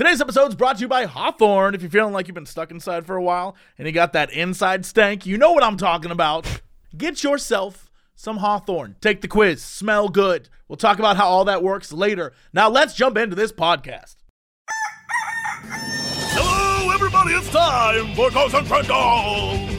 Today's 0.00 0.22
episode 0.22 0.48
is 0.48 0.54
brought 0.54 0.76
to 0.76 0.80
you 0.80 0.88
by 0.88 1.04
Hawthorne. 1.04 1.74
If 1.74 1.82
you're 1.82 1.90
feeling 1.90 2.14
like 2.14 2.26
you've 2.26 2.34
been 2.34 2.46
stuck 2.46 2.70
inside 2.70 3.04
for 3.04 3.16
a 3.16 3.22
while 3.22 3.54
and 3.76 3.86
you 3.86 3.92
got 3.92 4.14
that 4.14 4.32
inside 4.32 4.86
stank, 4.86 5.26
you 5.26 5.36
know 5.36 5.52
what 5.52 5.62
I'm 5.62 5.76
talking 5.76 6.10
about. 6.10 6.62
Get 6.96 7.22
yourself 7.22 7.90
some 8.14 8.38
Hawthorne. 8.38 8.96
Take 9.02 9.20
the 9.20 9.28
quiz. 9.28 9.62
Smell 9.62 10.08
good. 10.08 10.48
We'll 10.68 10.78
talk 10.78 10.98
about 10.98 11.18
how 11.18 11.26
all 11.26 11.44
that 11.44 11.62
works 11.62 11.92
later. 11.92 12.32
Now 12.54 12.70
let's 12.70 12.94
jump 12.94 13.18
into 13.18 13.36
this 13.36 13.52
podcast. 13.52 14.16
Hello, 15.68 16.90
everybody. 16.94 17.34
It's 17.34 17.50
time 17.50 18.14
for 18.14 18.30
Cox 18.30 18.54
and 18.54 18.66
Crendor. 18.66 18.88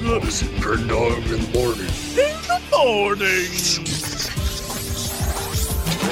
Cox 0.06 0.44
and 0.44 0.52
Crendor 0.62 1.16
in 1.16 1.32
the 1.32 1.58
morning. 1.58 1.90
In 2.14 2.38
the 2.46 2.62
morning. 2.70 3.50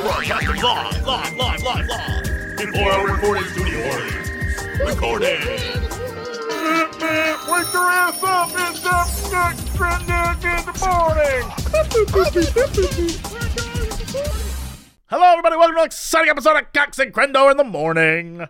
Live, 0.04 1.06
live, 1.06 1.38
live, 1.38 1.62
live, 1.62 1.88
live. 1.88 2.39
Before 2.60 2.92
our 2.92 3.08
recording 3.14 3.44
studio 3.46 3.80
audience. 3.90 4.30
Recording. 4.80 5.40
Wake 7.48 7.74
your 7.74 7.90
ass 7.90 8.24
up. 8.24 8.50
It's 8.54 8.86
up 8.86 9.08
next 9.32 9.66
Crendor 9.78 10.36
in 10.44 10.66
the 10.66 10.74
morning. 10.86 11.44
Hello, 15.10 15.24
everybody. 15.32 15.56
Welcome 15.56 15.76
to 15.76 15.82
an 15.82 15.86
exciting 15.86 16.30
episode 16.30 16.58
of 16.58 16.74
Cox 16.74 17.00
and 17.00 17.14
Crendor 17.14 17.50
in 17.52 17.58
the 17.58 17.64
morning. 17.64 18.46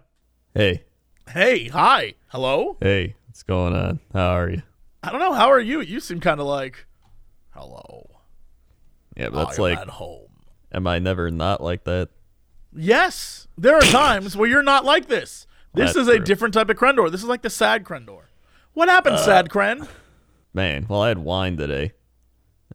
Hey, 0.55 0.83
Hey, 1.31 1.67
hi. 1.67 2.15
Hello? 2.29 2.77
hey, 2.81 3.15
what's 3.27 3.43
going 3.43 3.75
on? 3.75 3.99
How 4.13 4.29
are 4.37 4.49
you? 4.49 4.63
I 5.03 5.11
don't 5.11 5.19
know. 5.19 5.33
How 5.33 5.51
are 5.51 5.59
you? 5.59 5.81
You 5.81 5.99
seem 5.99 6.19
kind 6.19 6.39
of 6.39 6.47
like, 6.47 6.85
hello. 7.51 8.09
Yeah, 9.15 9.29
but 9.29 9.45
that's 9.45 9.57
I'm 9.59 9.63
like, 9.63 9.77
at 9.77 9.87
home. 9.89 10.29
am 10.71 10.87
I 10.87 10.97
never 10.99 11.29
not 11.29 11.61
like 11.61 11.83
that? 11.83 12.09
Yes, 12.75 13.38
there 13.61 13.75
are 13.75 13.81
times 13.81 14.35
where 14.37 14.49
you're 14.49 14.63
not 14.63 14.85
like 14.85 15.07
this. 15.07 15.45
This 15.73 15.93
That's 15.93 15.97
is 15.97 16.07
a 16.07 16.15
true. 16.17 16.25
different 16.25 16.53
type 16.53 16.69
of 16.69 16.77
Crendor. 16.77 17.11
This 17.11 17.21
is 17.21 17.27
like 17.29 17.41
the 17.43 17.49
sad 17.49 17.83
Crendor. 17.83 18.21
What 18.73 18.89
happened, 18.89 19.15
Uh, 19.15 19.25
sad 19.25 19.49
Cren? 19.49 19.87
Man, 20.53 20.85
well, 20.89 21.01
I 21.01 21.09
had 21.09 21.19
wine 21.19 21.57
today. 21.57 21.93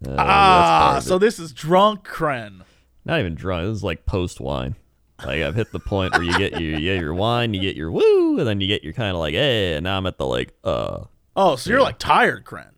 Uh, 0.07 0.15
Ah, 0.19 0.99
so 1.03 1.19
this 1.19 1.39
is 1.39 1.53
drunk 1.53 2.07
Cren. 2.07 2.63
not 3.05 3.19
even 3.21 3.35
drunk. 3.35 3.67
This 3.67 3.77
is 3.79 3.85
like 3.85 4.07
post 4.07 4.41
wine. 4.41 4.77
Like 5.25 5.43
I've 5.43 5.55
hit 5.55 5.71
the 5.73 5.81
point 5.81 6.13
where 6.13 6.23
you 6.23 6.37
get 6.37 6.61
your 6.61 6.79
yeah 6.79 6.95
your 7.01 7.15
wine, 7.15 7.55
you 7.55 7.61
get 7.61 7.77
your 7.77 7.91
woo, 7.91 8.39
and 8.39 8.47
then 8.47 8.61
you 8.61 8.67
get 8.67 8.83
your 8.85 8.93
kind 8.93 9.11
of 9.15 9.17
like, 9.21 9.35
hey, 9.35 9.75
and 9.75 9.85
now 9.85 9.97
I'm 9.97 10.07
at 10.07 10.19
the 10.19 10.27
like, 10.27 10.53
uh, 10.65 11.05
Oh, 11.37 11.57
so 11.57 11.71
you're 11.71 11.81
like 11.83 11.98
tired, 11.98 12.45
Cren. 12.45 12.69
a 12.69 12.73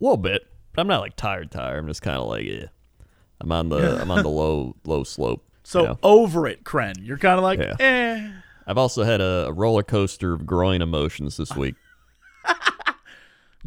little 0.00 0.16
bit. 0.16 0.46
But 0.72 0.82
I'm 0.82 0.88
not 0.88 1.00
like 1.00 1.16
tired, 1.16 1.50
tired. 1.50 1.78
I'm 1.78 1.86
just 1.86 2.02
kind 2.02 2.18
of 2.18 2.26
like, 2.26 2.44
yeah. 2.44 2.66
I'm 3.40 3.52
on 3.52 3.68
the 3.68 3.98
I'm 4.02 4.10
on 4.10 4.22
the 4.22 4.30
low 4.30 4.76
low 4.84 5.04
slope. 5.04 5.46
So 5.66 5.80
you 5.80 5.86
know? 5.88 5.98
over 6.04 6.46
it, 6.46 6.62
Kren. 6.62 6.94
You're 7.04 7.18
kind 7.18 7.38
of 7.38 7.42
like, 7.42 7.58
Yeah. 7.58 7.74
eh. 7.80 8.30
I've 8.68 8.78
also 8.78 9.02
had 9.02 9.20
a, 9.20 9.50
roller 9.52 9.82
coaster 9.82 10.32
of 10.32 10.46
groin 10.46 10.80
emotions 10.80 11.36
this 11.36 11.56
week. 11.56 11.74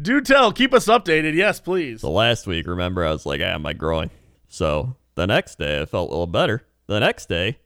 Do 0.00 0.22
tell. 0.22 0.50
Keep 0.50 0.72
us 0.72 0.86
updated. 0.86 1.34
Yes, 1.34 1.60
please. 1.60 2.00
So 2.00 2.10
last 2.10 2.46
week, 2.46 2.66
remember, 2.66 3.04
I 3.04 3.10
was 3.10 3.26
like, 3.26 3.42
ah, 3.44 3.58
my 3.58 3.74
groin. 3.74 4.08
So 4.48 4.96
the 5.14 5.26
next 5.26 5.58
day, 5.58 5.82
I 5.82 5.84
felt 5.84 6.08
a 6.08 6.12
little 6.12 6.26
better. 6.26 6.62
The 6.86 7.00
next 7.00 7.28
day, 7.28 7.58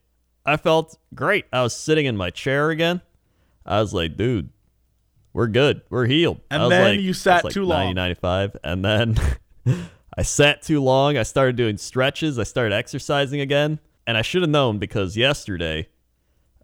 I 0.45 0.57
felt 0.57 0.99
great. 1.15 1.45
I 1.53 1.63
was 1.63 1.75
sitting 1.77 2.07
in 2.07 2.17
my 2.17 2.31
chair 2.31 2.71
again. 2.71 3.03
I 3.65 3.81
was 3.81 3.95
like, 3.95 4.17
dude, 4.17 4.51
we're 5.33 5.47
good. 5.47 5.83
We're 5.91 6.07
healed. 6.07 6.41
And 6.51 6.63
I 6.63 6.65
was 6.67 6.71
then 6.71 6.97
like- 6.97 7.01
you 7.01 7.13
sat 7.13 7.45
like 7.45 7.55
too 7.55 7.67
90, 7.69 7.73
long. 7.87 7.95
95. 7.95 8.57
And 8.65 8.85
then 8.85 9.17
I 10.19 10.23
sat 10.23 10.61
too 10.63 10.83
long. 10.83 11.17
I 11.17 11.23
started 11.23 11.55
doing 11.55 11.77
stretches. 11.77 12.37
I 12.39 12.43
started 12.43 12.75
exercising 12.75 13.41
again. 13.41 13.79
And 14.07 14.17
I 14.17 14.23
should 14.23 14.43
have 14.43 14.51
known 14.51 14.79
because 14.79 15.17
yesterday, 15.17 15.89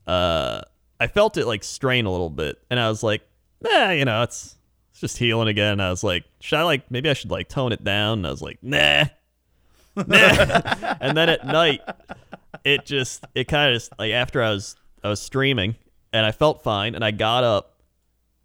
uh, 0.07 0.61
I 0.99 1.07
felt 1.07 1.37
it 1.37 1.47
like 1.47 1.65
strain 1.65 2.05
a 2.05 2.11
little 2.11 2.31
bit. 2.31 2.59
And 2.71 2.79
I 2.79 2.89
was 2.89 3.03
like, 3.03 3.23
nah, 3.63 3.91
you 3.91 4.05
know, 4.05 4.23
it's 4.23 4.57
it's 4.91 5.01
just 5.01 5.19
healing 5.19 5.49
again. 5.49 5.81
I 5.81 5.91
was 5.91 6.05
like, 6.05 6.25
should 6.41 6.59
I 6.59 6.63
like 6.63 6.91
maybe 6.91 7.09
I 7.09 7.15
should 7.15 7.31
like 7.31 7.49
tone 7.49 7.73
it 7.73 7.83
down? 7.83 8.19
And 8.19 8.27
I 8.27 8.31
was 8.31 8.43
like, 8.43 8.59
nah. 8.63 9.05
nah. 9.97 10.95
and 11.01 11.17
then 11.17 11.29
at 11.29 11.47
night, 11.47 11.81
it 12.65 12.85
just 12.85 13.25
it 13.35 13.49
kind 13.49 13.71
of 13.73 13.77
just 13.77 13.93
like 13.99 14.13
after 14.13 14.43
I 14.43 14.51
was 14.51 14.77
I 15.03 15.09
was 15.09 15.21
streaming 15.21 15.77
and 16.13 16.27
I 16.27 16.33
felt 16.33 16.63
fine 16.63 16.95
and 16.95 17.05
I 17.05 17.11
got 17.11 17.45
up 17.45 17.81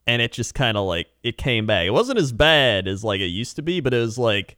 and 0.08 0.22
it 0.22 0.32
just 0.32 0.54
kind 0.54 0.78
of 0.78 0.86
like 0.86 1.08
it 1.24 1.38
came 1.38 1.66
back. 1.66 1.86
It 1.86 1.92
wasn't 1.92 2.20
as 2.20 2.32
bad 2.32 2.88
as 2.88 3.04
like 3.04 3.22
it 3.22 3.28
used 3.28 3.56
to 3.58 3.62
be, 3.62 3.82
but 3.82 3.94
it 3.94 4.00
was 4.00 4.18
like 4.18 4.58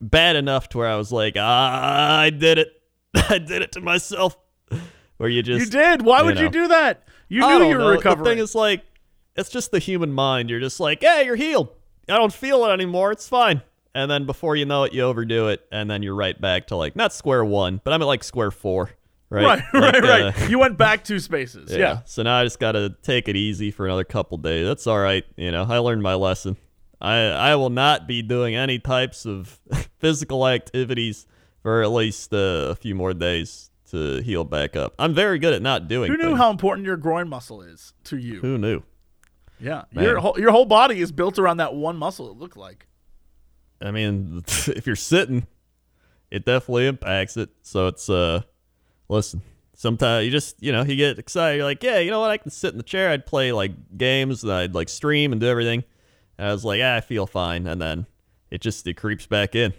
bad 0.00 0.36
enough 0.36 0.68
to 0.70 0.78
where 0.78 0.88
I 0.88 0.96
was 0.96 1.12
like, 1.12 1.34
ah, 1.36 2.18
I 2.18 2.30
did 2.30 2.58
it. 2.58 2.77
I 3.28 3.38
did 3.38 3.62
it 3.62 3.72
to 3.72 3.80
myself. 3.80 4.36
Where 5.16 5.28
you 5.28 5.42
just 5.42 5.64
you 5.64 5.70
did. 5.70 6.02
Why 6.02 6.20
you 6.20 6.26
would 6.26 6.38
you 6.38 6.48
do 6.48 6.68
that? 6.68 7.02
You 7.28 7.44
I 7.44 7.58
knew 7.58 7.68
you 7.68 7.76
were 7.76 7.82
know. 7.82 7.90
recovering. 7.90 8.24
The 8.24 8.30
thing 8.30 8.38
is, 8.38 8.54
like, 8.54 8.84
it's 9.36 9.50
just 9.50 9.70
the 9.70 9.78
human 9.78 10.12
mind. 10.12 10.48
You're 10.48 10.60
just 10.60 10.80
like, 10.80 11.00
hey, 11.02 11.24
you're 11.24 11.36
healed. 11.36 11.68
I 12.08 12.16
don't 12.16 12.32
feel 12.32 12.64
it 12.64 12.70
anymore. 12.72 13.12
It's 13.12 13.28
fine. 13.28 13.62
And 13.94 14.10
then 14.10 14.26
before 14.26 14.54
you 14.54 14.64
know 14.64 14.84
it, 14.84 14.92
you 14.92 15.02
overdo 15.02 15.48
it, 15.48 15.66
and 15.72 15.90
then 15.90 16.02
you're 16.02 16.14
right 16.14 16.38
back 16.40 16.68
to 16.68 16.76
like 16.76 16.94
not 16.94 17.12
square 17.12 17.44
one, 17.44 17.80
but 17.82 17.92
I'm 17.92 18.00
at 18.00 18.06
like 18.06 18.22
square 18.22 18.50
four. 18.50 18.90
Right, 19.30 19.44
right, 19.44 19.62
Like, 19.74 20.02
right, 20.02 20.22
uh, 20.22 20.32
right. 20.38 20.50
You 20.50 20.58
went 20.58 20.78
back 20.78 21.04
two 21.04 21.18
spaces. 21.18 21.70
yeah. 21.70 21.78
yeah. 21.78 21.98
So 22.06 22.22
now 22.22 22.38
I 22.38 22.44
just 22.44 22.58
gotta 22.60 22.96
take 23.02 23.28
it 23.28 23.36
easy 23.36 23.70
for 23.70 23.86
another 23.86 24.04
couple 24.04 24.38
days. 24.38 24.66
That's 24.66 24.86
all 24.86 24.98
right. 24.98 25.24
You 25.36 25.50
know, 25.50 25.66
I 25.68 25.78
learned 25.78 26.02
my 26.02 26.14
lesson. 26.14 26.56
I 27.00 27.16
I 27.16 27.56
will 27.56 27.70
not 27.70 28.06
be 28.08 28.22
doing 28.22 28.54
any 28.54 28.78
types 28.78 29.26
of 29.26 29.60
physical 29.98 30.46
activities 30.46 31.26
for 31.68 31.82
at 31.82 31.90
least 31.90 32.32
uh, 32.32 32.68
a 32.70 32.74
few 32.74 32.94
more 32.94 33.12
days 33.12 33.70
to 33.90 34.22
heal 34.22 34.42
back 34.42 34.74
up. 34.74 34.94
I'm 34.98 35.12
very 35.12 35.38
good 35.38 35.52
at 35.52 35.60
not 35.60 35.86
doing. 35.86 36.10
Who 36.10 36.16
knew 36.16 36.28
things. 36.28 36.38
how 36.38 36.50
important 36.50 36.86
your 36.86 36.96
groin 36.96 37.28
muscle 37.28 37.60
is 37.60 37.92
to 38.04 38.16
you? 38.16 38.40
Who 38.40 38.56
knew? 38.56 38.84
Yeah, 39.60 39.84
Man. 39.92 40.02
your 40.02 40.18
whole, 40.18 40.34
your 40.40 40.50
whole 40.50 40.64
body 40.64 40.98
is 41.02 41.12
built 41.12 41.38
around 41.38 41.58
that 41.58 41.74
one 41.74 41.98
muscle. 41.98 42.30
It 42.30 42.38
looked 42.38 42.56
like. 42.56 42.86
I 43.82 43.90
mean, 43.90 44.44
if 44.46 44.86
you're 44.86 44.96
sitting, 44.96 45.46
it 46.30 46.46
definitely 46.46 46.86
impacts 46.86 47.36
it. 47.36 47.50
So 47.60 47.88
it's 47.88 48.08
uh, 48.08 48.40
listen. 49.10 49.42
Sometimes 49.74 50.24
you 50.24 50.30
just 50.30 50.62
you 50.62 50.72
know 50.72 50.84
you 50.84 50.96
get 50.96 51.18
excited. 51.18 51.56
You're 51.56 51.66
like, 51.66 51.82
yeah, 51.82 51.98
you 51.98 52.10
know 52.10 52.20
what? 52.20 52.30
I 52.30 52.38
can 52.38 52.50
sit 52.50 52.72
in 52.72 52.78
the 52.78 52.82
chair. 52.82 53.10
I'd 53.10 53.26
play 53.26 53.52
like 53.52 53.72
games. 53.98 54.42
And 54.42 54.50
I'd 54.50 54.74
like 54.74 54.88
stream 54.88 55.32
and 55.32 55.40
do 55.42 55.46
everything. 55.48 55.84
And 56.38 56.48
I 56.48 56.52
was 56.52 56.64
like, 56.64 56.78
yeah, 56.78 56.96
I 56.96 57.02
feel 57.02 57.26
fine. 57.26 57.66
And 57.66 57.78
then 57.78 58.06
it 58.50 58.62
just 58.62 58.86
it 58.86 58.94
creeps 58.94 59.26
back 59.26 59.54
in. 59.54 59.74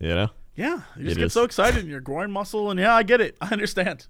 You 0.00 0.10
know, 0.10 0.28
Yeah, 0.58 0.80
you 0.96 1.04
just 1.04 1.16
It 1.16 1.20
get 1.20 1.26
is. 1.26 1.32
so 1.32 1.44
excited 1.44 1.84
in 1.84 1.88
your 1.88 2.00
groin 2.00 2.32
muscle, 2.32 2.68
and 2.70 2.80
yeah, 2.80 2.92
I 2.94 3.04
get 3.04 3.20
it. 3.20 3.36
I 3.40 3.48
understand. 3.52 4.08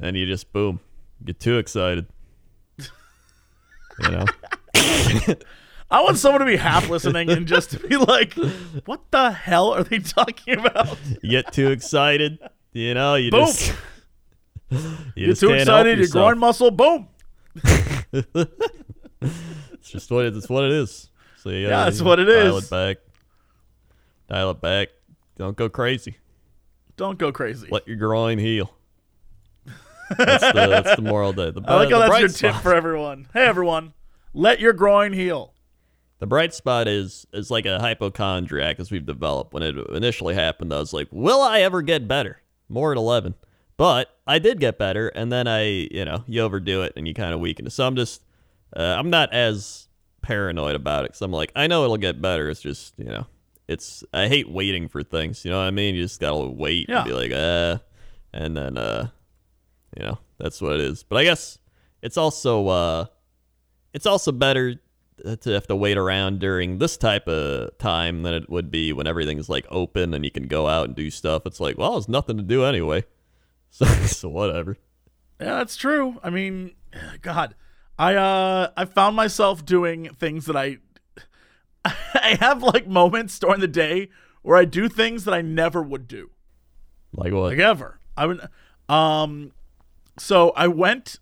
and 0.00 0.16
you 0.16 0.24
just 0.24 0.50
boom, 0.52 0.80
get 1.22 1.38
too 1.38 1.58
excited. 1.58 2.06
you 2.78 4.10
know, 4.10 4.24
I 5.90 6.00
want 6.02 6.16
someone 6.16 6.40
to 6.40 6.46
be 6.46 6.56
half 6.56 6.88
listening 6.88 7.28
and 7.30 7.46
just 7.46 7.70
to 7.72 7.78
be 7.80 7.98
like, 7.98 8.32
"What 8.86 9.02
the 9.10 9.30
hell 9.30 9.74
are 9.74 9.84
they 9.84 9.98
talking 9.98 10.58
about?" 10.58 10.96
you 11.22 11.30
get 11.30 11.52
too 11.52 11.70
excited. 11.70 12.38
You 12.72 12.94
know, 12.94 13.16
you 13.16 13.30
Boom. 13.30 13.44
just 13.46 13.74
you 14.70 14.80
You're 15.16 15.28
just 15.28 15.42
too 15.42 15.50
excited. 15.52 15.98
Your 15.98 16.08
groin 16.08 16.38
muscle, 16.38 16.70
boom. 16.70 17.08
It's 17.62 18.26
just 19.90 20.10
what 20.10 20.24
it, 20.24 20.34
it's 20.36 20.48
what 20.48 20.64
it 20.64 20.72
is. 20.72 21.10
So 21.36 21.50
Yeah, 21.50 21.68
that's 21.84 22.00
what 22.00 22.18
it 22.18 22.24
dial 22.24 22.56
is. 22.56 22.64
it 22.64 22.70
back. 22.70 22.96
Dial 24.30 24.50
it 24.52 24.60
back. 24.62 24.88
Don't 25.36 25.56
go 25.56 25.68
crazy. 25.68 26.16
Don't 26.96 27.18
go 27.18 27.32
crazy. 27.32 27.68
Let 27.70 27.88
your 27.88 27.96
groin 27.96 28.38
heal. 28.38 28.72
That's 30.16 30.42
the, 30.42 30.66
that's 30.68 30.96
the 30.96 31.02
moral 31.02 31.30
of 31.30 31.36
the, 31.36 31.62
I 31.66 31.76
like 31.76 31.90
how 31.90 31.98
that's 31.98 32.20
your 32.20 32.28
tip 32.28 32.62
for 32.62 32.74
everyone. 32.74 33.26
Hey, 33.32 33.46
everyone, 33.46 33.94
let 34.32 34.60
your 34.60 34.72
groin 34.72 35.12
heal. 35.12 35.54
The 36.18 36.26
bright 36.26 36.54
spot 36.54 36.88
is 36.88 37.26
is 37.32 37.50
like 37.50 37.66
a 37.66 37.78
hypochondriac 37.80 38.78
as 38.78 38.90
we've 38.90 39.04
developed. 39.04 39.52
When 39.52 39.62
it 39.62 39.76
initially 39.90 40.34
happened, 40.34 40.72
I 40.72 40.78
was 40.78 40.92
like, 40.92 41.08
"Will 41.10 41.40
I 41.40 41.60
ever 41.60 41.82
get 41.82 42.06
better?" 42.06 42.40
More 42.68 42.92
at 42.92 42.98
eleven, 42.98 43.34
but 43.76 44.16
I 44.26 44.38
did 44.38 44.60
get 44.60 44.78
better, 44.78 45.08
and 45.08 45.32
then 45.32 45.48
I, 45.48 45.64
you 45.64 46.04
know, 46.04 46.24
you 46.26 46.42
overdo 46.42 46.82
it 46.82 46.92
and 46.96 47.08
you 47.08 47.14
kind 47.14 47.34
of 47.34 47.40
weaken. 47.40 47.68
So 47.70 47.86
I'm 47.86 47.96
just, 47.96 48.22
uh, 48.76 48.80
I'm 48.80 49.10
not 49.10 49.32
as 49.32 49.88
paranoid 50.22 50.76
about 50.76 51.04
it 51.04 51.08
because 51.08 51.22
I'm 51.22 51.32
like, 51.32 51.52
I 51.54 51.66
know 51.66 51.84
it'll 51.84 51.96
get 51.96 52.22
better. 52.22 52.48
It's 52.48 52.62
just, 52.62 52.94
you 52.96 53.04
know, 53.04 53.26
it's 53.68 54.04
I 54.12 54.28
hate 54.28 54.48
waiting 54.50 54.88
for 54.88 55.02
things. 55.02 55.44
You 55.44 55.50
know 55.50 55.58
what 55.58 55.64
I 55.66 55.70
mean? 55.70 55.94
You 55.94 56.02
just 56.02 56.20
gotta 56.20 56.48
wait 56.48 56.88
Yeah. 56.88 56.98
and 57.00 57.06
be 57.08 57.12
like, 57.14 57.32
uh, 57.32 57.78
and 58.32 58.56
then, 58.56 58.76
uh, 58.78 59.08
you 59.96 60.04
know, 60.04 60.18
that's 60.38 60.60
what 60.60 60.74
it 60.74 60.80
is. 60.80 61.02
But 61.02 61.16
I 61.16 61.24
guess 61.24 61.58
it's 62.02 62.16
also, 62.16 62.68
uh, 62.68 63.06
it's 63.92 64.06
also 64.06 64.32
better 64.32 64.74
to 65.40 65.50
have 65.52 65.66
to 65.68 65.76
wait 65.76 65.96
around 65.96 66.40
during 66.40 66.78
this 66.78 66.96
type 66.96 67.28
of 67.28 67.78
time 67.78 68.22
than 68.24 68.34
it 68.34 68.50
would 68.50 68.70
be 68.70 68.92
when 68.92 69.06
everything's 69.06 69.48
like 69.48 69.64
open 69.70 70.12
and 70.12 70.24
you 70.24 70.30
can 70.32 70.48
go 70.48 70.66
out 70.66 70.86
and 70.88 70.96
do 70.96 71.08
stuff. 71.10 71.46
It's 71.46 71.60
like, 71.60 71.78
well, 71.78 71.92
there's 71.92 72.08
nothing 72.08 72.36
to 72.36 72.42
do 72.42 72.64
anyway. 72.64 73.04
So, 73.70 73.86
so 73.86 74.28
whatever. 74.28 74.76
Yeah, 75.40 75.56
that's 75.56 75.74
true. 75.74 76.20
I 76.22 76.30
mean, 76.30 76.76
God, 77.22 77.56
I 77.98 78.14
uh, 78.14 78.68
I 78.76 78.84
found 78.84 79.16
myself 79.16 79.64
doing 79.66 80.10
things 80.14 80.46
that 80.46 80.54
I, 80.54 80.78
I 82.14 82.36
have 82.40 82.62
like 82.62 82.86
moments 82.86 83.38
during 83.38 83.60
the 83.60 83.68
day 83.68 84.08
where 84.42 84.56
I 84.56 84.64
do 84.64 84.88
things 84.88 85.24
that 85.24 85.34
I 85.34 85.42
never 85.42 85.82
would 85.82 86.08
do. 86.08 86.30
Like 87.12 87.32
what? 87.32 87.50
like 87.50 87.58
ever. 87.58 87.98
I 88.16 88.26
would, 88.26 88.48
um, 88.88 89.52
so 90.18 90.50
I 90.50 90.68
went 90.68 91.18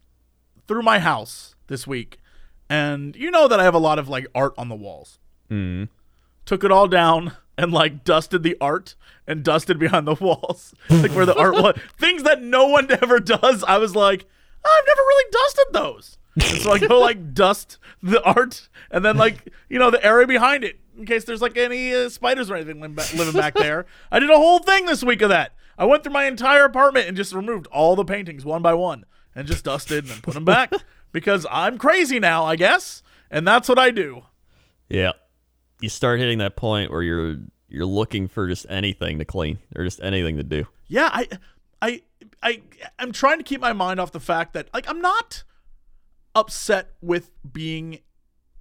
through 0.68 0.82
my 0.82 0.98
house 0.98 1.54
this 1.66 1.86
week, 1.86 2.18
and 2.68 3.16
you 3.16 3.30
know 3.30 3.48
that 3.48 3.60
I 3.60 3.64
have 3.64 3.74
a 3.74 3.78
lot 3.78 3.98
of 3.98 4.08
like 4.08 4.26
art 4.34 4.54
on 4.56 4.68
the 4.68 4.74
walls. 4.74 5.18
Mm. 5.50 5.88
Took 6.44 6.64
it 6.64 6.72
all 6.72 6.88
down 6.88 7.36
and 7.56 7.72
like 7.72 8.04
dusted 8.04 8.42
the 8.42 8.56
art 8.60 8.94
and 9.26 9.44
dusted 9.44 9.78
behind 9.78 10.06
the 10.06 10.14
walls, 10.14 10.74
like 10.90 11.12
where 11.12 11.26
the 11.26 11.36
art 11.36 11.54
was. 11.54 11.78
Things 11.98 12.22
that 12.24 12.42
no 12.42 12.66
one 12.66 12.90
ever 12.90 13.20
does. 13.20 13.62
I 13.64 13.78
was 13.78 13.94
like, 13.94 14.24
I've 14.64 14.86
never 14.86 15.00
really 15.00 15.30
dusted 15.30 15.66
those. 15.72 16.18
And 16.34 16.60
so 16.60 16.72
I 16.72 16.78
go 16.78 16.98
like 16.98 17.34
dust 17.34 17.78
the 18.02 18.22
art 18.22 18.68
and 18.90 19.04
then 19.04 19.16
like 19.16 19.52
you 19.68 19.78
know 19.78 19.90
the 19.90 20.04
area 20.04 20.26
behind 20.26 20.64
it 20.64 20.80
in 20.96 21.06
case 21.06 21.24
there's 21.24 21.42
like 21.42 21.56
any 21.56 21.94
uh, 21.94 22.08
spiders 22.08 22.50
or 22.50 22.56
anything 22.56 22.80
living 22.80 23.34
back, 23.34 23.54
there. 23.54 23.86
I 24.10 24.18
did 24.18 24.30
a 24.30 24.36
whole 24.36 24.58
thing 24.58 24.86
this 24.86 25.02
week 25.02 25.22
of 25.22 25.30
that. 25.30 25.52
I 25.78 25.84
went 25.84 26.02
through 26.02 26.12
my 26.12 26.24
entire 26.24 26.64
apartment 26.64 27.08
and 27.08 27.16
just 27.16 27.32
removed 27.32 27.66
all 27.68 27.96
the 27.96 28.04
paintings 28.04 28.44
one 28.44 28.62
by 28.62 28.74
one 28.74 29.04
and 29.34 29.46
just 29.46 29.64
dusted 29.64 30.08
and 30.10 30.22
put 30.22 30.34
them 30.34 30.44
back 30.44 30.72
because 31.12 31.46
I'm 31.50 31.78
crazy 31.78 32.18
now, 32.18 32.44
I 32.44 32.56
guess, 32.56 33.02
and 33.30 33.46
that's 33.46 33.68
what 33.68 33.78
I 33.78 33.90
do. 33.90 34.22
Yeah. 34.88 35.12
You 35.80 35.88
start 35.88 36.20
hitting 36.20 36.38
that 36.38 36.56
point 36.56 36.90
where 36.90 37.02
you're 37.02 37.36
you're 37.68 37.86
looking 37.86 38.28
for 38.28 38.46
just 38.46 38.66
anything 38.68 39.18
to 39.18 39.24
clean 39.24 39.58
or 39.74 39.82
just 39.82 40.00
anything 40.02 40.36
to 40.36 40.42
do. 40.42 40.66
Yeah, 40.88 41.08
I, 41.10 41.26
I, 41.80 42.02
I, 42.42 42.60
I'm 42.98 43.12
trying 43.12 43.38
to 43.38 43.44
keep 43.44 43.62
my 43.62 43.72
mind 43.72 43.98
off 43.98 44.12
the 44.12 44.20
fact 44.20 44.52
that 44.52 44.68
like 44.74 44.88
I'm 44.88 45.00
not 45.00 45.42
upset 46.34 46.92
with 47.00 47.30
being 47.50 48.00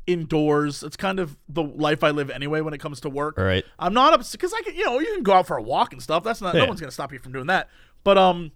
indoors. 0.08 0.84
It's 0.84 0.98
kind 0.98 1.20
of 1.20 1.38
the 1.48 1.64
life 1.64 2.04
I 2.04 2.12
live 2.12 2.30
anyway 2.30 2.62
when 2.62 2.74
it 2.74 2.80
comes 2.80 3.02
to 3.02 3.10
work. 3.10 3.38
All 3.38 3.46
right. 3.46 3.64
I'm 3.80 3.94
not 3.94 4.14
upset 4.14 4.40
because 4.40 4.54
I 4.54 4.62
can, 4.64 4.76
you 4.76 4.86
know, 4.86 5.00
you 5.00 5.14
can 5.14 5.24
go 5.24 5.34
out 5.34 5.48
for 5.48 5.58
a 5.58 5.62
walk 5.62 5.94
and 5.94 6.02
stuff. 6.02 6.24
That's 6.24 6.42
not 6.42 6.56
no 6.56 6.66
one's 6.66 6.80
gonna 6.80 6.92
stop 6.92 7.12
you 7.14 7.20
from 7.20 7.32
doing 7.32 7.48
that. 7.48 7.70
But 8.04 8.18
um, 8.18 8.52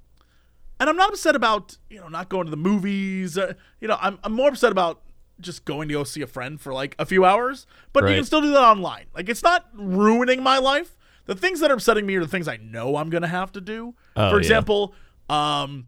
and 0.80 0.90
I'm 0.90 0.98
not 0.98 1.10
upset 1.10 1.36
about 1.36 1.78
you 1.90 2.00
know 2.00 2.08
not 2.08 2.30
going 2.30 2.46
to 2.46 2.52
the 2.52 2.58
movies. 2.58 3.38
Uh, 3.38 3.54
you 3.80 3.88
know, 3.88 3.98
I'm 4.02 4.20
I'm 4.24 4.34
more 4.34 4.50
upset 4.50 4.72
about 4.72 5.02
just 5.40 5.66
going 5.66 5.90
to 5.90 5.94
go 5.94 6.04
see 6.04 6.22
a 6.22 6.28
friend 6.28 6.60
for 6.60 6.74
like 6.74 6.96
a 6.98 7.06
few 7.06 7.26
hours. 7.26 7.68
But 7.94 8.08
you 8.08 8.16
can 8.16 8.26
still 8.26 8.42
do 8.42 8.52
that 8.52 8.62
online. 8.62 9.06
Like 9.14 9.30
it's 9.30 9.44
not 9.44 9.68
ruining 9.74 10.42
my 10.44 10.58
life. 10.58 10.98
The 11.26 11.36
things 11.36 11.60
that 11.60 11.72
are 11.72 11.74
upsetting 11.74 12.06
me 12.06 12.16
are 12.16 12.22
the 12.22 12.28
things 12.28 12.48
I 12.48 12.58
know 12.58 12.98
I'm 12.98 13.10
gonna 13.10 13.28
have 13.28 13.52
to 13.54 13.62
do. 13.62 13.96
Oh, 14.16 14.30
for 14.30 14.36
yeah. 14.36 14.40
example, 14.40 14.94
um, 15.30 15.88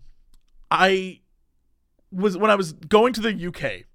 I 0.72 1.22
was 2.18 2.38
when 2.38 2.52
I 2.52 2.56
was 2.56 2.74
going 2.74 3.14
to 3.14 3.22
the 3.22 3.48
UK, 3.48 3.86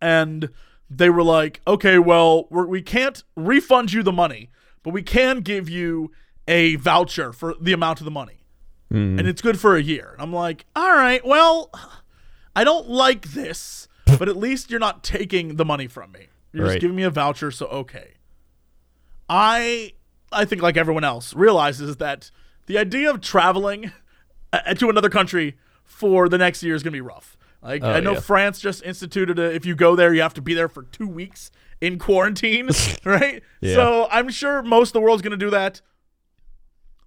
and 0.00 0.50
they 0.90 1.08
were 1.10 1.22
like, 1.22 1.60
"Okay, 1.66 1.98
well, 1.98 2.46
we're, 2.50 2.66
we 2.66 2.82
can't 2.82 3.22
refund 3.36 3.92
you 3.92 4.02
the 4.02 4.12
money, 4.12 4.50
but 4.82 4.92
we 4.92 5.02
can 5.02 5.40
give 5.40 5.68
you 5.68 6.10
a 6.46 6.76
voucher 6.76 7.32
for 7.32 7.54
the 7.60 7.72
amount 7.72 8.00
of 8.00 8.04
the 8.04 8.10
money, 8.10 8.44
Mm. 8.92 9.18
and 9.18 9.26
it's 9.28 9.40
good 9.42 9.58
for 9.58 9.76
a 9.76 9.82
year." 9.82 10.10
And 10.12 10.20
I'm 10.22 10.32
like, 10.32 10.66
"All 10.76 10.92
right, 10.92 11.24
well, 11.26 11.70
I 12.56 12.64
don't 12.64 12.88
like 12.88 13.32
this, 13.32 13.88
but 14.18 14.28
at 14.28 14.36
least 14.36 14.70
you're 14.70 14.80
not 14.80 15.02
taking 15.02 15.56
the 15.56 15.64
money 15.64 15.86
from 15.86 16.12
me. 16.12 16.28
You're 16.52 16.66
just 16.66 16.80
giving 16.80 16.96
me 16.96 17.02
a 17.02 17.10
voucher, 17.10 17.50
so 17.50 17.66
okay." 17.66 18.14
I 19.28 19.92
I 20.32 20.44
think 20.44 20.62
like 20.62 20.76
everyone 20.76 21.04
else 21.04 21.34
realizes 21.34 21.96
that 21.96 22.30
the 22.66 22.76
idea 22.78 23.10
of 23.10 23.20
traveling 23.20 23.92
uh, 24.52 24.74
to 24.74 24.90
another 24.90 25.08
country 25.08 25.56
for 25.84 26.28
the 26.28 26.38
next 26.38 26.62
year 26.62 26.74
is 26.74 26.82
going 26.82 26.92
to 26.92 26.96
be 26.96 27.00
rough. 27.00 27.36
Like 27.62 27.82
Oh, 27.82 27.90
I 27.90 28.00
know 28.00 28.12
yeah. 28.14 28.20
France 28.20 28.60
just 28.60 28.82
instituted 28.82 29.38
a 29.38 29.54
if 29.54 29.64
you 29.64 29.74
go 29.74 29.96
there 29.96 30.12
you 30.12 30.20
have 30.22 30.34
to 30.34 30.42
be 30.42 30.52
there 30.54 30.68
for 30.68 30.82
2 30.82 31.06
weeks 31.06 31.50
in 31.80 31.98
quarantine, 31.98 32.68
right? 33.04 33.42
Yeah. 33.60 33.74
So 33.74 34.08
I'm 34.10 34.28
sure 34.28 34.62
most 34.62 34.90
of 34.90 34.92
the 34.94 35.00
world's 35.00 35.22
going 35.22 35.30
to 35.30 35.36
do 35.36 35.50
that. 35.50 35.80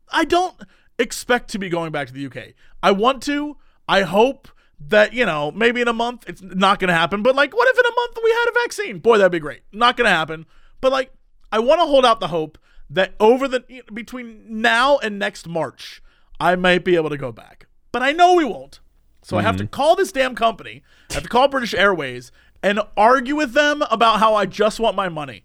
I 0.10 0.26
don't 0.26 0.56
expect 0.98 1.50
to 1.52 1.60
be 1.60 1.70
going 1.70 1.92
back 1.92 2.08
to 2.08 2.14
the 2.14 2.26
UK. 2.26 2.54
I 2.82 2.92
want 2.92 3.22
to. 3.24 3.58
I 3.88 4.02
hope 4.02 4.48
that, 4.80 5.14
you 5.14 5.26
know, 5.26 5.52
maybe 5.52 5.82
in 5.82 5.88
a 5.88 5.94
month 5.94 6.26
it's 6.28 6.42
not 6.42 6.80
going 6.80 6.90
to 6.90 6.94
happen, 6.94 7.24
but 7.24 7.36
like 7.36 7.56
what 7.56 7.68
if 7.68 7.78
in 7.78 7.86
a 7.86 7.96
month 7.96 8.18
we 8.24 8.32
had 8.32 8.46
a 8.50 8.54
vaccine? 8.64 9.00
Boy, 9.00 9.18
that'd 9.18 9.32
be 9.32 9.40
great. 9.40 9.62
Not 9.72 9.98
going 9.98 10.06
to 10.10 10.16
happen. 10.16 10.46
But 10.82 10.92
like 10.92 11.12
I 11.52 11.60
want 11.60 11.82
to 11.82 11.86
hold 11.86 12.06
out 12.06 12.20
the 12.20 12.28
hope 12.30 12.58
that 12.90 13.14
over 13.20 13.48
the 13.48 13.64
between 13.94 14.44
now 14.48 14.98
and 14.98 15.20
next 15.20 15.48
March, 15.48 16.02
I 16.40 16.56
might 16.56 16.84
be 16.84 16.96
able 16.96 17.10
to 17.10 17.18
go 17.18 17.32
back. 17.32 17.67
But 17.92 18.04
I 18.04 18.12
know 18.12 18.36
we 18.36 18.45
won't. 18.45 18.80
So 19.24 19.38
I 19.38 19.42
have 19.42 19.57
to 19.57 19.68
call 19.68 19.98
this 19.98 20.13
damn 20.13 20.36
company. 20.36 20.84
I 21.10 21.16
have 21.16 21.24
to 21.24 21.30
call 21.30 21.50
British 21.50 21.74
Airways 21.74 22.31
and 22.63 22.80
argue 22.95 23.36
with 23.36 23.54
them 23.54 23.81
about 23.92 24.19
how 24.19 24.36
I 24.36 24.45
just 24.45 24.80
want 24.80 24.95
my 24.95 25.10
money. 25.10 25.44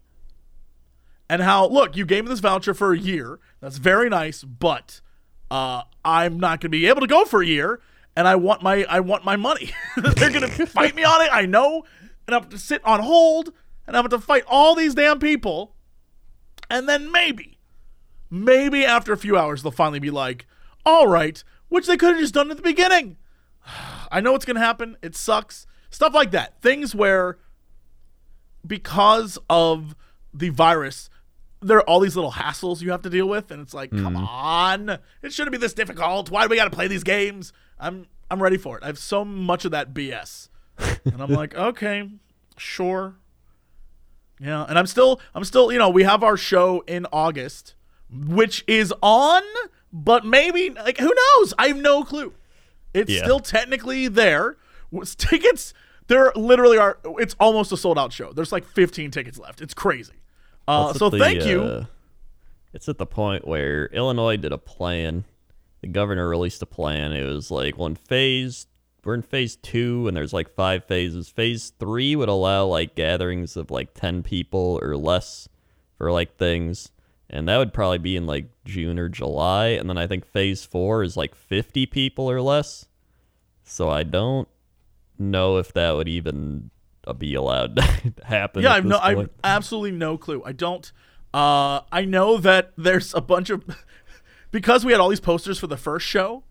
And 1.28 1.42
how, 1.42 1.66
look, 1.66 1.96
you 1.96 2.06
gave 2.06 2.24
me 2.24 2.30
this 2.30 2.40
voucher 2.40 2.74
for 2.74 2.92
a 2.92 2.98
year. 2.98 3.40
That's 3.60 3.78
very 3.78 4.08
nice, 4.08 4.44
but 4.44 5.00
uh, 5.50 5.82
I'm 6.04 6.38
not 6.38 6.60
going 6.60 6.70
to 6.70 6.78
be 6.78 6.86
able 6.86 7.00
to 7.00 7.06
go 7.06 7.24
for 7.24 7.42
a 7.42 7.46
year, 7.46 7.80
and 8.16 8.28
I 8.28 8.36
want 8.36 8.62
my 8.62 8.84
I 8.88 9.00
want 9.00 9.24
my 9.24 9.36
money. 9.36 9.72
They're 9.96 10.30
going 10.30 10.48
to 10.50 10.66
fight 10.66 10.94
me 10.94 11.04
on 11.04 11.20
it. 11.22 11.30
I 11.32 11.46
know, 11.46 11.84
and 12.26 12.34
I 12.34 12.38
have 12.38 12.50
to 12.50 12.58
sit 12.58 12.84
on 12.84 13.00
hold, 13.00 13.52
and 13.86 13.96
I 13.96 14.00
have 14.00 14.10
to 14.10 14.18
fight 14.18 14.44
all 14.46 14.74
these 14.74 14.94
damn 14.94 15.18
people, 15.18 15.74
and 16.70 16.88
then 16.88 17.10
maybe, 17.10 17.58
maybe 18.30 18.84
after 18.84 19.12
a 19.12 19.16
few 19.16 19.36
hours 19.36 19.62
they'll 19.62 19.72
finally 19.72 20.00
be 20.00 20.10
like, 20.10 20.46
all 20.84 21.06
right, 21.06 21.42
which 21.72 21.86
they 21.86 21.96
could 21.96 22.10
have 22.10 22.20
just 22.20 22.34
done 22.34 22.50
at 22.50 22.58
the 22.58 22.62
beginning. 22.62 23.16
I 24.12 24.20
know 24.20 24.32
what's 24.32 24.44
going 24.44 24.56
to 24.56 24.60
happen. 24.60 24.98
It 25.00 25.16
sucks. 25.16 25.66
Stuff 25.90 26.12
like 26.14 26.30
that. 26.32 26.60
Things 26.60 26.94
where 26.94 27.38
because 28.66 29.38
of 29.48 29.96
the 30.34 30.50
virus, 30.50 31.08
there 31.62 31.78
are 31.78 31.88
all 31.88 32.00
these 32.00 32.14
little 32.14 32.32
hassles 32.32 32.82
you 32.82 32.90
have 32.90 33.00
to 33.02 33.10
deal 33.10 33.26
with, 33.26 33.50
and 33.50 33.62
it's 33.62 33.72
like, 33.72 33.90
come 33.90 34.14
mm-hmm. 34.14 34.24
on, 34.24 34.98
it 35.22 35.32
shouldn't 35.32 35.52
be 35.52 35.58
this 35.58 35.72
difficult. 35.72 36.30
Why 36.30 36.42
do 36.42 36.50
we 36.50 36.56
got 36.56 36.64
to 36.64 36.70
play 36.70 36.88
these 36.88 37.04
games? 37.04 37.54
I'm 37.78 38.06
I'm 38.30 38.42
ready 38.42 38.58
for 38.58 38.76
it. 38.76 38.82
I 38.82 38.86
have 38.86 38.98
so 38.98 39.24
much 39.24 39.64
of 39.64 39.70
that 39.70 39.94
BS, 39.94 40.48
and 40.78 41.22
I'm 41.22 41.32
like, 41.32 41.54
okay, 41.54 42.08
sure, 42.56 43.16
yeah. 44.40 44.64
And 44.68 44.78
I'm 44.78 44.86
still 44.86 45.20
I'm 45.34 45.44
still 45.44 45.72
you 45.72 45.78
know 45.78 45.88
we 45.88 46.02
have 46.02 46.22
our 46.22 46.36
show 46.36 46.84
in 46.86 47.06
August, 47.12 47.74
which 48.10 48.64
is 48.66 48.92
on, 49.02 49.42
but 49.92 50.24
maybe 50.24 50.70
like 50.70 50.98
who 50.98 51.12
knows? 51.14 51.54
I 51.58 51.68
have 51.68 51.76
no 51.76 52.04
clue. 52.04 52.32
It's 52.94 53.10
Yeah. 53.10 53.22
still 53.22 53.40
technically 53.40 54.08
there. 54.08 54.56
Tickets, 55.16 55.72
there 56.08 56.32
literally 56.36 56.76
are. 56.78 56.98
It's 57.18 57.34
almost 57.40 57.72
a 57.72 57.76
sold 57.76 57.98
out 57.98 58.12
show. 58.12 58.32
There's 58.32 58.52
like 58.52 58.66
15 58.66 59.10
tickets 59.10 59.38
left. 59.38 59.60
It's 59.62 59.74
crazy. 59.74 60.12
Uh, 60.68 60.92
so 60.92 61.08
the, 61.10 61.18
thank 61.18 61.44
you. 61.44 61.62
uh, 61.62 61.84
it's 62.74 62.88
at 62.88 62.98
the 62.98 63.06
point 63.06 63.46
where 63.48 63.86
Illinois 63.86 64.36
did 64.36 64.52
a 64.52 64.58
plan. 64.58 65.24
The 65.80 65.88
governor 65.88 66.28
released 66.28 66.62
a 66.62 66.66
plan. 66.66 67.12
It 67.12 67.24
was 67.24 67.50
like 67.50 67.76
one 67.76 67.94
phase. 67.96 68.66
We're 69.04 69.14
in 69.14 69.22
phase 69.22 69.56
two, 69.56 70.06
and 70.06 70.16
there's 70.16 70.32
like 70.32 70.54
five 70.54 70.84
phases. 70.84 71.28
Phase 71.28 71.72
three 71.80 72.14
would 72.14 72.28
allow 72.28 72.66
like 72.66 72.94
gatherings 72.94 73.56
of 73.56 73.70
like 73.72 73.94
ten 73.94 74.22
people 74.22 74.78
or 74.80 74.96
less 74.96 75.48
for 75.98 76.12
like 76.12 76.36
things, 76.36 76.91
and 77.32 77.48
that 77.48 77.58
would 77.58 77.72
probably 77.72 77.98
be 77.98 78.16
in 78.16 78.26
like 78.26 78.50
June 78.64 78.98
or 78.98 79.08
July. 79.08 79.68
And 79.68 79.88
then 79.88 79.98
I 79.98 80.06
think 80.06 80.26
phase 80.26 80.64
four 80.64 81.02
is 81.02 81.16
like 81.16 81.34
fifty 81.34 81.86
people 81.86 82.30
or 82.30 82.40
less. 82.40 82.86
So 83.64 83.88
I 83.88 84.02
don't 84.02 84.48
know 85.18 85.56
if 85.56 85.72
that 85.72 85.92
would 85.92 86.08
even 86.08 86.70
uh, 87.06 87.12
be 87.12 87.34
allowed 87.34 87.76
to 87.76 88.14
happen. 88.24 88.62
yeah, 88.62 88.74
I've 88.74 88.84
no, 88.84 88.98
I've 88.98 89.30
absolutely 89.42 89.92
no 89.92 90.18
clue. 90.18 90.42
I 90.44 90.52
don't. 90.52 90.92
Uh, 91.32 91.80
I 91.90 92.04
know 92.04 92.36
that 92.36 92.72
there's 92.76 93.14
a 93.14 93.20
bunch 93.20 93.48
of 93.48 93.64
because 94.50 94.84
we 94.84 94.92
had 94.92 95.00
all 95.00 95.08
these 95.08 95.20
posters 95.20 95.58
for 95.58 95.66
the 95.66 95.76
first 95.76 96.06
show. 96.06 96.44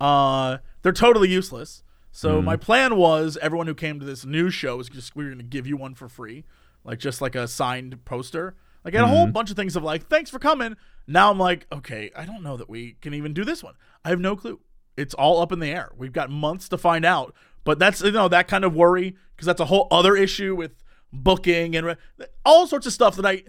Uh, 0.00 0.58
they're 0.82 0.92
totally 0.92 1.28
useless. 1.28 1.82
So 2.10 2.40
my 2.40 2.56
plan 2.56 2.96
was 2.96 3.36
everyone 3.42 3.66
who 3.66 3.74
came 3.74 4.00
to 4.00 4.06
this 4.06 4.24
new 4.24 4.48
show 4.48 4.78
was 4.78 4.88
just 4.88 5.14
we 5.14 5.24
were 5.24 5.30
going 5.30 5.38
to 5.38 5.44
give 5.44 5.66
you 5.66 5.76
one 5.76 5.94
for 5.94 6.08
free, 6.08 6.46
like 6.82 6.98
just 6.98 7.20
like 7.20 7.34
a 7.34 7.46
signed 7.46 8.06
poster. 8.06 8.56
Like 8.86 8.94
I 8.94 8.98
had 8.98 9.06
a 9.06 9.08
whole 9.08 9.24
mm-hmm. 9.24 9.32
bunch 9.32 9.50
of 9.50 9.56
things 9.56 9.74
of 9.74 9.82
like 9.82 10.06
thanks 10.06 10.30
for 10.30 10.38
coming. 10.38 10.76
Now 11.08 11.32
I'm 11.32 11.40
like, 11.40 11.66
okay, 11.72 12.12
I 12.14 12.24
don't 12.24 12.44
know 12.44 12.56
that 12.56 12.70
we 12.70 12.92
can 13.00 13.14
even 13.14 13.34
do 13.34 13.44
this 13.44 13.60
one. 13.60 13.74
I 14.04 14.10
have 14.10 14.20
no 14.20 14.36
clue. 14.36 14.60
It's 14.96 15.12
all 15.12 15.40
up 15.40 15.50
in 15.50 15.58
the 15.58 15.66
air. 15.66 15.90
We've 15.96 16.12
got 16.12 16.30
months 16.30 16.68
to 16.68 16.78
find 16.78 17.04
out. 17.04 17.34
But 17.64 17.80
that's 17.80 18.00
you 18.00 18.12
know 18.12 18.28
that 18.28 18.46
kind 18.46 18.64
of 18.64 18.76
worry 18.76 19.16
because 19.34 19.46
that's 19.46 19.60
a 19.60 19.64
whole 19.64 19.88
other 19.90 20.16
issue 20.16 20.54
with 20.54 20.70
booking 21.12 21.74
and 21.74 21.84
re- 21.84 21.96
all 22.44 22.68
sorts 22.68 22.86
of 22.86 22.92
stuff 22.92 23.16
that 23.16 23.26
I. 23.26 23.42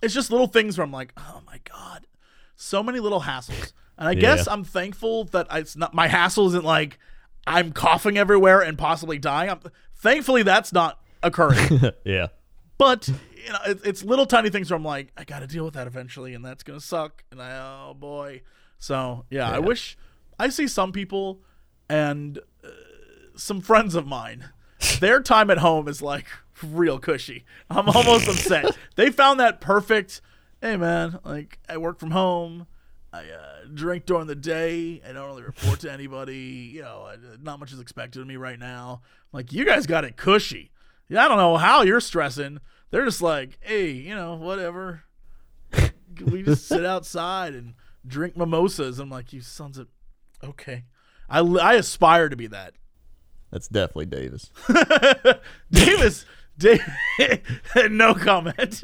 It's 0.00 0.14
just 0.14 0.30
little 0.30 0.46
things 0.46 0.78
where 0.78 0.84
I'm 0.84 0.92
like, 0.92 1.12
oh 1.16 1.42
my 1.44 1.58
god, 1.68 2.06
so 2.54 2.80
many 2.80 3.00
little 3.00 3.22
hassles. 3.22 3.72
And 3.98 4.06
I 4.06 4.14
guess 4.14 4.46
I'm 4.46 4.62
thankful 4.62 5.24
that 5.24 5.48
I- 5.50 5.58
it's 5.58 5.74
not 5.74 5.92
my 5.92 6.06
hassle 6.06 6.46
isn't 6.46 6.64
like 6.64 7.00
I'm 7.48 7.72
coughing 7.72 8.16
everywhere 8.16 8.60
and 8.60 8.78
possibly 8.78 9.18
dying. 9.18 9.50
I'm, 9.50 9.60
thankfully, 9.96 10.44
that's 10.44 10.72
not 10.72 11.00
occurring. 11.20 11.80
yeah. 12.04 12.28
But 12.78 13.08
you 13.08 13.52
know, 13.52 13.58
it, 13.66 13.80
it's 13.84 14.04
little 14.04 14.26
tiny 14.26 14.50
things 14.50 14.70
where 14.70 14.76
I'm 14.76 14.84
like, 14.84 15.12
I 15.16 15.24
got 15.24 15.40
to 15.40 15.46
deal 15.46 15.64
with 15.64 15.74
that 15.74 15.86
eventually, 15.86 16.34
and 16.34 16.44
that's 16.44 16.62
gonna 16.62 16.80
suck. 16.80 17.24
And 17.30 17.42
I, 17.42 17.58
oh 17.88 17.94
boy. 17.94 18.42
So 18.78 19.24
yeah, 19.30 19.50
I 19.50 19.58
wish 19.58 19.98
I 20.38 20.48
see 20.48 20.68
some 20.68 20.92
people 20.92 21.40
and 21.90 22.38
uh, 22.64 22.68
some 23.36 23.60
friends 23.60 23.94
of 23.94 24.06
mine. 24.06 24.50
Their 25.00 25.20
time 25.20 25.50
at 25.50 25.58
home 25.58 25.88
is 25.88 26.00
like 26.00 26.26
real 26.62 26.98
cushy. 26.98 27.44
I'm 27.68 27.88
almost 27.88 28.28
upset. 28.28 28.76
They 28.94 29.10
found 29.10 29.40
that 29.40 29.60
perfect. 29.60 30.20
Hey 30.62 30.76
man, 30.76 31.18
like 31.24 31.58
I 31.68 31.76
work 31.78 31.98
from 31.98 32.12
home. 32.12 32.66
I 33.12 33.20
uh, 33.20 33.64
drink 33.72 34.06
during 34.06 34.26
the 34.26 34.34
day. 34.34 35.00
I 35.08 35.12
don't 35.12 35.26
really 35.26 35.42
report 35.42 35.80
to 35.80 35.92
anybody. 35.92 36.70
You 36.74 36.82
know, 36.82 37.10
not 37.40 37.58
much 37.58 37.72
is 37.72 37.80
expected 37.80 38.20
of 38.20 38.28
me 38.28 38.36
right 38.36 38.58
now. 38.58 39.00
I'm 39.32 39.38
like, 39.38 39.52
you 39.52 39.64
guys 39.64 39.86
got 39.86 40.04
it 40.04 40.16
cushy. 40.16 40.70
Yeah, 41.08 41.24
I 41.24 41.28
don't 41.28 41.38
know 41.38 41.56
how 41.56 41.82
you're 41.82 42.00
stressing. 42.00 42.58
They're 42.90 43.04
just 43.04 43.22
like, 43.22 43.58
hey, 43.60 43.90
you 43.90 44.14
know, 44.14 44.34
whatever. 44.34 45.04
we 46.24 46.42
just 46.42 46.66
sit 46.66 46.84
outside 46.86 47.54
and 47.54 47.74
drink 48.06 48.36
mimosas. 48.36 48.98
I'm 48.98 49.10
like, 49.10 49.32
you 49.32 49.40
sons 49.40 49.78
of, 49.78 49.88
okay. 50.42 50.84
I, 51.28 51.40
I 51.40 51.74
aspire 51.74 52.28
to 52.28 52.36
be 52.36 52.46
that. 52.48 52.74
That's 53.50 53.68
definitely 53.68 54.06
Davis. 54.06 54.50
Davis, 55.70 56.26
Davis, 56.58 56.86
no 57.90 58.14
comment. 58.14 58.82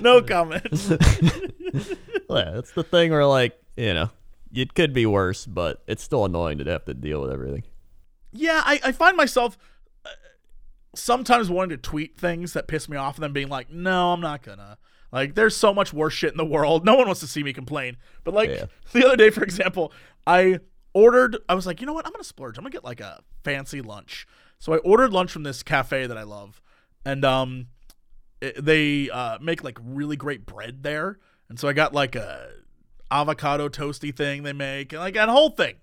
no 0.00 0.22
comment. 0.22 0.66
yeah, 0.72 2.50
that's 2.50 2.72
the 2.72 2.84
thing 2.88 3.12
where 3.12 3.26
like 3.26 3.60
you 3.76 3.94
know 3.94 4.10
it 4.52 4.74
could 4.74 4.92
be 4.92 5.06
worse, 5.06 5.46
but 5.46 5.82
it's 5.86 6.02
still 6.02 6.24
annoying 6.24 6.58
to 6.58 6.64
have 6.64 6.84
to 6.86 6.94
deal 6.94 7.20
with 7.22 7.30
everything. 7.30 7.62
Yeah, 8.32 8.60
I, 8.64 8.80
I 8.84 8.92
find 8.92 9.16
myself 9.16 9.56
sometimes 10.94 11.50
wanting 11.50 11.70
to 11.70 11.76
tweet 11.76 12.16
things 12.16 12.52
that 12.52 12.66
piss 12.68 12.88
me 12.88 12.96
off 12.96 13.16
and 13.16 13.22
then 13.22 13.32
being 13.32 13.48
like, 13.48 13.70
no, 13.70 14.12
I'm 14.12 14.20
not 14.20 14.42
gonna. 14.42 14.78
Like, 15.12 15.34
there's 15.34 15.56
so 15.56 15.74
much 15.74 15.92
worse 15.92 16.14
shit 16.14 16.30
in 16.30 16.36
the 16.36 16.44
world. 16.44 16.84
No 16.84 16.94
one 16.94 17.06
wants 17.06 17.20
to 17.20 17.26
see 17.26 17.42
me 17.42 17.52
complain. 17.52 17.96
But, 18.22 18.34
like, 18.34 18.50
Yeah. 18.50 18.66
the 18.92 19.04
other 19.04 19.16
day, 19.16 19.30
for 19.30 19.42
example, 19.42 19.92
I 20.26 20.60
ordered, 20.94 21.38
I 21.48 21.54
was 21.54 21.66
like, 21.66 21.80
you 21.80 21.86
know 21.86 21.92
what? 21.92 22.06
I'm 22.06 22.12
gonna 22.12 22.24
splurge. 22.24 22.58
I'm 22.58 22.62
gonna 22.62 22.72
get 22.72 22.84
like 22.84 23.00
a 23.00 23.20
fancy 23.42 23.80
lunch. 23.80 24.26
So 24.58 24.72
I 24.72 24.76
ordered 24.78 25.12
lunch 25.12 25.32
from 25.32 25.42
this 25.42 25.62
cafe 25.62 26.06
that 26.06 26.16
I 26.18 26.22
love. 26.22 26.60
And, 27.04 27.24
um, 27.24 27.68
it, 28.40 28.64
they 28.64 29.10
uh, 29.10 29.38
make 29.40 29.64
like 29.64 29.78
really 29.82 30.16
great 30.16 30.46
bread 30.46 30.82
there. 30.82 31.18
And 31.48 31.58
so 31.58 31.68
I 31.68 31.72
got 31.72 31.92
like 31.92 32.14
a 32.14 32.50
avocado 33.10 33.68
toasty 33.68 34.14
thing 34.14 34.44
they 34.44 34.52
make 34.52 34.92
and 34.92 35.00
like 35.00 35.14
that 35.14 35.28
whole 35.28 35.50
thing. 35.50 35.74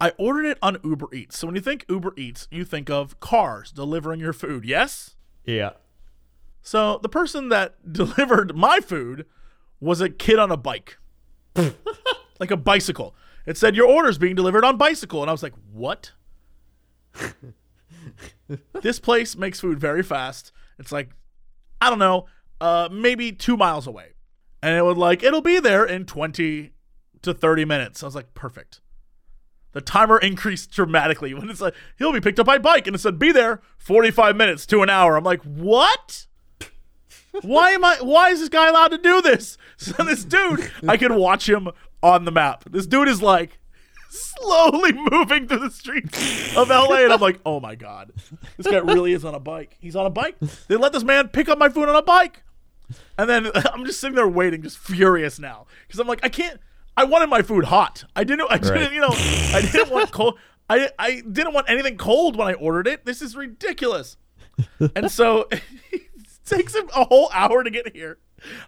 I 0.00 0.12
ordered 0.16 0.46
it 0.46 0.58
on 0.62 0.78
Uber 0.84 1.12
Eats. 1.12 1.38
So 1.38 1.46
when 1.46 1.56
you 1.56 1.62
think 1.62 1.84
Uber 1.88 2.14
Eats, 2.16 2.46
you 2.50 2.64
think 2.64 2.88
of 2.88 3.18
cars 3.20 3.72
delivering 3.72 4.20
your 4.20 4.32
food, 4.32 4.64
yes? 4.64 5.16
Yeah. 5.44 5.70
So 6.62 6.98
the 7.02 7.08
person 7.08 7.48
that 7.48 7.74
delivered 7.92 8.56
my 8.56 8.80
food 8.80 9.26
was 9.80 10.00
a 10.00 10.08
kid 10.08 10.38
on 10.38 10.50
a 10.50 10.56
bike. 10.56 10.98
like 11.56 12.50
a 12.50 12.56
bicycle. 12.56 13.14
It 13.46 13.56
said 13.56 13.74
your 13.74 13.88
order's 13.88 14.18
being 14.18 14.34
delivered 14.34 14.64
on 14.64 14.76
bicycle 14.76 15.22
and 15.22 15.30
I 15.30 15.32
was 15.32 15.42
like, 15.42 15.54
"What?" 15.72 16.12
this 18.82 19.00
place 19.00 19.36
makes 19.36 19.60
food 19.60 19.80
very 19.80 20.02
fast. 20.02 20.52
It's 20.78 20.92
like 20.92 21.10
I 21.80 21.88
don't 21.88 21.98
know, 21.98 22.26
uh 22.60 22.88
maybe 22.92 23.32
2 23.32 23.56
miles 23.56 23.86
away. 23.86 24.12
And 24.62 24.76
it 24.76 24.84
would 24.84 24.98
like 24.98 25.22
it'll 25.22 25.40
be 25.40 25.58
there 25.60 25.84
in 25.84 26.04
20 26.04 26.72
to 27.22 27.34
30 27.34 27.64
minutes. 27.64 28.02
I 28.02 28.06
was 28.06 28.14
like, 28.14 28.34
"Perfect." 28.34 28.80
The 29.72 29.80
timer 29.80 30.18
increased 30.18 30.70
dramatically 30.70 31.34
when 31.34 31.50
it's 31.50 31.60
like 31.60 31.74
he'll 31.98 32.12
be 32.12 32.20
picked 32.20 32.40
up 32.40 32.46
by 32.46 32.58
bike 32.58 32.86
and 32.86 32.96
it 32.96 33.00
said 33.00 33.18
be 33.18 33.32
there 33.32 33.60
45 33.78 34.36
minutes 34.36 34.66
to 34.66 34.82
an 34.82 34.90
hour. 34.90 35.16
I'm 35.16 35.24
like, 35.24 35.42
"What?" 35.42 36.26
why 37.42 37.70
am 37.70 37.84
I 37.84 37.96
why 38.00 38.30
is 38.30 38.40
this 38.40 38.48
guy 38.48 38.68
allowed 38.68 38.88
to 38.88 38.98
do 38.98 39.22
this? 39.22 39.56
So 39.80 40.02
this 40.02 40.24
dude, 40.24 40.72
I 40.88 40.96
can 40.96 41.14
watch 41.14 41.48
him 41.48 41.68
on 42.02 42.24
the 42.24 42.32
map. 42.32 42.64
This 42.68 42.84
dude 42.84 43.06
is 43.06 43.22
like 43.22 43.60
slowly 44.10 44.92
moving 45.12 45.46
through 45.46 45.60
the 45.60 45.70
streets 45.70 46.56
of 46.56 46.68
LA 46.68 47.04
and 47.04 47.12
I'm 47.12 47.20
like, 47.20 47.38
"Oh 47.46 47.60
my 47.60 47.76
god. 47.76 48.12
This 48.56 48.66
guy 48.66 48.78
really 48.78 49.12
is 49.12 49.24
on 49.24 49.36
a 49.36 49.38
bike. 49.40 49.76
He's 49.78 49.94
on 49.94 50.04
a 50.04 50.10
bike. 50.10 50.34
They 50.66 50.74
let 50.74 50.92
this 50.92 51.04
man 51.04 51.28
pick 51.28 51.48
up 51.48 51.58
my 51.58 51.68
food 51.68 51.88
on 51.88 51.94
a 51.94 52.02
bike." 52.02 52.42
And 53.16 53.30
then 53.30 53.50
I'm 53.72 53.84
just 53.84 54.00
sitting 54.00 54.16
there 54.16 54.26
waiting, 54.26 54.62
just 54.62 54.78
furious 54.78 55.38
now. 55.38 55.66
Because 55.86 56.00
I'm 56.00 56.08
like, 56.08 56.24
I 56.24 56.28
can't 56.28 56.58
I 56.98 57.04
wanted 57.04 57.28
my 57.30 57.42
food 57.42 57.64
hot. 57.66 58.04
I 58.16 58.24
didn't 58.24 58.46
I 58.50 58.58
didn't, 58.58 58.74
Right. 58.74 58.92
you 58.92 59.00
know, 59.00 59.10
I 59.12 59.62
didn't 59.72 59.90
want 59.94 60.10
cold 60.10 60.38
I 60.68 60.90
I 60.98 61.22
didn't 61.30 61.54
want 61.54 61.70
anything 61.70 61.96
cold 61.96 62.36
when 62.36 62.48
I 62.48 62.54
ordered 62.54 62.86
it. 62.86 63.04
This 63.04 63.22
is 63.22 63.36
ridiculous. 63.36 64.16
And 64.96 65.10
so 65.10 65.46
it 65.52 65.62
takes 66.44 66.74
him 66.74 66.88
a 66.94 67.04
whole 67.04 67.30
hour 67.32 67.62
to 67.62 67.70
get 67.70 67.94
here. 67.94 68.18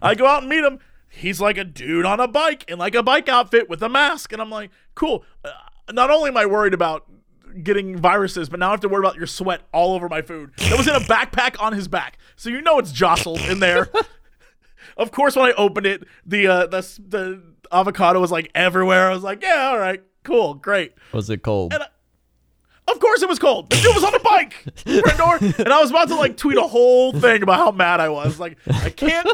I 0.01 0.15
go 0.15 0.25
out 0.25 0.41
and 0.43 0.49
meet 0.49 0.63
him. 0.63 0.79
He's 1.09 1.41
like 1.41 1.57
a 1.57 1.65
dude 1.65 2.05
on 2.05 2.21
a 2.21 2.27
bike 2.27 2.63
in 2.69 2.79
like 2.79 2.95
a 2.95 3.03
bike 3.03 3.27
outfit 3.27 3.69
with 3.69 3.83
a 3.83 3.89
mask. 3.89 4.31
And 4.31 4.41
I'm 4.41 4.49
like, 4.49 4.71
cool. 4.95 5.25
Uh, 5.43 5.49
not 5.91 6.09
only 6.09 6.29
am 6.29 6.37
I 6.37 6.45
worried 6.45 6.73
about 6.73 7.05
getting 7.63 7.97
viruses, 7.97 8.47
but 8.47 8.61
now 8.61 8.69
I 8.69 8.71
have 8.71 8.79
to 8.79 8.87
worry 8.87 8.99
about 9.05 9.17
your 9.17 9.27
sweat 9.27 9.61
all 9.73 9.93
over 9.93 10.07
my 10.07 10.21
food. 10.21 10.51
That 10.57 10.77
was 10.77 10.87
in 10.87 10.95
a 10.95 11.01
backpack 11.01 11.61
on 11.61 11.73
his 11.73 11.89
back. 11.89 12.17
So 12.37 12.49
you 12.49 12.61
know 12.61 12.79
it's 12.79 12.93
jostled 12.93 13.41
in 13.41 13.59
there. 13.59 13.89
of 14.97 15.11
course, 15.11 15.35
when 15.35 15.45
I 15.49 15.51
opened 15.53 15.85
it, 15.85 16.03
the, 16.25 16.47
uh, 16.47 16.67
the, 16.67 16.81
the 17.05 17.43
avocado 17.71 18.19
was 18.19 18.31
like 18.31 18.51
everywhere. 18.55 19.09
I 19.09 19.13
was 19.13 19.23
like, 19.23 19.41
yeah, 19.41 19.69
all 19.71 19.79
right, 19.79 20.01
cool, 20.23 20.53
great. 20.55 20.93
Was 21.13 21.29
it 21.29 21.43
cold? 21.43 21.73
And 21.73 21.83
I- 21.83 21.87
Of 22.91 22.99
course 22.99 23.21
it 23.21 23.29
was 23.29 23.39
cold. 23.39 23.69
The 23.69 23.77
dude 23.77 23.95
was 23.95 24.03
on 24.03 24.15
a 24.15 24.19
bike, 24.19 24.53
Crendor, 24.85 25.59
and 25.59 25.69
I 25.73 25.79
was 25.81 25.89
about 25.91 26.07
to 26.09 26.15
like 26.15 26.37
tweet 26.37 26.57
a 26.57 26.61
whole 26.63 27.13
thing 27.13 27.43
about 27.43 27.57
how 27.57 27.71
mad 27.71 27.99
I 27.99 28.09
was. 28.09 28.39
Like, 28.39 28.57
I 28.69 28.89
can't. 28.89 29.27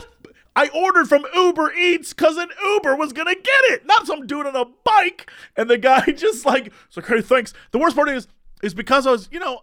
I 0.55 0.69
ordered 0.69 1.07
from 1.07 1.23
Uber 1.35 1.71
Eats 1.73 2.13
because 2.13 2.35
an 2.37 2.49
Uber 2.65 2.95
was 2.95 3.13
gonna 3.13 3.35
get 3.35 3.61
it, 3.71 3.85
not 3.85 4.07
some 4.07 4.25
dude 4.25 4.47
on 4.47 4.55
a 4.55 4.65
bike. 4.83 5.29
And 5.55 5.69
the 5.69 5.77
guy 5.77 6.01
just 6.15 6.45
like, 6.45 6.73
it's 6.87 6.97
like, 6.97 7.05
hey, 7.07 7.21
thanks. 7.21 7.53
The 7.71 7.77
worst 7.77 7.95
part 7.95 8.09
is, 8.09 8.27
is 8.63 8.73
because 8.73 9.05
I 9.05 9.11
was, 9.11 9.29
you 9.31 9.39
know, 9.39 9.61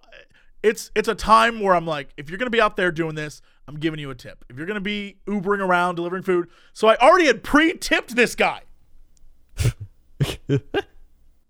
it's 0.62 0.90
it's 0.94 1.08
a 1.08 1.14
time 1.16 1.60
where 1.60 1.74
I'm 1.74 1.86
like, 1.86 2.10
if 2.16 2.30
you're 2.30 2.38
gonna 2.38 2.50
be 2.50 2.60
out 2.60 2.76
there 2.76 2.92
doing 2.92 3.16
this, 3.16 3.42
I'm 3.66 3.76
giving 3.78 3.98
you 4.00 4.10
a 4.10 4.14
tip. 4.14 4.44
If 4.48 4.56
you're 4.56 4.66
gonna 4.66 4.80
be 4.80 5.16
Ubering 5.26 5.60
around 5.60 5.94
delivering 5.96 6.22
food, 6.22 6.48
so 6.72 6.88
I 6.88 6.96
already 6.96 7.26
had 7.26 7.42
pre-tipped 7.42 8.14
this 8.16 8.34
guy. 8.34 8.62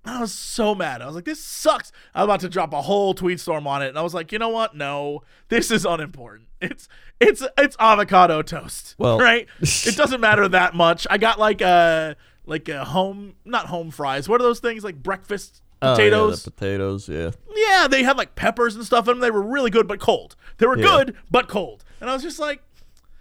I 0.07 0.21
was 0.21 0.33
so 0.33 0.75
mad. 0.75 1.01
I 1.01 1.07
was 1.07 1.15
like, 1.15 1.25
this 1.25 1.43
sucks. 1.43 1.91
I 2.15 2.21
was 2.21 2.27
about 2.27 2.41
to 2.41 2.49
drop 2.51 2.75
a 2.75 2.83
whole 2.83 3.15
tweet 3.15 3.41
storm 3.41 3.67
on 3.67 3.83
it. 3.83 3.89
And 3.89 3.99
I 3.99 4.03
was 4.03 4.13
like, 4.13 4.33
you 4.33 4.39
know 4.39 4.51
what? 4.51 4.77
No, 4.77 5.23
this 5.49 5.71
is 5.71 5.87
unimportant. 5.87 6.49
It's 6.61 6.89
it's 7.21 7.43
it's 7.59 7.77
avocado 7.81 8.43
toast. 8.43 8.95
Well- 8.99 9.19
right? 9.19 9.49
it 9.61 9.97
doesn't 9.97 10.21
matter 10.21 10.47
that 10.49 10.75
much. 10.75 11.07
I 11.09 11.17
got 11.19 11.39
like 11.39 11.61
a 11.63 12.17
like 12.45 12.69
a 12.69 12.85
home 12.85 13.35
not 13.45 13.67
home 13.67 13.91
fries. 13.91 14.29
What 14.29 14.41
are 14.41 14.45
those 14.45 14.61
things? 14.61 14.85
Like 14.85 15.03
breakfast 15.03 15.63
Oh, 15.83 15.89
yeah, 15.91 15.95
potatoes? 15.97 16.43
the 16.45 16.51
potatoes, 16.51 17.09
yeah. 17.11 17.31
yeah, 17.55 17.87
they 17.91 18.05
had 18.05 18.17
like 18.17 18.35
peppers 18.37 18.75
and 18.75 18.87
stuff 18.87 19.07
in 19.07 19.15
them. 19.15 19.21
They 19.21 19.31
were 19.31 19.43
really 19.43 19.69
good 19.71 19.87
but 19.87 20.01
cold. 20.01 20.35
They 20.57 20.67
were 20.67 20.79
Yeah. 20.79 20.85
good 20.85 21.17
but 21.31 21.47
cold. 21.49 21.85
And 22.05 22.11
I 22.11 22.13
was 22.13 22.23
just 22.23 22.39
like, 22.39 22.63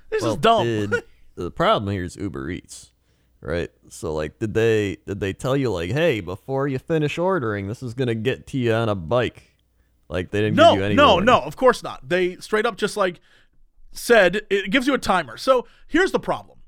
this 0.10 0.22
Well, 0.24 0.34
is 0.34 0.38
dumb. 0.40 0.66
did- 0.68 1.04
the 1.36 1.52
problem 1.52 1.90
here 1.94 2.04
is 2.04 2.18
Uber 2.18 2.50
Eats, 2.50 2.92
right? 3.40 3.72
So 3.88 4.14
like, 4.14 4.40
did 4.40 4.54
they 4.54 4.98
did 5.08 5.22
they 5.22 5.32
tell 5.32 5.56
you 5.56 5.72
like, 5.72 5.92
hey, 5.92 6.20
before 6.20 6.68
you 6.68 6.80
finish 6.80 7.18
ordering, 7.18 7.68
this 7.68 7.82
is 7.82 7.94
gonna 7.94 8.14
get 8.14 8.46
to 8.48 8.58
you 8.58 8.74
on 8.74 8.90
a 8.90 8.96
bike? 8.96 9.56
Like 10.10 10.32
they 10.32 10.42
didn't 10.42 10.58
No, 10.58 10.72
give 10.74 10.80
you 10.80 10.86
any. 10.88 10.96
no, 10.96 11.08
warning. 11.14 11.26
no. 11.28 11.40
Of 11.40 11.56
course 11.56 11.82
not. 11.82 12.10
They 12.10 12.36
straight 12.36 12.66
up 12.66 12.76
just 12.76 12.98
like 12.98 13.22
said 13.94 14.42
it 14.50 14.70
gives 14.70 14.86
you 14.86 14.94
a 14.94 14.98
timer. 14.98 15.38
So 15.38 15.66
here's 15.88 16.12
the 16.12 16.20
problem: 16.20 16.60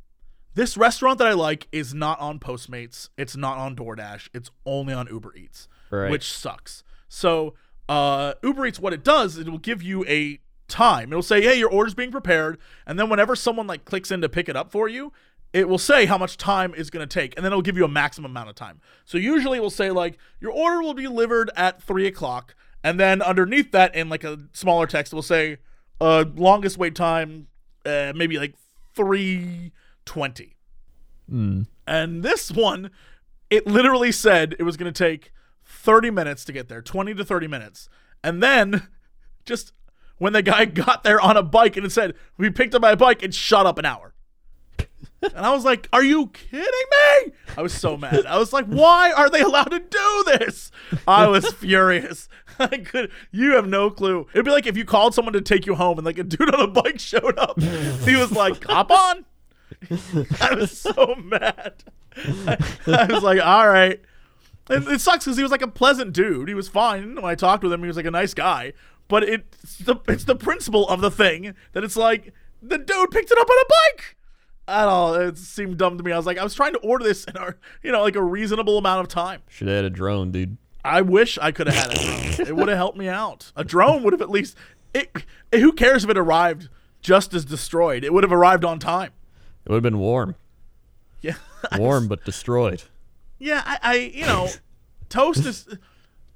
this 0.54 0.78
restaurant 0.78 1.18
that 1.20 1.28
I 1.28 1.34
like 1.34 1.68
is 1.74 1.94
not 1.94 2.20
on 2.22 2.40
Postmates. 2.40 3.10
It's 3.18 3.36
not 3.36 3.58
on 3.58 3.76
DoorDash. 3.76 4.30
It's 4.34 4.52
only 4.66 4.94
on 4.94 5.08
Uber 5.08 5.36
Eats, 5.36 5.68
Right. 5.92 6.10
which 6.10 6.32
sucks. 6.32 6.84
So 7.10 7.56
uh, 7.90 8.34
Uber 8.42 8.68
Eats, 8.68 8.80
what 8.80 8.94
it 8.94 9.04
does, 9.04 9.38
it 9.38 9.50
will 9.50 9.58
give 9.60 9.84
you 9.84 10.06
a 10.06 10.40
time. 10.68 11.12
It'll 11.12 11.22
say, 11.22 11.42
"Hey, 11.42 11.58
your 11.58 11.70
order's 11.70 11.94
being 11.94 12.12
prepared," 12.12 12.58
and 12.86 12.98
then 13.00 13.10
whenever 13.10 13.36
someone 13.36 13.68
like 13.68 13.86
clicks 13.86 14.12
in 14.12 14.22
to 14.22 14.30
pick 14.30 14.50
it 14.50 14.56
up 14.56 14.72
for 14.72 14.88
you. 14.88 15.12
It 15.54 15.70
will 15.70 15.78
say 15.78 16.06
how 16.06 16.18
much 16.18 16.36
time 16.36 16.74
is 16.76 16.90
going 16.90 17.08
to 17.08 17.14
take, 17.14 17.34
and 17.38 17.46
then 17.46 17.54
it'll 17.54 17.62
give 17.62 17.78
you 17.78 17.86
a 17.86 17.88
maximum 17.88 18.32
amount 18.32 18.50
of 18.50 18.56
time. 18.56 18.82
So 19.06 19.18
usually 19.18 19.58
it 19.58 19.62
will 19.62 19.70
say 19.70 19.90
like 19.90 20.18
your 20.42 20.52
order 20.52 20.82
will 20.82 20.94
be 20.94 21.04
delivered 21.04 21.50
at 21.56 21.82
three 21.82 22.06
o'clock, 22.08 22.56
and 22.84 23.00
then 23.00 23.22
underneath 23.22 23.72
that, 23.72 23.96
in 23.96 24.10
like 24.10 24.26
a 24.26 24.38
smaller 24.52 24.86
text, 24.86 25.14
it 25.14 25.16
will 25.16 25.22
say 25.24 25.60
uh, 26.02 26.26
longest 26.36 26.78
wait 26.78 26.94
time, 26.94 27.48
uh, 27.86 28.12
maybe 28.14 28.38
like 28.38 28.56
three 28.94 29.72
twenty. 30.04 30.58
And 31.88 32.22
this 32.22 32.52
one, 32.52 32.92
it 33.50 33.66
literally 33.66 34.12
said 34.12 34.56
it 34.60 34.64
was 34.64 34.76
going 34.76 34.92
to 34.92 35.04
take 35.04 35.32
thirty 35.64 36.12
minutes 36.12 36.44
to 36.46 36.52
get 36.52 36.68
there, 36.68 36.82
twenty 36.82 37.14
to 37.14 37.24
thirty 37.24 37.48
minutes, 37.48 37.88
and 38.24 38.44
then 38.44 38.88
just 39.46 39.72
when 40.18 40.34
the 40.34 40.42
guy 40.42 40.66
got 40.66 41.04
there 41.04 41.20
on 41.20 41.38
a 41.38 41.44
bike 41.44 41.78
and 41.78 41.86
it 41.86 41.92
said 41.92 42.16
we 42.38 42.50
picked 42.50 42.76
up 42.76 42.82
my 42.82 42.96
bike, 42.96 43.24
and 43.24 43.34
shot 43.34 43.66
up 43.66 43.78
an 43.78 43.86
hour. 43.86 44.14
And 45.22 45.46
I 45.46 45.54
was 45.54 45.66
like, 45.66 45.90
"Are 45.92 46.04
you 46.04 46.28
kidding 46.28 46.62
me?" 46.62 47.34
I 47.58 47.62
was 47.62 47.74
so 47.74 47.98
mad. 47.98 48.26
I 48.26 48.38
was 48.38 48.54
like, 48.54 48.66
"Why 48.66 49.12
are 49.12 49.30
they 49.30 49.42
allowed 49.42 49.72
to 49.72 49.80
do 49.80 50.24
this?" 50.38 50.72
I 51.08 51.28
was 51.28 51.52
furious. 51.54 52.30
I 52.60 52.78
could. 52.78 53.12
You 53.32 53.56
have 53.56 53.68
no 53.68 53.90
clue. 53.90 54.28
It'd 54.34 54.46
be 54.46 54.52
like 54.52 54.68
if 54.68 54.78
you 54.78 54.86
called 54.86 55.16
someone 55.16 55.34
to 55.34 55.42
take 55.42 55.66
you 55.66 55.76
home 55.76 55.98
and 55.98 56.06
like 56.06 56.20
a 56.20 56.24
dude 56.24 56.54
on 56.54 56.62
a 56.62 56.68
bike 56.68 57.00
showed 57.00 57.38
up. 57.40 57.60
He 57.60 58.16
was 58.16 58.32
like, 58.32 58.64
"Hop 58.66 58.92
on." 58.92 59.26
I 60.42 60.54
was 60.54 60.78
so 60.78 61.16
mad. 61.18 61.84
I, 62.16 62.58
I 62.88 63.06
was 63.12 63.24
like, 63.24 63.42
"All 63.42 63.68
right." 63.68 64.00
And 64.70 64.88
it 64.88 65.02
sucks 65.02 65.26
because 65.26 65.38
he 65.38 65.44
was 65.44 65.52
like 65.52 65.62
a 65.62 65.68
pleasant 65.68 66.14
dude. 66.14 66.48
He 66.48 66.56
was 66.56 66.68
fine 66.68 67.16
when 67.16 67.26
I 67.26 67.36
talked 67.36 67.64
with 67.64 67.72
him. 67.72 67.82
He 67.82 67.88
was 67.88 67.98
like 67.98 68.06
a 68.06 68.12
nice 68.12 68.34
guy. 68.34 68.74
But 69.08 69.24
it's 69.24 69.78
the 69.80 69.96
it's 70.08 70.24
the 70.24 70.36
principle 70.36 70.88
of 70.90 71.02
the 71.02 71.12
thing 71.12 71.54
that 71.74 71.84
it's 71.84 71.96
like 71.96 72.34
the 72.62 72.78
dude 72.78 73.12
picked 73.12 73.32
it 73.32 73.38
up 73.38 73.48
on 73.50 73.58
a 73.58 73.68
bike. 73.70 74.16
I 74.68 74.84
don't 74.86 75.14
know. 75.20 75.28
It 75.28 75.38
seemed 75.38 75.78
dumb 75.78 75.98
to 76.00 76.04
me. 76.04 76.12
I 76.12 76.18
was 76.18 76.26
like, 76.26 76.40
I 76.40 76.44
was 76.44 76.56
trying 76.56 76.74
to 76.74 76.80
order 76.80 77.04
this 77.04 77.24
in 77.26 77.38
our, 77.38 77.56
you 77.84 77.92
know, 77.92 78.02
like 78.02 78.16
a 78.16 78.24
reasonable 78.24 78.80
amount 78.80 79.02
of 79.02 79.08
time. 79.08 79.42
Should 79.48 79.68
have 79.68 79.76
had 79.76 79.86
a 79.86 79.90
drone, 79.92 80.32
dude. 80.32 80.58
I 80.84 81.02
wish 81.02 81.38
I 81.40 81.52
could 81.52 81.68
have 81.68 81.76
had 81.76 81.94
a 82.00 82.04
drone. 82.36 82.48
it 82.48 82.56
would 82.56 82.68
have 82.68 82.78
helped 82.78 82.98
me 82.98 83.08
out. 83.08 83.52
A 83.56 83.64
drone 83.64 84.02
would 84.04 84.14
have 84.14 84.22
at 84.24 84.30
least. 84.32 84.56
It, 84.94 85.12
it- 85.52 85.60
who 85.60 85.72
cares 85.72 86.04
if 86.04 86.10
it 86.10 86.18
arrived 86.18 86.70
just 87.02 87.34
as 87.36 87.46
destroyed? 87.46 88.04
It 88.04 88.12
would 88.12 88.24
have 88.24 88.32
arrived 88.34 88.66
on 88.66 88.80
time. 88.80 89.12
It 89.66 89.70
would 89.70 89.76
have 89.78 89.84
been 89.84 90.00
warm. 90.00 90.36
Yeah. 91.22 91.36
Warm 91.78 92.08
but 92.08 92.24
destroyed. 92.26 92.84
Yeah, 93.40 93.62
I, 93.66 93.78
I 93.82 93.96
you 93.96 94.26
know, 94.26 94.48
toast 95.10 95.46
is 95.46 95.68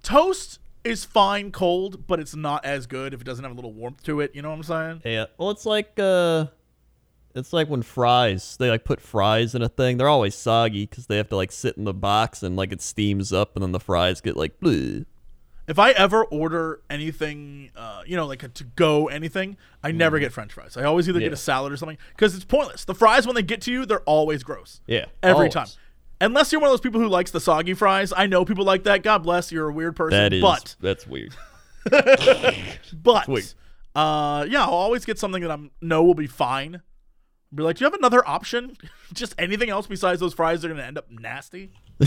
toast 0.04 0.60
is 0.89 1.05
fine 1.05 1.51
cold, 1.51 2.08
but 2.08 2.19
it's 2.19 2.36
not 2.36 2.65
as 2.65 2.88
good 2.88 3.13
if 3.13 3.22
it 3.22 3.24
doesn't 3.24 3.43
have 3.43 3.51
a 3.51 3.55
little 3.55 3.74
warmth 3.74 4.03
to 4.03 4.19
it. 4.19 4.36
You 4.36 4.41
know 4.41 4.50
what 4.50 4.55
I'm 4.55 4.63
saying? 4.63 5.01
Yeah. 5.05 5.25
Well, 5.38 5.51
it's 5.51 5.65
like 5.65 5.93
uh, 5.98 6.48
it's 7.36 7.53
like 7.53 7.69
when 7.69 7.81
fries 7.81 8.58
they 8.58 8.69
like 8.69 8.84
put 8.84 9.00
fries 9.00 9.55
in 9.55 9.62
a 9.62 9.69
thing. 9.69 9.98
They're 9.98 10.10
always 10.10 10.36
soggy 10.36 10.86
because 10.86 11.08
they 11.08 11.17
have 11.17 11.29
to 11.29 11.36
like 11.36 11.51
sit 11.51 11.77
in 11.77 11.84
the 11.84 11.93
box 11.93 12.43
and 12.43 12.55
like 12.55 12.72
it 12.72 12.81
steams 12.81 13.31
up, 13.31 13.55
and 13.55 13.63
then 13.63 13.72
the 13.72 13.79
fries 13.79 14.22
get 14.22 14.36
like. 14.36 14.60
Bleh. 14.60 15.05
If 15.67 15.77
I 15.77 15.91
ever 15.91 16.25
order 16.25 16.81
anything, 16.89 17.69
uh, 17.75 18.01
you 18.03 18.15
know, 18.15 18.25
like 18.25 18.41
a 18.41 18.48
to 18.48 18.63
go 18.63 19.08
anything, 19.08 19.55
I 19.84 19.91
never 19.91 20.17
get 20.17 20.34
French 20.34 20.51
fries. 20.51 20.75
I 20.75 20.84
always 20.84 21.08
either 21.08 21.19
get 21.19 21.31
a 21.31 21.38
salad 21.38 21.72
or 21.72 21.77
something 21.77 22.00
because 22.15 22.34
it's 22.34 22.43
pointless. 22.43 22.86
The 22.86 22.96
fries 22.96 23.27
when 23.27 23.36
they 23.36 23.43
get 23.43 23.62
to 23.62 23.72
you, 23.72 23.86
they're 23.86 24.01
always 24.01 24.41
gross. 24.41 24.81
Yeah. 24.88 25.05
every 25.22 25.36
always. 25.36 25.53
time. 25.53 25.67
Unless 26.22 26.52
you're 26.52 26.60
one 26.60 26.68
of 26.70 26.74
those 26.74 26.82
people 26.82 27.00
who 27.00 27.08
likes 27.08 27.32
the 27.32 27.40
soggy 27.40 27.74
fries, 27.74 28.12
I 28.16 28.26
know 28.26 28.44
people 28.44 28.66
like 28.66 28.84
that. 28.84 29.04
God 29.04 29.20
bless, 29.20 29.52
you're 29.52 29.70
a 29.70 29.74
weird 29.74 29.96
person. 29.96 30.18
That 30.18 30.34
is. 30.34 30.42
but 30.42 30.76
That's 30.82 31.08
weird. 31.08 31.34
but 32.94 33.26
Sweet. 33.26 33.56
uh, 33.96 34.46
yeah, 34.50 34.64
I'll 34.64 34.70
always 34.74 35.06
get 35.06 35.18
something 35.18 35.42
that 35.42 35.52
I'm 35.52 35.72
know 35.82 36.04
will 36.04 36.14
be 36.14 36.28
fine. 36.28 36.82
Be 37.54 37.64
like, 37.64 37.78
do 37.78 37.84
you 37.84 37.90
have 37.90 37.98
another 37.98 38.28
option? 38.28 38.78
Just 39.14 39.34
anything 39.40 39.70
else 39.70 39.88
besides 39.88 40.20
those 40.20 40.34
fries? 40.34 40.62
They're 40.62 40.70
gonna 40.70 40.84
end 40.84 40.98
up 40.98 41.10
nasty. 41.10 41.72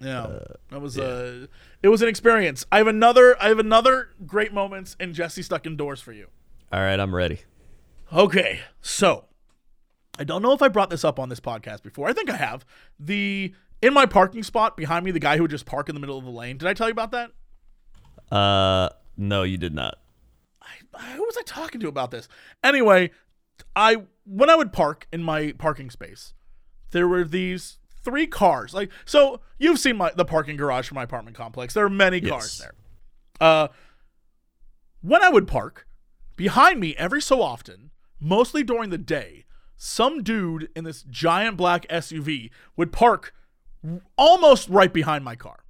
yeah, 0.00 0.38
that 0.70 0.80
was 0.80 0.98
uh, 0.98 1.46
it 1.82 1.88
was 1.88 2.02
an 2.02 2.08
experience. 2.08 2.66
I 2.72 2.78
have 2.78 2.88
another. 2.88 3.40
I 3.40 3.48
have 3.48 3.58
another 3.58 4.08
great 4.26 4.52
moments 4.52 4.96
in 4.98 5.14
Jesse 5.14 5.42
stuck 5.42 5.66
indoors 5.66 6.00
for 6.00 6.12
you. 6.12 6.26
All 6.72 6.80
right, 6.80 6.98
I'm 6.98 7.14
ready. 7.14 7.42
Okay, 8.12 8.60
so 8.80 9.26
I 10.18 10.24
don't 10.24 10.42
know 10.42 10.52
if 10.52 10.60
I 10.62 10.68
brought 10.68 10.90
this 10.90 11.04
up 11.04 11.18
on 11.18 11.28
this 11.28 11.40
podcast 11.40 11.82
before. 11.82 12.08
I 12.08 12.12
think 12.12 12.28
I 12.30 12.36
have. 12.36 12.64
The 12.98 13.54
in 13.80 13.94
my 13.94 14.06
parking 14.06 14.42
spot 14.42 14.76
behind 14.76 15.04
me, 15.04 15.10
the 15.10 15.18
guy 15.18 15.36
who 15.36 15.42
would 15.42 15.50
just 15.50 15.66
park 15.66 15.88
in 15.88 15.94
the 15.94 16.00
middle 16.00 16.18
of 16.18 16.24
the 16.24 16.30
lane. 16.30 16.58
Did 16.58 16.68
I 16.68 16.74
tell 16.74 16.86
you 16.88 16.92
about 16.92 17.10
that? 17.12 17.30
Uh, 18.34 18.90
no, 19.16 19.42
you 19.42 19.56
did 19.58 19.74
not. 19.74 19.96
who 21.14 21.22
was 21.22 21.36
I 21.38 21.42
talking 21.44 21.80
to 21.80 21.88
about 21.88 22.10
this? 22.10 22.28
Anyway, 22.62 23.10
I 23.74 23.96
when 24.24 24.50
I 24.50 24.54
would 24.56 24.72
park 24.72 25.06
in 25.12 25.22
my 25.22 25.52
parking 25.58 25.90
space, 25.90 26.34
there 26.90 27.08
were 27.08 27.24
these 27.24 27.78
three 28.04 28.26
cars. 28.26 28.74
Like 28.74 28.90
so, 29.04 29.40
you've 29.58 29.78
seen 29.78 29.96
my 29.96 30.12
the 30.14 30.24
parking 30.24 30.56
garage 30.56 30.88
for 30.88 30.94
my 30.94 31.02
apartment 31.04 31.36
complex. 31.36 31.74
There 31.74 31.84
are 31.84 31.90
many 31.90 32.20
cars 32.20 32.58
Yes. 32.58 32.58
there. 32.58 32.72
Uh, 33.40 33.68
when 35.00 35.22
I 35.24 35.30
would 35.30 35.48
park 35.48 35.86
behind 36.36 36.78
me 36.80 36.94
every 36.96 37.20
so 37.22 37.42
often, 37.42 37.90
mostly 38.20 38.62
during 38.62 38.90
the 38.90 38.98
day, 38.98 39.41
some 39.84 40.22
dude 40.22 40.68
in 40.76 40.84
this 40.84 41.02
giant 41.02 41.56
black 41.56 41.88
SUV 41.88 42.50
would 42.76 42.92
park 42.92 43.34
almost 44.16 44.68
right 44.68 44.92
behind 44.92 45.24
my 45.24 45.34
car, 45.34 45.64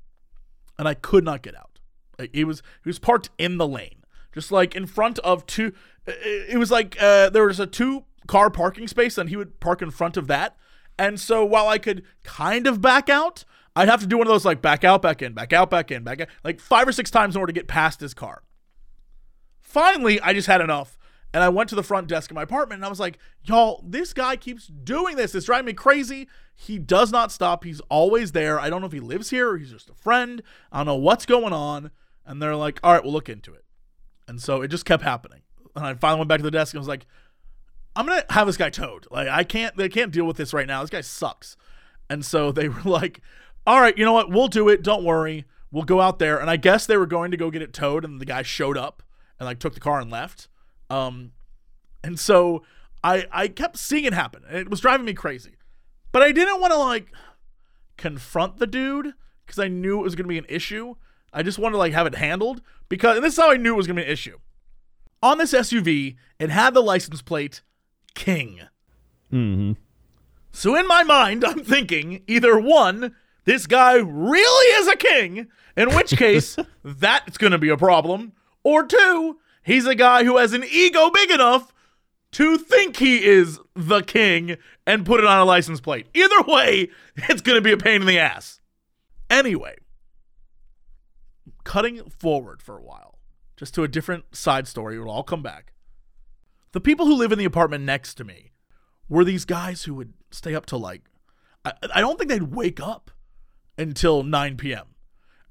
and 0.78 0.86
I 0.86 0.92
could 0.92 1.24
not 1.24 1.40
get 1.40 1.56
out. 1.56 1.80
Like, 2.18 2.34
he 2.34 2.44
was 2.44 2.62
he 2.84 2.90
was 2.90 2.98
parked 2.98 3.30
in 3.38 3.56
the 3.56 3.66
lane, 3.66 4.04
just 4.34 4.52
like 4.52 4.76
in 4.76 4.84
front 4.84 5.18
of 5.20 5.46
two. 5.46 5.72
It 6.06 6.58
was 6.58 6.70
like 6.70 6.94
uh, 7.00 7.30
there 7.30 7.46
was 7.46 7.58
a 7.58 7.66
two 7.66 8.04
car 8.26 8.50
parking 8.50 8.86
space, 8.86 9.16
and 9.16 9.30
he 9.30 9.36
would 9.36 9.60
park 9.60 9.80
in 9.80 9.90
front 9.90 10.18
of 10.18 10.26
that. 10.26 10.58
And 10.98 11.18
so 11.18 11.42
while 11.42 11.68
I 11.68 11.78
could 11.78 12.04
kind 12.22 12.66
of 12.66 12.82
back 12.82 13.08
out, 13.08 13.46
I'd 13.74 13.88
have 13.88 14.00
to 14.00 14.06
do 14.06 14.18
one 14.18 14.26
of 14.26 14.32
those 14.32 14.44
like 14.44 14.60
back 14.60 14.84
out, 14.84 15.00
back 15.00 15.22
in, 15.22 15.32
back 15.32 15.54
out, 15.54 15.70
back 15.70 15.90
in, 15.90 16.04
back 16.04 16.20
out, 16.20 16.28
like 16.44 16.60
five 16.60 16.86
or 16.86 16.92
six 16.92 17.10
times 17.10 17.34
in 17.34 17.40
order 17.40 17.50
to 17.50 17.58
get 17.58 17.66
past 17.66 18.00
his 18.00 18.12
car. 18.12 18.42
Finally, 19.62 20.20
I 20.20 20.34
just 20.34 20.48
had 20.48 20.60
enough. 20.60 20.98
And 21.34 21.42
I 21.42 21.48
went 21.48 21.68
to 21.70 21.74
the 21.74 21.82
front 21.82 22.08
desk 22.08 22.30
of 22.30 22.34
my 22.34 22.42
apartment 22.42 22.78
and 22.78 22.84
I 22.84 22.90
was 22.90 23.00
like, 23.00 23.18
y'all, 23.42 23.82
this 23.86 24.12
guy 24.12 24.36
keeps 24.36 24.66
doing 24.66 25.16
this. 25.16 25.34
It's 25.34 25.46
driving 25.46 25.66
me 25.66 25.72
crazy. 25.72 26.28
He 26.54 26.78
does 26.78 27.10
not 27.10 27.32
stop. 27.32 27.64
He's 27.64 27.80
always 27.88 28.32
there. 28.32 28.60
I 28.60 28.68
don't 28.68 28.80
know 28.80 28.86
if 28.86 28.92
he 28.92 29.00
lives 29.00 29.30
here 29.30 29.50
or 29.50 29.58
he's 29.58 29.70
just 29.70 29.88
a 29.88 29.94
friend. 29.94 30.42
I 30.70 30.78
don't 30.78 30.86
know 30.86 30.96
what's 30.96 31.24
going 31.24 31.52
on. 31.52 31.90
And 32.26 32.40
they're 32.40 32.54
like, 32.54 32.78
all 32.82 32.92
right, 32.92 33.02
we'll 33.02 33.12
look 33.12 33.30
into 33.30 33.54
it. 33.54 33.64
And 34.28 34.40
so 34.40 34.62
it 34.62 34.68
just 34.68 34.84
kept 34.84 35.02
happening. 35.02 35.40
And 35.74 35.86
I 35.86 35.94
finally 35.94 36.20
went 36.20 36.28
back 36.28 36.38
to 36.38 36.44
the 36.44 36.50
desk 36.50 36.74
and 36.74 36.80
was 36.80 36.88
like, 36.88 37.06
I'm 37.96 38.06
gonna 38.06 38.24
have 38.30 38.46
this 38.46 38.56
guy 38.56 38.70
towed. 38.70 39.06
Like 39.10 39.28
I 39.28 39.44
can't 39.44 39.76
they 39.76 39.88
can't 39.88 40.12
deal 40.12 40.24
with 40.24 40.36
this 40.36 40.52
right 40.52 40.66
now. 40.66 40.80
This 40.82 40.90
guy 40.90 41.00
sucks. 41.00 41.56
And 42.08 42.24
so 42.24 42.52
they 42.52 42.68
were 42.68 42.82
like, 42.84 43.20
All 43.66 43.80
right, 43.80 43.96
you 43.96 44.04
know 44.04 44.12
what? 44.12 44.30
We'll 44.30 44.48
do 44.48 44.68
it. 44.68 44.82
Don't 44.82 45.04
worry. 45.04 45.44
We'll 45.70 45.84
go 45.84 46.00
out 46.00 46.18
there. 46.18 46.38
And 46.38 46.50
I 46.50 46.56
guess 46.56 46.84
they 46.86 46.98
were 46.98 47.06
going 47.06 47.30
to 47.30 47.36
go 47.36 47.50
get 47.50 47.62
it 47.62 47.72
towed, 47.72 48.04
and 48.04 48.20
the 48.20 48.26
guy 48.26 48.42
showed 48.42 48.76
up 48.76 49.02
and 49.38 49.46
like 49.46 49.58
took 49.58 49.74
the 49.74 49.80
car 49.80 50.00
and 50.00 50.10
left. 50.10 50.48
Um 50.92 51.32
and 52.04 52.18
so 52.18 52.62
I 53.02 53.26
I 53.32 53.48
kept 53.48 53.76
seeing 53.76 54.04
it 54.04 54.12
happen. 54.12 54.42
and 54.48 54.58
It 54.58 54.70
was 54.70 54.80
driving 54.80 55.06
me 55.06 55.14
crazy. 55.14 55.56
But 56.12 56.22
I 56.22 56.32
didn't 56.32 56.60
want 56.60 56.72
to 56.72 56.78
like 56.78 57.08
confront 57.96 58.58
the 58.58 58.66
dude 58.66 59.14
because 59.46 59.58
I 59.58 59.68
knew 59.68 60.00
it 60.00 60.04
was 60.04 60.14
gonna 60.14 60.28
be 60.28 60.38
an 60.38 60.46
issue. 60.48 60.94
I 61.32 61.42
just 61.42 61.58
wanted 61.58 61.72
to 61.72 61.78
like 61.78 61.92
have 61.92 62.06
it 62.06 62.16
handled 62.16 62.62
because 62.88 63.16
and 63.16 63.24
this 63.24 63.34
is 63.34 63.40
how 63.40 63.50
I 63.50 63.56
knew 63.56 63.74
it 63.74 63.76
was 63.76 63.86
gonna 63.86 64.00
be 64.00 64.06
an 64.06 64.12
issue. 64.12 64.38
On 65.22 65.38
this 65.38 65.52
SUV, 65.52 66.16
it 66.38 66.50
had 66.50 66.74
the 66.74 66.82
license 66.82 67.22
plate 67.22 67.62
King. 68.14 68.60
Mm-hmm. 69.32 69.72
So 70.50 70.76
in 70.76 70.86
my 70.86 71.02
mind, 71.02 71.44
I'm 71.44 71.64
thinking 71.64 72.22
either 72.26 72.58
one, 72.58 73.14
this 73.44 73.66
guy 73.66 73.94
really 73.94 74.66
is 74.80 74.88
a 74.88 74.96
king, 74.96 75.48
in 75.76 75.94
which 75.94 76.10
case 76.16 76.56
that's 76.84 77.38
going 77.38 77.52
to 77.52 77.58
be 77.58 77.70
a 77.70 77.76
problem, 77.76 78.32
or 78.62 78.84
two, 78.84 79.38
he's 79.62 79.86
a 79.86 79.94
guy 79.94 80.24
who 80.24 80.36
has 80.36 80.52
an 80.52 80.64
ego 80.70 81.10
big 81.10 81.30
enough 81.30 81.72
to 82.32 82.56
think 82.56 82.96
he 82.96 83.24
is 83.24 83.60
the 83.74 84.00
king 84.00 84.56
and 84.86 85.06
put 85.06 85.20
it 85.20 85.26
on 85.26 85.38
a 85.38 85.44
license 85.44 85.80
plate. 85.80 86.06
Either 86.14 86.42
way, 86.42 86.88
it's 87.16 87.42
going 87.42 87.56
to 87.56 87.62
be 87.62 87.72
a 87.72 87.76
pain 87.76 88.00
in 88.00 88.06
the 88.06 88.18
ass. 88.18 88.60
Anyway, 89.28 89.76
cutting 91.64 92.08
forward 92.10 92.62
for 92.62 92.76
a 92.76 92.82
while, 92.82 93.18
just 93.56 93.74
to 93.74 93.82
a 93.82 93.88
different 93.88 94.34
side 94.34 94.66
story, 94.66 94.96
it'll 94.96 95.10
all 95.10 95.22
come 95.22 95.42
back. 95.42 95.72
The 96.72 96.80
people 96.80 97.06
who 97.06 97.14
live 97.14 97.32
in 97.32 97.38
the 97.38 97.44
apartment 97.44 97.84
next 97.84 98.14
to 98.14 98.24
me 98.24 98.52
were 99.08 99.24
these 99.24 99.44
guys 99.44 99.84
who 99.84 99.94
would 99.94 100.14
stay 100.30 100.54
up 100.54 100.64
till 100.64 100.78
like 100.78 101.02
I, 101.64 101.72
I 101.94 102.00
don't 102.00 102.18
think 102.18 102.30
they'd 102.30 102.54
wake 102.54 102.80
up 102.80 103.10
until 103.78 104.22
9 104.22 104.56
p.m. 104.56 104.86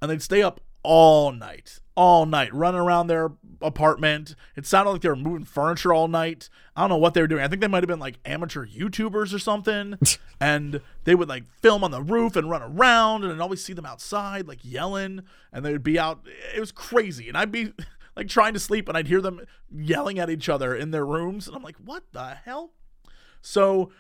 and 0.02 0.10
they'd 0.10 0.22
stay 0.22 0.42
up 0.42 0.60
all 0.84 1.32
night, 1.32 1.80
all 1.96 2.26
night, 2.26 2.54
running 2.54 2.80
around 2.80 3.08
their 3.08 3.32
apartment. 3.62 4.36
It 4.56 4.66
sounded 4.66 4.92
like 4.92 5.02
they 5.02 5.10
were 5.10 5.16
moving 5.16 5.46
furniture 5.46 5.94
all 5.94 6.08
night. 6.08 6.50
I 6.76 6.82
don't 6.82 6.90
know 6.90 6.98
what 6.98 7.14
they 7.14 7.22
were 7.22 7.28
doing. 7.28 7.44
I 7.44 7.48
think 7.48 7.62
they 7.62 7.68
might 7.68 7.84
have 7.84 7.90
been 7.90 8.00
like 8.00 8.20
amateur 8.26 8.66
YouTubers 8.66 9.34
or 9.34 9.40
something. 9.40 9.98
and 10.40 10.82
they 11.04 11.16
would 11.16 11.30
like 11.30 11.44
film 11.62 11.84
on 11.84 11.92
the 11.92 12.02
roof 12.02 12.36
and 12.36 12.50
run 12.50 12.62
around, 12.62 13.24
and 13.24 13.34
I'd 13.34 13.40
always 13.40 13.64
see 13.64 13.74
them 13.74 13.86
outside 13.86 14.48
like 14.48 14.60
yelling, 14.64 15.22
and 15.52 15.66
they 15.66 15.72
would 15.72 15.84
be 15.84 16.00
out. 16.00 16.26
It 16.56 16.60
was 16.60 16.72
crazy, 16.72 17.28
and 17.28 17.38
I'd 17.38 17.52
be 17.52 17.74
like 18.16 18.28
trying 18.28 18.54
to 18.54 18.60
sleep, 18.60 18.88
and 18.88 18.98
I'd 18.98 19.08
hear 19.08 19.22
them 19.22 19.42
yelling 19.70 20.20
at 20.20 20.30
each 20.30 20.50
other 20.50 20.76
in 20.76 20.92
their 20.92 21.06
rooms, 21.06 21.48
and 21.48 21.56
I'm 21.56 21.64
like, 21.64 21.78
what 21.78 22.04
the 22.14 22.36
hell? 22.46 22.72
So 23.42 23.92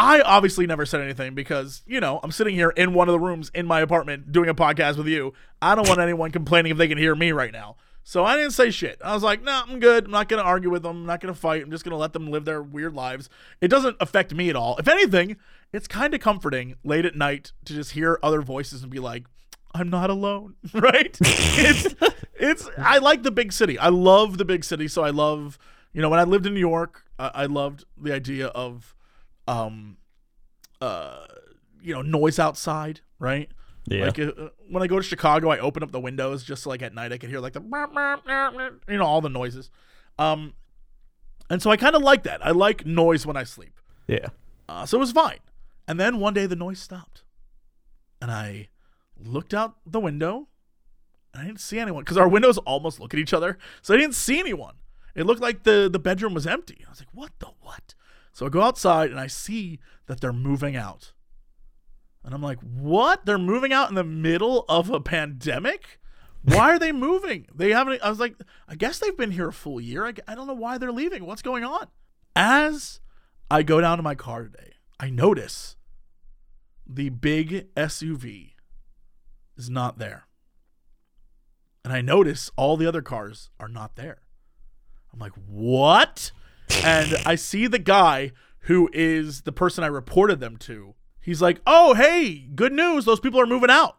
I 0.00 0.22
obviously 0.22 0.66
never 0.66 0.86
said 0.86 1.02
anything 1.02 1.34
because, 1.34 1.82
you 1.86 2.00
know, 2.00 2.20
I'm 2.22 2.32
sitting 2.32 2.54
here 2.54 2.70
in 2.70 2.94
one 2.94 3.10
of 3.10 3.12
the 3.12 3.20
rooms 3.20 3.50
in 3.54 3.66
my 3.66 3.80
apartment 3.80 4.32
doing 4.32 4.48
a 4.48 4.54
podcast 4.54 4.96
with 4.96 5.06
you. 5.06 5.34
I 5.60 5.74
don't 5.74 5.86
want 5.86 6.00
anyone 6.00 6.30
complaining 6.30 6.72
if 6.72 6.78
they 6.78 6.88
can 6.88 6.96
hear 6.96 7.14
me 7.14 7.32
right 7.32 7.52
now. 7.52 7.76
So 8.02 8.24
I 8.24 8.36
didn't 8.36 8.52
say 8.52 8.70
shit. 8.70 8.98
I 9.04 9.12
was 9.12 9.22
like, 9.22 9.42
nah, 9.42 9.62
I'm 9.68 9.78
good. 9.78 10.06
I'm 10.06 10.10
not 10.10 10.30
going 10.30 10.42
to 10.42 10.48
argue 10.48 10.70
with 10.70 10.84
them. 10.84 10.96
I'm 10.96 11.06
not 11.06 11.20
going 11.20 11.34
to 11.34 11.38
fight. 11.38 11.62
I'm 11.62 11.70
just 11.70 11.84
going 11.84 11.92
to 11.92 11.98
let 11.98 12.14
them 12.14 12.30
live 12.30 12.46
their 12.46 12.62
weird 12.62 12.94
lives. 12.94 13.28
It 13.60 13.68
doesn't 13.68 13.98
affect 14.00 14.34
me 14.34 14.48
at 14.48 14.56
all. 14.56 14.74
If 14.78 14.88
anything, 14.88 15.36
it's 15.70 15.86
kind 15.86 16.14
of 16.14 16.20
comforting 16.20 16.76
late 16.82 17.04
at 17.04 17.14
night 17.14 17.52
to 17.66 17.74
just 17.74 17.90
hear 17.90 18.18
other 18.22 18.40
voices 18.40 18.82
and 18.82 18.90
be 18.90 19.00
like, 19.00 19.26
I'm 19.74 19.90
not 19.90 20.08
alone, 20.08 20.54
right? 20.72 21.16
it's 21.20 21.94
it's 22.36 22.70
I 22.78 22.96
like 22.98 23.22
the 23.22 23.30
big 23.30 23.52
city. 23.52 23.78
I 23.78 23.90
love 23.90 24.38
the 24.38 24.46
big 24.46 24.64
city, 24.64 24.88
so 24.88 25.04
I 25.04 25.10
love, 25.10 25.58
you 25.92 26.00
know, 26.00 26.08
when 26.08 26.18
I 26.18 26.24
lived 26.24 26.46
in 26.46 26.54
New 26.54 26.60
York, 26.60 27.04
I, 27.18 27.30
I 27.34 27.46
loved 27.46 27.84
the 28.00 28.14
idea 28.14 28.46
of 28.46 28.94
um 29.48 29.96
uh 30.80 31.26
you 31.82 31.94
know, 31.94 32.02
noise 32.02 32.38
outside, 32.38 33.00
right? 33.18 33.48
Yeah. 33.86 34.04
Like 34.06 34.18
uh, 34.18 34.50
when 34.68 34.82
I 34.82 34.86
go 34.86 34.98
to 34.98 35.02
Chicago, 35.02 35.50
I 35.50 35.58
open 35.58 35.82
up 35.82 35.90
the 35.92 36.00
windows 36.00 36.44
just 36.44 36.62
so 36.62 36.70
like 36.70 36.82
at 36.82 36.94
night 36.94 37.12
I 37.12 37.18
can 37.18 37.30
hear 37.30 37.40
like 37.40 37.54
the 37.54 37.60
you 38.88 38.98
know 38.98 39.04
all 39.04 39.20
the 39.20 39.28
noises. 39.28 39.70
Um 40.18 40.54
and 41.48 41.60
so 41.60 41.70
I 41.70 41.76
kind 41.76 41.96
of 41.96 42.02
like 42.02 42.22
that. 42.24 42.44
I 42.46 42.50
like 42.50 42.86
noise 42.86 43.26
when 43.26 43.36
I 43.36 43.44
sleep. 43.44 43.78
yeah. 44.06 44.28
Uh, 44.68 44.86
so 44.86 44.98
it 44.98 45.00
was 45.00 45.10
fine. 45.10 45.38
And 45.88 45.98
then 45.98 46.20
one 46.20 46.32
day 46.32 46.46
the 46.46 46.54
noise 46.54 46.78
stopped. 46.78 47.24
And 48.22 48.30
I 48.30 48.68
looked 49.18 49.52
out 49.52 49.74
the 49.84 49.98
window 49.98 50.46
and 51.34 51.42
I 51.42 51.46
didn't 51.46 51.60
see 51.60 51.80
anyone 51.80 52.04
because 52.04 52.16
our 52.16 52.28
windows 52.28 52.56
almost 52.58 53.00
look 53.00 53.12
at 53.12 53.18
each 53.18 53.32
other. 53.34 53.58
So 53.82 53.94
I 53.94 53.96
didn't 53.96 54.14
see 54.14 54.38
anyone. 54.38 54.74
It 55.16 55.26
looked 55.26 55.40
like 55.40 55.64
the 55.64 55.88
the 55.90 55.98
bedroom 55.98 56.34
was 56.34 56.46
empty. 56.46 56.84
I 56.86 56.90
was 56.90 57.00
like, 57.00 57.08
what 57.12 57.32
the 57.40 57.48
what? 57.60 57.94
So 58.32 58.46
I 58.46 58.48
go 58.48 58.62
outside 58.62 59.10
and 59.10 59.20
I 59.20 59.26
see 59.26 59.80
that 60.06 60.20
they're 60.20 60.32
moving 60.32 60.76
out. 60.76 61.12
And 62.24 62.34
I'm 62.34 62.42
like, 62.42 62.60
what? 62.60 63.24
They're 63.24 63.38
moving 63.38 63.72
out 63.72 63.88
in 63.88 63.94
the 63.94 64.04
middle 64.04 64.64
of 64.68 64.90
a 64.90 65.00
pandemic? 65.00 65.98
Why 66.42 66.70
are 66.70 66.78
they 66.78 66.92
moving? 66.92 67.46
They 67.54 67.70
haven't. 67.70 68.02
I 68.02 68.08
was 68.08 68.20
like, 68.20 68.34
I 68.68 68.74
guess 68.74 68.98
they've 68.98 69.16
been 69.16 69.32
here 69.32 69.48
a 69.48 69.52
full 69.52 69.80
year. 69.80 70.06
I, 70.06 70.14
I 70.26 70.34
don't 70.34 70.46
know 70.46 70.54
why 70.54 70.78
they're 70.78 70.92
leaving. 70.92 71.26
What's 71.26 71.42
going 71.42 71.64
on? 71.64 71.86
As 72.34 73.00
I 73.50 73.62
go 73.62 73.80
down 73.80 73.98
to 73.98 74.02
my 74.02 74.14
car 74.14 74.44
today, 74.44 74.72
I 74.98 75.10
notice 75.10 75.76
the 76.86 77.10
big 77.10 77.72
SUV 77.74 78.52
is 79.56 79.68
not 79.68 79.98
there. 79.98 80.26
And 81.84 81.92
I 81.92 82.00
notice 82.00 82.50
all 82.56 82.76
the 82.76 82.86
other 82.86 83.02
cars 83.02 83.50
are 83.58 83.68
not 83.68 83.96
there. 83.96 84.22
I'm 85.12 85.18
like, 85.18 85.32
what? 85.46 86.32
And 86.84 87.16
I 87.26 87.34
see 87.34 87.66
the 87.66 87.78
guy 87.78 88.32
who 88.60 88.88
is 88.92 89.42
the 89.42 89.52
person 89.52 89.84
I 89.84 89.88
reported 89.88 90.40
them 90.40 90.56
to. 90.58 90.94
He's 91.20 91.42
like, 91.42 91.60
oh, 91.66 91.94
hey, 91.94 92.48
good 92.54 92.72
news. 92.72 93.04
Those 93.04 93.20
people 93.20 93.40
are 93.40 93.46
moving 93.46 93.70
out. 93.70 93.96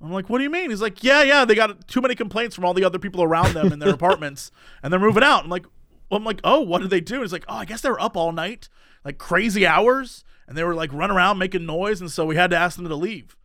I'm 0.00 0.12
like, 0.12 0.28
what 0.28 0.38
do 0.38 0.44
you 0.44 0.50
mean? 0.50 0.70
He's 0.70 0.82
like, 0.82 1.02
yeah, 1.02 1.22
yeah, 1.22 1.44
they 1.44 1.54
got 1.54 1.88
too 1.88 2.02
many 2.02 2.14
complaints 2.14 2.54
from 2.54 2.64
all 2.64 2.74
the 2.74 2.84
other 2.84 2.98
people 2.98 3.22
around 3.22 3.54
them 3.54 3.72
in 3.72 3.78
their 3.78 3.88
apartments, 3.94 4.50
and 4.82 4.92
they're 4.92 5.00
moving 5.00 5.22
out. 5.22 5.44
I'm 5.44 5.50
like, 5.50 5.64
well, 6.10 6.18
I'm 6.18 6.24
like, 6.24 6.40
oh, 6.44 6.60
what 6.60 6.82
did 6.82 6.90
they 6.90 7.00
do? 7.00 7.22
He's 7.22 7.32
like, 7.32 7.46
oh, 7.48 7.56
I 7.56 7.64
guess 7.64 7.80
they 7.80 7.88
were 7.88 8.00
up 8.00 8.16
all 8.16 8.32
night, 8.32 8.68
like 9.04 9.16
crazy 9.16 9.66
hours, 9.66 10.24
and 10.46 10.58
they 10.58 10.64
were 10.64 10.74
like 10.74 10.92
running 10.92 11.16
around 11.16 11.38
making 11.38 11.64
noise, 11.64 12.00
and 12.00 12.10
so 12.10 12.26
we 12.26 12.36
had 12.36 12.50
to 12.50 12.56
ask 12.56 12.76
them 12.76 12.88
to 12.88 12.94
leave. 12.94 13.36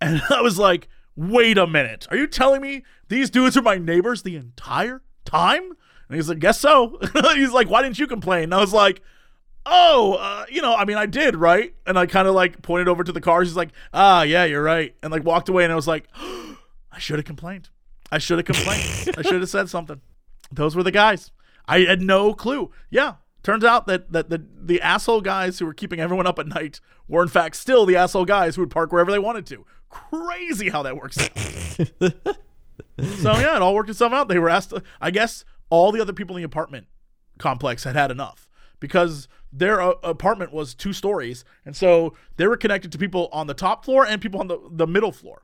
And 0.00 0.22
I 0.30 0.40
was 0.40 0.58
like, 0.58 0.88
wait 1.16 1.58
a 1.58 1.66
minute, 1.66 2.06
are 2.10 2.16
you 2.16 2.26
telling 2.26 2.62
me 2.62 2.82
these 3.08 3.28
dudes 3.30 3.56
are 3.56 3.62
my 3.62 3.76
neighbors 3.76 4.22
the 4.22 4.36
entire 4.36 5.02
time? 5.24 5.72
And 6.08 6.16
he's 6.16 6.28
like, 6.28 6.38
guess 6.38 6.60
so. 6.60 6.98
he's 7.34 7.52
like, 7.52 7.68
why 7.68 7.82
didn't 7.82 7.98
you 7.98 8.06
complain? 8.06 8.44
And 8.44 8.54
I 8.54 8.60
was 8.60 8.72
like, 8.72 9.02
oh, 9.66 10.14
uh, 10.14 10.46
you 10.48 10.62
know, 10.62 10.74
I 10.74 10.84
mean, 10.84 10.96
I 10.96 11.06
did, 11.06 11.36
right? 11.36 11.74
And 11.86 11.98
I 11.98 12.06
kind 12.06 12.28
of 12.28 12.34
like 12.34 12.62
pointed 12.62 12.88
over 12.88 13.04
to 13.04 13.12
the 13.12 13.20
cars. 13.20 13.48
He's 13.48 13.56
like, 13.56 13.70
ah, 13.92 14.22
yeah, 14.22 14.44
you're 14.44 14.62
right. 14.62 14.94
And 15.02 15.10
like 15.10 15.24
walked 15.24 15.48
away. 15.48 15.64
And 15.64 15.72
I 15.72 15.76
was 15.76 15.88
like, 15.88 16.08
I 16.16 16.98
should 16.98 17.18
have 17.18 17.24
complained. 17.26 17.68
I 18.10 18.18
should 18.18 18.38
have 18.38 18.46
complained. 18.46 19.16
I 19.18 19.22
should 19.22 19.40
have 19.40 19.48
said 19.48 19.68
something. 19.68 20.00
Those 20.50 20.76
were 20.76 20.84
the 20.84 20.92
guys. 20.92 21.32
I 21.66 21.80
had 21.80 22.00
no 22.00 22.32
clue. 22.32 22.70
Yeah. 22.88 23.14
Turns 23.42 23.64
out 23.64 23.86
that, 23.86 24.12
that 24.12 24.30
the, 24.30 24.44
the 24.56 24.80
asshole 24.80 25.20
guys 25.20 25.58
who 25.58 25.66
were 25.66 25.74
keeping 25.74 26.00
everyone 26.00 26.26
up 26.26 26.38
at 26.38 26.46
night 26.46 26.80
were, 27.08 27.22
in 27.22 27.28
fact, 27.28 27.56
still 27.56 27.86
the 27.86 27.96
asshole 27.96 28.24
guys 28.24 28.56
who 28.56 28.62
would 28.62 28.70
park 28.70 28.92
wherever 28.92 29.10
they 29.10 29.18
wanted 29.18 29.46
to. 29.46 29.64
Crazy 29.88 30.68
how 30.68 30.82
that 30.82 30.96
works 30.96 31.18
out. 31.18 31.36
so, 33.18 33.32
yeah, 33.38 33.56
it 33.56 33.62
all 33.62 33.74
worked 33.74 33.90
itself 33.90 34.12
out. 34.12 34.28
They 34.28 34.38
were 34.38 34.50
asked, 34.50 34.70
to, 34.70 34.82
I 35.00 35.10
guess 35.10 35.44
all 35.70 35.92
the 35.92 36.00
other 36.00 36.12
people 36.12 36.36
in 36.36 36.42
the 36.42 36.46
apartment 36.46 36.86
complex 37.38 37.84
had 37.84 37.96
had 37.96 38.10
enough 38.10 38.48
because 38.80 39.28
their 39.52 39.80
uh, 39.80 39.94
apartment 40.02 40.52
was 40.52 40.74
two 40.74 40.92
stories, 40.92 41.44
and 41.64 41.76
so 41.76 42.14
they 42.36 42.46
were 42.46 42.56
connected 42.56 42.92
to 42.92 42.98
people 42.98 43.28
on 43.32 43.46
the 43.46 43.54
top 43.54 43.84
floor 43.84 44.06
and 44.06 44.20
people 44.20 44.40
on 44.40 44.48
the, 44.48 44.58
the 44.70 44.86
middle 44.86 45.12
floor. 45.12 45.42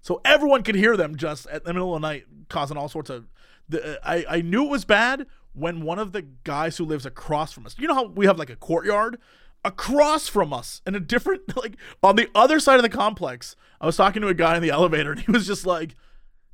So 0.00 0.20
everyone 0.24 0.62
could 0.62 0.74
hear 0.74 0.96
them 0.96 1.16
just 1.16 1.46
at 1.46 1.64
the 1.64 1.72
middle 1.72 1.94
of 1.94 2.02
the 2.02 2.08
night, 2.08 2.24
causing 2.48 2.76
all 2.76 2.88
sorts 2.88 3.10
of. 3.10 3.26
The, 3.68 3.98
I 4.04 4.24
I 4.28 4.40
knew 4.42 4.64
it 4.64 4.70
was 4.70 4.84
bad 4.84 5.26
when 5.54 5.82
one 5.82 5.98
of 5.98 6.12
the 6.12 6.22
guys 6.22 6.76
who 6.76 6.84
lives 6.84 7.06
across 7.06 7.52
from 7.52 7.66
us. 7.66 7.76
You 7.78 7.88
know 7.88 7.94
how 7.94 8.06
we 8.06 8.26
have 8.26 8.38
like 8.38 8.50
a 8.50 8.56
courtyard 8.56 9.18
across 9.64 10.28
from 10.28 10.52
us 10.52 10.82
in 10.86 10.94
a 10.94 11.00
different 11.00 11.56
like 11.56 11.76
on 12.02 12.16
the 12.16 12.28
other 12.34 12.58
side 12.60 12.76
of 12.76 12.82
the 12.82 12.88
complex. 12.88 13.56
I 13.80 13.86
was 13.86 13.96
talking 13.96 14.22
to 14.22 14.28
a 14.28 14.34
guy 14.34 14.56
in 14.56 14.62
the 14.62 14.70
elevator, 14.78 15.12
and 15.12 15.20
he 15.20 15.30
was 15.30 15.46
just 15.46 15.66
like, 15.66 15.94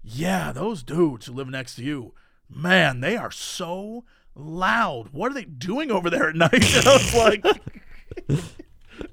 "Yeah, 0.02 0.52
those 0.52 0.82
dudes 0.82 1.26
who 1.26 1.32
live 1.32 1.48
next 1.48 1.76
to 1.76 1.84
you, 1.84 2.14
man, 2.48 3.00
they 3.00 3.16
are 3.16 3.30
so." 3.30 4.04
loud. 4.38 5.08
What 5.12 5.32
are 5.32 5.34
they 5.34 5.44
doing 5.44 5.90
over 5.90 6.08
there 6.08 6.28
at 6.28 6.36
night? 6.36 6.52
And 6.52 6.86
I 6.86 6.92
was 6.92 7.14
like, 7.14 7.44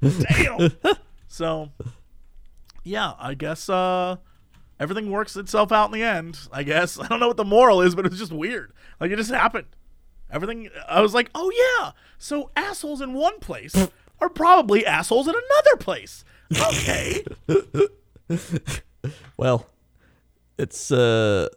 damn. 0.02 0.72
So, 1.28 1.72
yeah, 2.84 3.14
I 3.20 3.34
guess 3.34 3.68
uh, 3.68 4.18
everything 4.80 5.12
works 5.12 5.36
itself 5.36 5.72
out 5.72 5.88
in 5.88 5.92
the 5.92 6.04
end. 6.04 6.40
I 6.52 6.64
guess 6.64 7.00
I 7.02 7.08
don't 7.08 7.20
know 7.20 7.28
what 7.28 7.38
the 7.38 7.44
moral 7.44 7.82
is, 7.82 7.96
but 7.96 8.06
it's 8.06 8.18
just 8.18 8.32
weird. 8.32 8.72
Like 9.00 9.12
it 9.12 9.18
just 9.18 9.32
happened. 9.32 9.68
Everything. 10.32 10.70
I 10.88 11.02
was 11.02 11.14
like, 11.14 11.30
oh 11.36 11.52
yeah. 11.52 11.92
So 12.18 12.52
assholes 12.56 13.02
in 13.02 13.14
one 13.14 13.40
place 13.40 13.76
are 14.20 14.30
probably 14.30 14.86
assholes 14.86 15.28
in 15.28 15.36
another 15.36 15.78
place. 15.78 16.24
Okay. 16.58 17.26
well, 19.38 19.68
it's 20.58 20.92
uh, 20.92 21.50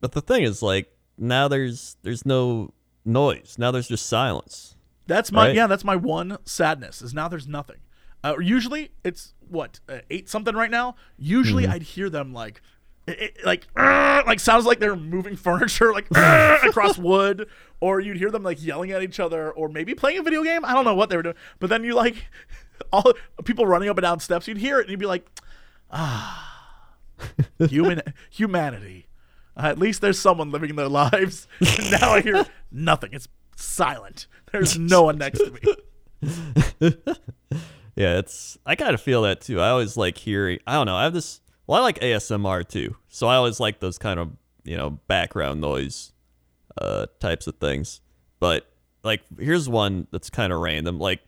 but 0.00 0.12
the 0.12 0.20
thing 0.20 0.44
is, 0.44 0.62
like, 0.62 0.94
now 1.18 1.48
there's 1.48 1.96
there's 2.02 2.24
no 2.24 2.72
noise. 3.04 3.56
Now 3.58 3.70
there's 3.70 3.88
just 3.88 4.06
silence. 4.06 4.76
That's 5.06 5.32
my 5.32 5.46
Right. 5.48 5.54
yeah. 5.56 5.66
That's 5.66 5.84
my 5.84 5.96
one 5.96 6.38
sadness 6.44 7.02
is 7.02 7.12
now 7.14 7.28
there's 7.28 7.48
nothing. 7.48 7.78
Uh, 8.24 8.34
usually 8.40 8.90
it's 9.04 9.34
what 9.48 9.80
uh, 9.88 9.98
eight 10.10 10.28
something 10.28 10.54
right 10.54 10.70
now. 10.70 10.96
Usually 11.16 11.62
Mm-hmm. 11.64 11.72
I'd 11.72 11.82
hear 11.82 12.10
them 12.10 12.32
like, 12.32 12.60
it, 13.06 13.20
it- 13.20 13.38
like 13.46 13.68
"Arr!" 13.76 14.24
like 14.26 14.40
sounds 14.40 14.66
like 14.66 14.80
they're 14.80 14.96
moving 14.96 15.36
furniture 15.48 15.92
like 15.92 16.06
across 16.10 16.98
wood, 17.10 17.48
or 17.80 18.00
you'd 18.00 18.16
hear 18.18 18.30
them 18.30 18.42
like 18.42 18.62
yelling 18.62 18.90
at 18.90 19.02
each 19.02 19.18
other, 19.20 19.50
or 19.52 19.68
maybe 19.68 19.94
playing 19.94 20.18
a 20.18 20.22
video 20.22 20.42
game. 20.42 20.64
I 20.64 20.74
don't 20.74 20.84
know 20.84 20.94
what 20.96 21.08
they 21.10 21.16
were 21.16 21.22
doing, 21.22 21.36
but 21.60 21.70
then 21.70 21.84
you 21.84 21.94
like 21.94 22.26
all 22.92 23.12
people 23.44 23.66
running 23.66 23.88
up 23.88 23.96
and 23.96 24.02
down 24.02 24.20
steps. 24.20 24.46
You'd 24.48 24.58
hear 24.58 24.78
it 24.78 24.82
and 24.82 24.90
you'd 24.90 25.00
be 25.00 25.06
like, 25.06 25.26
ah, 25.90 26.94
human 27.68 28.02
humanity. 28.30 29.07
At 29.58 29.78
least 29.78 30.00
there's 30.00 30.18
someone 30.18 30.50
living 30.50 30.76
their 30.76 30.88
lives. 31.02 31.46
And 31.60 31.90
now 32.00 32.12
I 32.12 32.20
hear 32.20 32.46
nothing. 32.70 33.10
It's 33.12 33.28
silent. 33.56 34.26
There's 34.52 34.78
no 34.78 35.02
one 35.02 35.18
next 35.18 35.40
to 35.40 35.50
me. 35.50 37.04
Yeah, 37.98 38.18
it's 38.18 38.56
I 38.64 38.76
kind 38.76 38.94
of 38.94 39.00
feel 39.00 39.22
that 39.22 39.40
too. 39.40 39.60
I 39.60 39.70
always 39.70 39.96
like 39.96 40.16
hearing. 40.18 40.60
I 40.68 40.74
don't 40.74 40.86
know. 40.86 40.94
I 40.94 41.02
have 41.02 41.12
this. 41.12 41.40
Well, 41.66 41.80
I 41.80 41.82
like 41.82 41.98
ASMR 41.98 42.66
too, 42.66 42.94
so 43.08 43.26
I 43.26 43.34
always 43.34 43.58
like 43.58 43.80
those 43.80 43.98
kind 43.98 44.20
of 44.20 44.30
you 44.62 44.76
know 44.76 44.90
background 45.08 45.60
noise 45.60 46.12
uh 46.80 47.06
types 47.18 47.48
of 47.48 47.56
things. 47.56 48.00
But 48.38 48.70
like, 49.02 49.22
here's 49.36 49.68
one 49.68 50.06
that's 50.12 50.30
kind 50.30 50.52
of 50.52 50.60
random. 50.60 51.00
Like, 51.00 51.22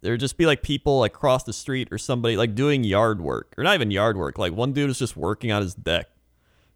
there'd 0.00 0.18
just 0.18 0.36
be 0.36 0.44
like 0.44 0.64
people 0.64 0.98
like 0.98 1.14
across 1.14 1.44
the 1.44 1.52
street 1.52 1.86
or 1.92 1.98
somebody 1.98 2.36
like 2.36 2.56
doing 2.56 2.82
yard 2.82 3.20
work, 3.20 3.54
or 3.56 3.62
not 3.62 3.74
even 3.74 3.92
yard 3.92 4.16
work. 4.16 4.38
Like 4.38 4.52
one 4.52 4.72
dude 4.72 4.90
is 4.90 4.98
just 4.98 5.16
working 5.16 5.52
on 5.52 5.62
his 5.62 5.76
deck, 5.76 6.08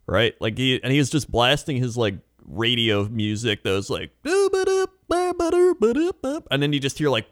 right? 0.07 0.33
Like 0.39 0.57
he 0.57 0.81
and 0.83 0.91
he 0.91 0.99
was 0.99 1.09
just 1.09 1.29
blasting 1.31 1.77
his 1.77 1.95
like 1.97 2.15
radio 2.45 3.05
music 3.09 3.63
that 3.63 3.71
was 3.71 3.89
like 3.89 4.11
and 6.51 6.61
then 6.61 6.73
you 6.73 6.79
just 6.79 6.97
hear 6.97 7.09
like 7.09 7.25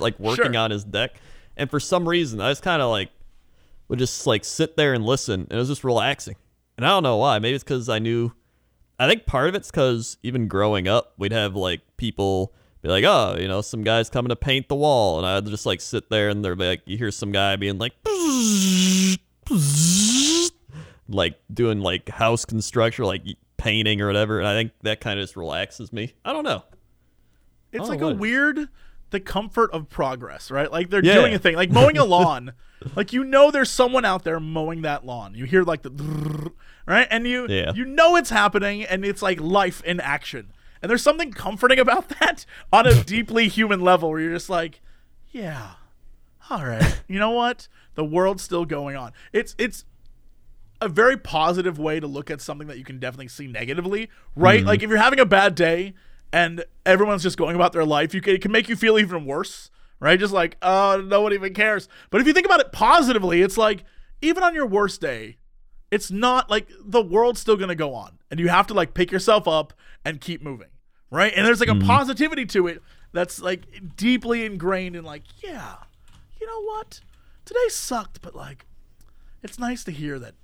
like 0.00 0.18
working 0.18 0.52
Sure. 0.52 0.56
on 0.58 0.70
his 0.72 0.82
deck 0.84 1.14
and 1.56 1.70
for 1.70 1.78
some 1.78 2.08
reason 2.08 2.40
i 2.40 2.48
was 2.48 2.60
kind 2.60 2.82
of 2.82 2.90
like 2.90 3.10
would 3.88 4.00
just 4.00 4.26
like 4.26 4.44
sit 4.44 4.76
there 4.76 4.92
and 4.92 5.04
listen 5.06 5.42
and 5.42 5.52
it 5.52 5.56
was 5.56 5.68
just 5.68 5.84
relaxing 5.84 6.34
and 6.76 6.84
i 6.84 6.88
don't 6.88 7.04
know 7.04 7.16
why 7.16 7.38
maybe 7.38 7.54
it's 7.54 7.62
because 7.62 7.88
i 7.88 8.00
knew 8.00 8.32
i 8.98 9.06
think 9.08 9.24
part 9.24 9.48
of 9.48 9.54
it's 9.54 9.70
because 9.70 10.18
even 10.24 10.48
growing 10.48 10.88
up 10.88 11.12
we'd 11.16 11.30
have 11.32 11.54
like 11.54 11.80
people 11.96 12.52
be 12.82 12.88
like 12.88 13.04
oh 13.04 13.36
you 13.38 13.46
know 13.46 13.60
some 13.60 13.84
guy's 13.84 14.10
coming 14.10 14.30
to 14.30 14.36
paint 14.36 14.68
the 14.68 14.74
wall 14.74 15.18
and 15.18 15.26
i'd 15.28 15.46
just 15.46 15.64
like 15.64 15.80
sit 15.80 16.10
there 16.10 16.28
and 16.28 16.44
they're 16.44 16.56
like 16.56 16.82
you 16.86 16.98
hear 16.98 17.12
some 17.12 17.30
guy 17.30 17.54
being 17.54 17.78
like 17.78 17.92
like 21.08 21.38
doing 21.52 21.80
like 21.80 22.08
house 22.08 22.44
construction, 22.44 23.04
like 23.04 23.22
painting 23.56 24.00
or 24.00 24.06
whatever. 24.06 24.38
And 24.38 24.48
I 24.48 24.54
think 24.54 24.72
that 24.82 25.00
kind 25.00 25.18
of 25.18 25.22
just 25.24 25.36
relaxes 25.36 25.92
me. 25.92 26.14
I 26.24 26.32
don't 26.32 26.44
know. 26.44 26.62
It's 27.72 27.86
Oh, 27.86 27.88
like 27.88 28.00
a 28.00 28.14
weird 28.14 28.68
the 29.10 29.20
comfort 29.20 29.70
of 29.72 29.88
progress, 29.88 30.50
right? 30.50 30.70
Like 30.72 30.90
they're 30.90 31.04
Yeah. 31.04 31.14
doing 31.14 31.34
a 31.34 31.38
thing, 31.38 31.54
like 31.56 31.70
mowing 31.70 31.98
a 31.98 32.04
lawn. 32.16 32.52
like 32.96 33.12
you 33.12 33.22
know 33.24 33.50
there's 33.50 33.70
someone 33.70 34.04
out 34.04 34.24
there 34.24 34.40
mowing 34.40 34.82
that 34.82 35.04
lawn. 35.06 35.34
You 35.34 35.44
hear 35.44 35.62
like 35.62 35.82
the 35.82 36.50
right? 36.86 37.06
And 37.10 37.26
you 37.26 37.46
Yeah. 37.48 37.72
you 37.74 37.84
know 37.84 38.16
it's 38.16 38.30
happening 38.30 38.82
and 38.82 39.04
it's 39.04 39.22
like 39.22 39.40
life 39.40 39.82
in 39.84 40.00
action. 40.00 40.52
And 40.82 40.90
there's 40.90 41.02
something 41.02 41.32
comforting 41.32 41.78
about 41.78 42.08
that 42.20 42.44
on 42.72 42.86
a 42.86 43.02
deeply 43.04 43.48
human 43.48 43.80
level 43.80 44.10
where 44.10 44.20
you're 44.20 44.32
just 44.34 44.50
like, 44.50 44.80
yeah. 45.30 45.72
All 46.50 46.64
right. 46.66 47.02
You 47.08 47.18
know 47.18 47.30
what? 47.30 47.68
The 47.94 48.04
world's 48.04 48.42
still 48.42 48.64
going 48.64 48.96
on. 48.96 49.12
It's 49.32 49.54
it's 49.58 49.84
a 50.84 50.88
very 50.88 51.16
positive 51.16 51.78
way 51.78 51.98
to 51.98 52.06
look 52.06 52.30
at 52.30 52.40
something 52.40 52.68
that 52.68 52.78
you 52.78 52.84
can 52.84 52.98
definitely 52.98 53.28
see 53.28 53.46
negatively, 53.46 54.10
right? 54.36 54.60
Mm-hmm. 54.60 54.68
Like 54.68 54.82
if 54.82 54.88
you're 54.88 54.98
having 54.98 55.20
a 55.20 55.26
bad 55.26 55.54
day 55.54 55.94
and 56.32 56.64
everyone's 56.84 57.22
just 57.22 57.36
going 57.36 57.56
about 57.56 57.72
their 57.72 57.84
life, 57.84 58.14
you 58.14 58.20
can, 58.20 58.34
it 58.34 58.42
can 58.42 58.52
make 58.52 58.68
you 58.68 58.76
feel 58.76 58.98
even 58.98 59.24
worse, 59.24 59.70
right? 60.00 60.18
Just 60.18 60.32
like, 60.32 60.56
oh, 60.62 61.02
no 61.04 61.22
one 61.22 61.32
even 61.32 61.54
cares. 61.54 61.88
But 62.10 62.20
if 62.20 62.26
you 62.26 62.32
think 62.32 62.46
about 62.46 62.60
it 62.60 62.72
positively, 62.72 63.42
it's 63.42 63.56
like 63.56 63.84
even 64.20 64.42
on 64.42 64.54
your 64.54 64.66
worst 64.66 65.00
day, 65.00 65.38
it's 65.90 66.10
not 66.10 66.50
like 66.50 66.68
the 66.80 67.02
world's 67.02 67.40
still 67.40 67.56
going 67.56 67.68
to 67.68 67.74
go 67.74 67.94
on 67.94 68.18
and 68.30 68.40
you 68.40 68.48
have 68.48 68.66
to 68.66 68.74
like 68.74 68.94
pick 68.94 69.12
yourself 69.12 69.46
up 69.46 69.72
and 70.04 70.20
keep 70.20 70.42
moving, 70.42 70.70
right? 71.10 71.32
And 71.34 71.46
there's 71.46 71.60
like 71.60 71.68
a 71.68 71.72
mm-hmm. 71.72 71.86
positivity 71.86 72.46
to 72.46 72.66
it 72.66 72.82
that's 73.12 73.40
like 73.40 73.96
deeply 73.96 74.44
ingrained 74.44 74.96
in 74.96 75.04
like, 75.04 75.22
yeah, 75.42 75.76
you 76.40 76.46
know 76.46 76.62
what? 76.62 77.00
Today 77.44 77.68
sucked, 77.68 78.20
but 78.22 78.34
like 78.34 78.66
it's 79.42 79.58
nice 79.58 79.84
to 79.84 79.92
hear 79.92 80.18
that 80.18 80.34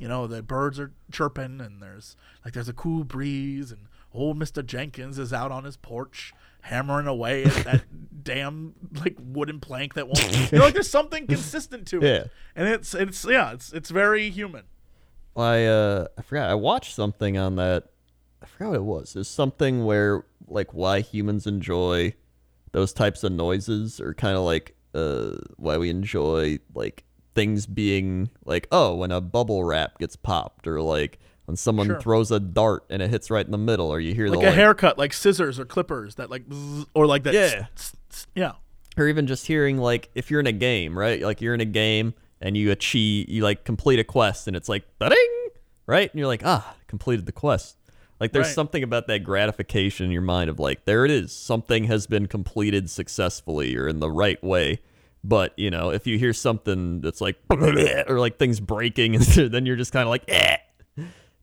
you 0.00 0.08
know 0.08 0.26
the 0.26 0.42
birds 0.42 0.80
are 0.80 0.92
chirping 1.12 1.60
and 1.60 1.80
there's 1.80 2.16
like 2.44 2.54
there's 2.54 2.68
a 2.68 2.72
cool 2.72 3.04
breeze 3.04 3.70
and 3.70 3.86
old 4.12 4.36
Mister 4.36 4.62
Jenkins 4.62 5.18
is 5.18 5.32
out 5.32 5.52
on 5.52 5.64
his 5.64 5.76
porch 5.76 6.32
hammering 6.62 7.06
away 7.06 7.44
at 7.44 7.64
that 7.64 7.84
damn 8.24 8.74
like 9.04 9.16
wooden 9.20 9.60
plank 9.60 9.94
that 9.94 10.06
won't. 10.06 10.52
You 10.52 10.58
know, 10.58 10.64
like 10.64 10.74
there's 10.74 10.90
something 10.90 11.26
consistent 11.26 11.86
to 11.88 12.02
it, 12.02 12.30
and 12.56 12.66
it's 12.66 12.94
it's 12.94 13.24
yeah, 13.24 13.52
it's 13.52 13.72
it's 13.72 13.90
very 13.90 14.30
human. 14.30 14.64
I 15.36 15.64
uh 15.66 16.06
I 16.18 16.22
forgot 16.22 16.50
I 16.50 16.54
watched 16.54 16.94
something 16.94 17.38
on 17.38 17.56
that. 17.56 17.90
I 18.42 18.46
forgot 18.46 18.70
what 18.70 18.76
it 18.76 18.84
was. 18.84 19.12
There's 19.12 19.28
something 19.28 19.84
where 19.84 20.24
like 20.48 20.72
why 20.74 21.00
humans 21.00 21.46
enjoy 21.46 22.14
those 22.72 22.92
types 22.92 23.22
of 23.22 23.32
noises 23.32 24.00
or 24.00 24.14
kind 24.14 24.36
of 24.36 24.44
like 24.44 24.76
uh 24.94 25.32
why 25.56 25.76
we 25.78 25.90
enjoy 25.90 26.58
like 26.74 27.04
things 27.40 27.66
being 27.66 28.28
like 28.44 28.68
oh 28.70 28.94
when 28.94 29.10
a 29.10 29.20
bubble 29.20 29.64
wrap 29.64 29.98
gets 29.98 30.14
popped 30.16 30.66
or 30.66 30.80
like 30.82 31.18
when 31.46 31.56
someone 31.56 31.86
Sure. 31.86 32.00
throws 32.00 32.30
a 32.30 32.38
dart 32.38 32.84
and 32.90 33.00
it 33.02 33.08
hits 33.10 33.30
right 33.30 33.44
in 33.44 33.50
the 33.50 33.58
middle 33.58 33.88
or 33.88 33.98
you 33.98 34.14
hear 34.14 34.28
Like 34.28 34.40
the 34.40 34.46
a 34.46 34.48
like, 34.50 34.54
haircut, 34.54 34.98
like 34.98 35.12
scissors 35.12 35.58
or 35.58 35.64
clippers 35.64 36.16
that 36.16 36.28
like 36.30 36.46
bzz, 36.48 36.86
or 36.94 37.06
like 37.06 37.22
that. 37.24 37.34
Yeah. 37.34 37.66
s- 37.76 37.96
s- 38.10 38.26
yeah. 38.34 38.52
or 38.98 39.08
even 39.08 39.26
just 39.26 39.46
hearing 39.46 39.78
like 39.78 40.10
if 40.14 40.30
you're 40.30 40.40
in 40.40 40.46
a 40.46 40.52
game, 40.52 40.96
right? 40.98 41.20
Like 41.22 41.40
you're 41.40 41.54
in 41.54 41.60
a 41.60 41.64
game 41.64 42.12
and 42.40 42.56
you 42.56 42.70
achieve, 42.70 43.28
you 43.28 43.42
like 43.42 43.64
complete 43.64 43.98
a 43.98 44.04
quest, 44.04 44.46
and 44.48 44.56
it's 44.56 44.68
like 44.68 44.84
ding, 45.00 45.48
right? 45.86 46.10
And 46.12 46.18
you're 46.18 46.28
like, 46.28 46.42
ah, 46.44 46.74
completed 46.86 47.26
the 47.26 47.32
quest. 47.32 47.76
Like 48.20 48.32
there's 48.32 48.46
Right. 48.48 48.54
something 48.54 48.82
about 48.82 49.06
that 49.08 49.24
gratification 49.24 50.06
in 50.06 50.12
your 50.12 50.22
mind 50.22 50.50
of 50.50 50.58
like, 50.58 50.84
there 50.84 51.04
it 51.04 51.10
is, 51.10 51.32
something 51.32 51.84
has 51.84 52.06
been 52.06 52.26
completed 52.26 52.88
successfully 52.90 53.74
or 53.76 53.88
in 53.88 53.98
the 53.98 54.10
right 54.10 54.42
way. 54.44 54.80
But 55.22 55.58
you 55.58 55.70
know, 55.70 55.90
if 55.90 56.06
you 56.06 56.18
hear 56.18 56.32
something 56.32 57.00
that's 57.00 57.20
like 57.20 57.36
or 57.50 58.18
like 58.18 58.38
things 58.38 58.60
breaking, 58.60 59.12
then 59.36 59.66
you're 59.66 59.76
just 59.76 59.92
kind 59.92 60.04
of 60.04 60.10
like, 60.10 60.24
eh, 60.28 60.56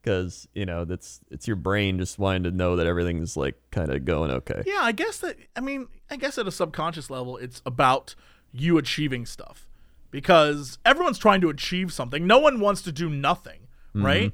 because 0.02 0.48
you 0.54 0.66
know 0.66 0.86
that's 0.86 1.20
it's 1.30 1.48
your 1.48 1.58
brain 1.58 2.00
just 2.00 2.18
wanting 2.18 2.44
to 2.44 2.52
know 2.52 2.78
that 2.78 2.88
everything's 2.88 3.36
like 3.36 3.56
kind 3.72 3.92
of 3.92 4.06
going 4.06 4.32
okay. 4.32 4.64
Yeah, 4.66 4.80
I 4.82 4.94
guess 4.94 5.20
that. 5.20 5.38
I 5.56 5.62
mean, 5.62 5.88
I 6.10 6.16
guess 6.16 6.38
at 6.38 6.48
a 6.48 6.52
subconscious 6.52 7.10
level, 7.10 7.38
it's 7.38 7.62
about 7.66 8.16
you 8.52 8.78
achieving 8.78 9.26
stuff 9.26 9.68
because 10.10 10.80
everyone's 10.86 11.18
trying 11.20 11.42
to 11.42 11.50
achieve 11.50 11.92
something. 11.94 12.26
No 12.26 12.40
one 12.40 12.60
wants 12.60 12.82
to 12.84 12.92
do 12.92 13.10
nothing, 13.10 13.68
right? 13.94 14.34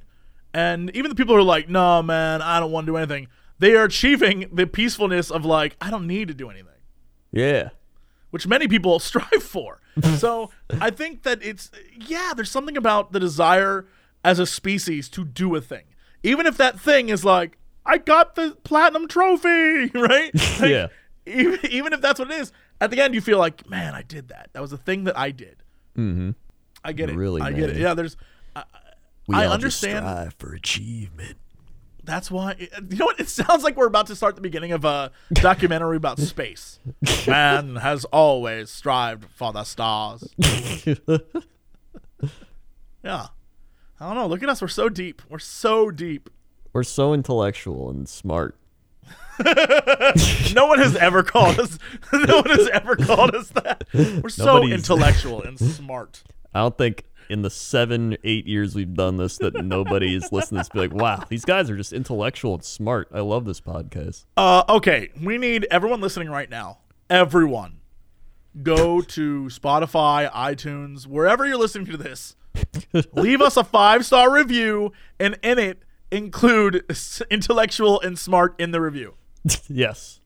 And 0.53 0.95
even 0.95 1.10
the 1.10 1.15
people 1.15 1.34
who 1.34 1.41
are 1.41 1.43
like, 1.43 1.67
"No, 1.67 2.03
man, 2.03 2.41
I 2.41 2.60
don't 2.60 2.71
want 2.71 2.86
to 2.86 2.91
do 2.91 2.97
anything," 2.97 3.27
they 3.60 3.75
are 3.75 3.86
achieving 3.86 4.49
the 4.53 4.67
peacefulness 4.67 5.32
of 5.32 5.43
like, 5.43 5.75
"I 5.82 5.89
don't 5.89 6.06
need 6.06 6.27
to 6.27 6.34
do 6.34 6.49
anything." 6.49 6.69
Yeah. 7.32 7.69
Which 8.33 8.47
many 8.47 8.67
people 8.67 8.97
strive 9.11 9.43
for. 9.43 9.79
so 10.17 10.49
I 10.81 10.89
think 10.89 11.21
that 11.21 11.43
it's 11.43 11.69
yeah, 11.95 12.33
there's 12.35 12.49
something 12.49 12.75
about 12.75 13.11
the 13.11 13.19
desire 13.19 13.85
as 14.23 14.39
a 14.39 14.47
species 14.47 15.07
to 15.09 15.23
do 15.23 15.55
a 15.55 15.61
thing, 15.61 15.83
even 16.23 16.47
if 16.47 16.57
that 16.57 16.79
thing 16.79 17.09
is 17.09 17.23
like 17.23 17.59
I 17.85 17.99
got 17.99 18.33
the 18.33 18.57
platinum 18.63 19.07
trophy, 19.07 19.87
right? 19.93 20.31
Like, 20.59 20.69
Yeah. 20.69 20.87
Even, 21.25 21.59
even 21.69 21.93
if 21.93 22.01
that's 22.01 22.19
what 22.19 22.31
it 22.31 22.39
is, 22.41 22.51
at 22.81 22.89
the 22.91 22.99
end 22.99 23.13
you 23.13 23.21
feel 23.21 23.37
like, 23.37 23.69
man, 23.69 23.93
I 23.93 24.01
did 24.01 24.29
that. 24.29 24.49
That 24.53 24.61
was 24.61 24.73
a 24.73 24.77
thing 24.77 25.03
that 25.03 25.17
I 25.17 25.29
did. 25.31 25.63
Mm-hmm. 25.97 26.31
I 26.83 26.91
get 26.91 27.09
it. 27.09 27.15
Really, 27.15 27.41
I 27.41 27.51
get 27.53 27.69
it. 27.69 27.77
Yeah, 27.77 27.93
there's. 27.93 28.17
I, 28.55 28.63
We 29.27 29.35
I 29.35 29.45
all 29.45 29.53
understand. 29.53 30.05
just 30.05 30.15
strive 30.15 30.33
for 30.33 30.53
achievement. 30.53 31.37
That's 32.05 32.29
why. 32.29 32.55
Eh, 32.59 32.67
you 32.89 32.97
know 32.97 33.05
what? 33.05 33.19
It 33.19 33.29
sounds 33.29 33.63
like 33.63 33.77
we're 33.77 33.87
about 33.87 34.07
to 34.07 34.15
start 34.15 34.35
the 34.35 34.41
beginning 34.41 34.71
of 34.73 34.83
a 34.85 35.11
documentary 35.33 35.95
about 35.97 36.19
space. 36.19 36.79
Man 37.27 37.77
has 37.77 38.03
always 38.05 38.69
strived 38.69 39.25
for 39.35 39.53
the 39.53 39.63
stars. 39.63 40.23
Yeah. 43.03 43.27
I 43.99 44.07
don't 44.07 44.15
know. 44.15 44.27
Look 44.27 44.43
at 44.43 44.49
us. 44.49 44.61
We're 44.61 44.67
so 44.69 44.87
deep. 44.89 45.21
We're 45.29 45.39
so 45.39 45.91
deep. 45.91 46.29
We're 46.71 46.83
so 46.83 47.13
intellectual 47.13 47.89
and 47.89 48.07
smart. 48.07 48.55
No 50.53 50.67
one 50.67 50.77
has 50.79 50.95
ever 50.95 51.23
called 51.23 51.59
us. 51.59 51.79
No 52.13 52.37
one 52.37 52.49
has 52.51 52.67
ever 52.69 52.95
called 52.95 53.33
us 53.33 53.49
that. 53.49 53.83
We're 53.93 54.29
so 54.29 54.45
Nobody's- 54.45 54.79
intellectual 54.79 55.41
and 55.41 55.59
smart. 55.59 56.23
I 56.53 56.59
don't 56.59 56.77
think 56.77 57.03
in 57.29 57.41
the 57.41 57.49
seven, 57.49 58.17
eight 58.23 58.45
years 58.47 58.75
we've 58.75 58.93
done 58.93 59.17
this 59.17 59.38
that 59.38 59.53
nobody 59.63 60.15
is 60.15 60.31
listening 60.31 60.59
to 60.59 60.63
this 60.63 60.69
be 60.69 60.79
like, 60.79 60.93
wow, 60.93 61.23
these 61.29 61.45
guys 61.45 61.69
are 61.69 61.75
just 61.77 61.93
intellectual 61.93 62.55
and 62.55 62.63
smart. 62.63 63.07
I 63.13 63.19
love 63.21 63.45
this 63.45 63.62
podcast. 63.62 64.25
Uh, 64.38 64.63
okay, 64.69 65.09
we 65.21 65.38
need 65.38 65.65
everyone 65.71 66.01
listening 66.01 66.29
right 66.29 66.49
now. 66.49 66.79
Everyone, 67.09 67.81
go 68.62 69.01
to 69.01 69.45
Spotify, 69.45 70.31
iTunes, 70.31 71.05
wherever 71.07 71.45
you're 71.45 71.57
listening 71.57 71.88
to 71.88 71.97
this. 71.97 72.36
leave 73.13 73.41
us 73.41 73.57
a 73.57 73.63
five 73.63 74.05
star 74.05 74.31
review, 74.31 74.91
and 75.19 75.38
in 75.43 75.57
it 75.59 75.83
include 76.12 76.86
intellectual 77.31 77.99
and 78.01 78.17
smart 78.19 78.55
in 78.59 78.71
the 78.71 78.79
review. 78.81 79.15
yes. 79.67 80.19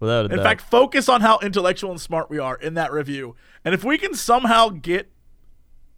Without 0.00 0.26
a 0.26 0.28
In 0.28 0.36
doubt. 0.36 0.44
fact, 0.44 0.60
focus 0.62 1.08
on 1.08 1.22
how 1.22 1.38
intellectual 1.38 1.90
and 1.90 2.00
smart 2.00 2.28
we 2.28 2.38
are 2.38 2.56
in 2.56 2.74
that 2.74 2.92
review. 2.92 3.36
And 3.64 3.74
if 3.74 3.84
we 3.84 3.96
can 3.96 4.12
somehow 4.14 4.68
get 4.68 5.10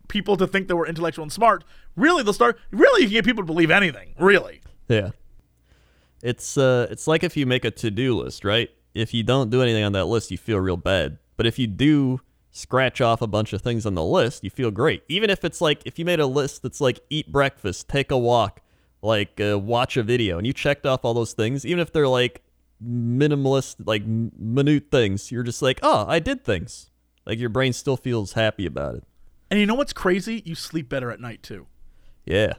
people 0.08 0.36
to 0.36 0.46
think 0.46 0.68
that 0.68 0.76
we're 0.76 0.86
intellectual 0.86 1.22
and 1.22 1.32
smart, 1.32 1.64
really 1.96 2.22
they'll 2.22 2.32
start. 2.32 2.58
Really, 2.70 3.02
you 3.02 3.08
can 3.08 3.14
get 3.14 3.24
people 3.24 3.42
to 3.42 3.46
believe 3.46 3.70
anything. 3.70 4.14
Really. 4.18 4.60
yeah. 4.88 5.10
It's 6.22 6.56
uh 6.56 6.86
it's 6.90 7.06
like 7.06 7.22
if 7.22 7.36
you 7.36 7.46
make 7.46 7.64
a 7.64 7.70
to-do 7.70 8.16
list, 8.16 8.44
right? 8.44 8.70
If 8.94 9.12
you 9.12 9.22
don't 9.22 9.50
do 9.50 9.62
anything 9.62 9.84
on 9.84 9.92
that 9.92 10.06
list, 10.06 10.30
you 10.30 10.38
feel 10.38 10.58
real 10.58 10.76
bad. 10.78 11.18
But 11.36 11.46
if 11.46 11.58
you 11.58 11.66
do 11.66 12.20
scratch 12.50 13.02
off 13.02 13.20
a 13.20 13.26
bunch 13.26 13.52
of 13.52 13.60
things 13.60 13.84
on 13.84 13.94
the 13.94 14.02
list, 14.02 14.42
you 14.42 14.48
feel 14.48 14.70
great. 14.70 15.02
Even 15.08 15.28
if 15.28 15.44
it's 15.44 15.60
like 15.60 15.82
if 15.84 15.98
you 15.98 16.04
made 16.04 16.20
a 16.20 16.26
list 16.26 16.62
that's 16.62 16.80
like 16.80 17.00
eat 17.10 17.30
breakfast, 17.30 17.88
take 17.88 18.10
a 18.10 18.16
walk, 18.16 18.62
like 19.02 19.40
uh, 19.40 19.58
watch 19.58 19.96
a 19.96 20.02
video, 20.02 20.38
and 20.38 20.46
you 20.46 20.52
checked 20.54 20.86
off 20.86 21.04
all 21.04 21.12
those 21.14 21.34
things, 21.34 21.66
even 21.66 21.80
if 21.80 21.92
they're 21.92 22.08
like 22.08 22.42
minimalist, 22.82 23.76
like 23.86 24.04
minute 24.06 24.90
things, 24.90 25.30
you're 25.30 25.42
just 25.42 25.62
like, 25.62 25.78
oh, 25.82 26.06
I 26.08 26.18
did 26.18 26.44
things. 26.44 26.90
Like 27.26 27.38
your 27.38 27.48
brain 27.50 27.72
still 27.72 27.96
feels 27.96 28.32
happy 28.32 28.66
about 28.66 28.96
it. 28.96 29.04
And 29.50 29.60
you 29.60 29.66
know 29.66 29.74
what's 29.74 29.92
crazy? 29.92 30.42
You 30.44 30.54
sleep 30.54 30.88
better 30.88 31.10
at 31.10 31.20
night 31.20 31.42
too. 31.42 31.66
Yeah. 32.24 32.54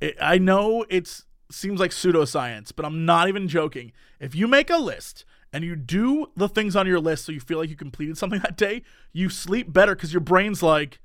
it, 0.00 0.16
I 0.20 0.38
know 0.38 0.84
it 0.88 1.22
seems 1.50 1.78
like 1.78 1.92
pseudoscience, 1.92 2.72
but 2.74 2.84
I'm 2.84 3.04
not 3.04 3.28
even 3.28 3.46
joking. 3.48 3.92
If 4.18 4.34
you 4.34 4.48
make 4.48 4.68
a 4.70 4.78
list 4.78 5.24
and 5.52 5.62
you 5.64 5.76
do 5.76 6.26
the 6.36 6.48
things 6.48 6.74
on 6.74 6.86
your 6.86 6.98
list 6.98 7.24
so 7.24 7.32
you 7.32 7.38
feel 7.40 7.58
like 7.58 7.70
you 7.70 7.76
completed 7.76 8.18
something 8.18 8.40
that 8.42 8.56
day, 8.56 8.82
you 9.12 9.28
sleep 9.28 9.72
better 9.72 9.94
because 9.94 10.12
your 10.12 10.20
brain's 10.20 10.62
like, 10.62 10.98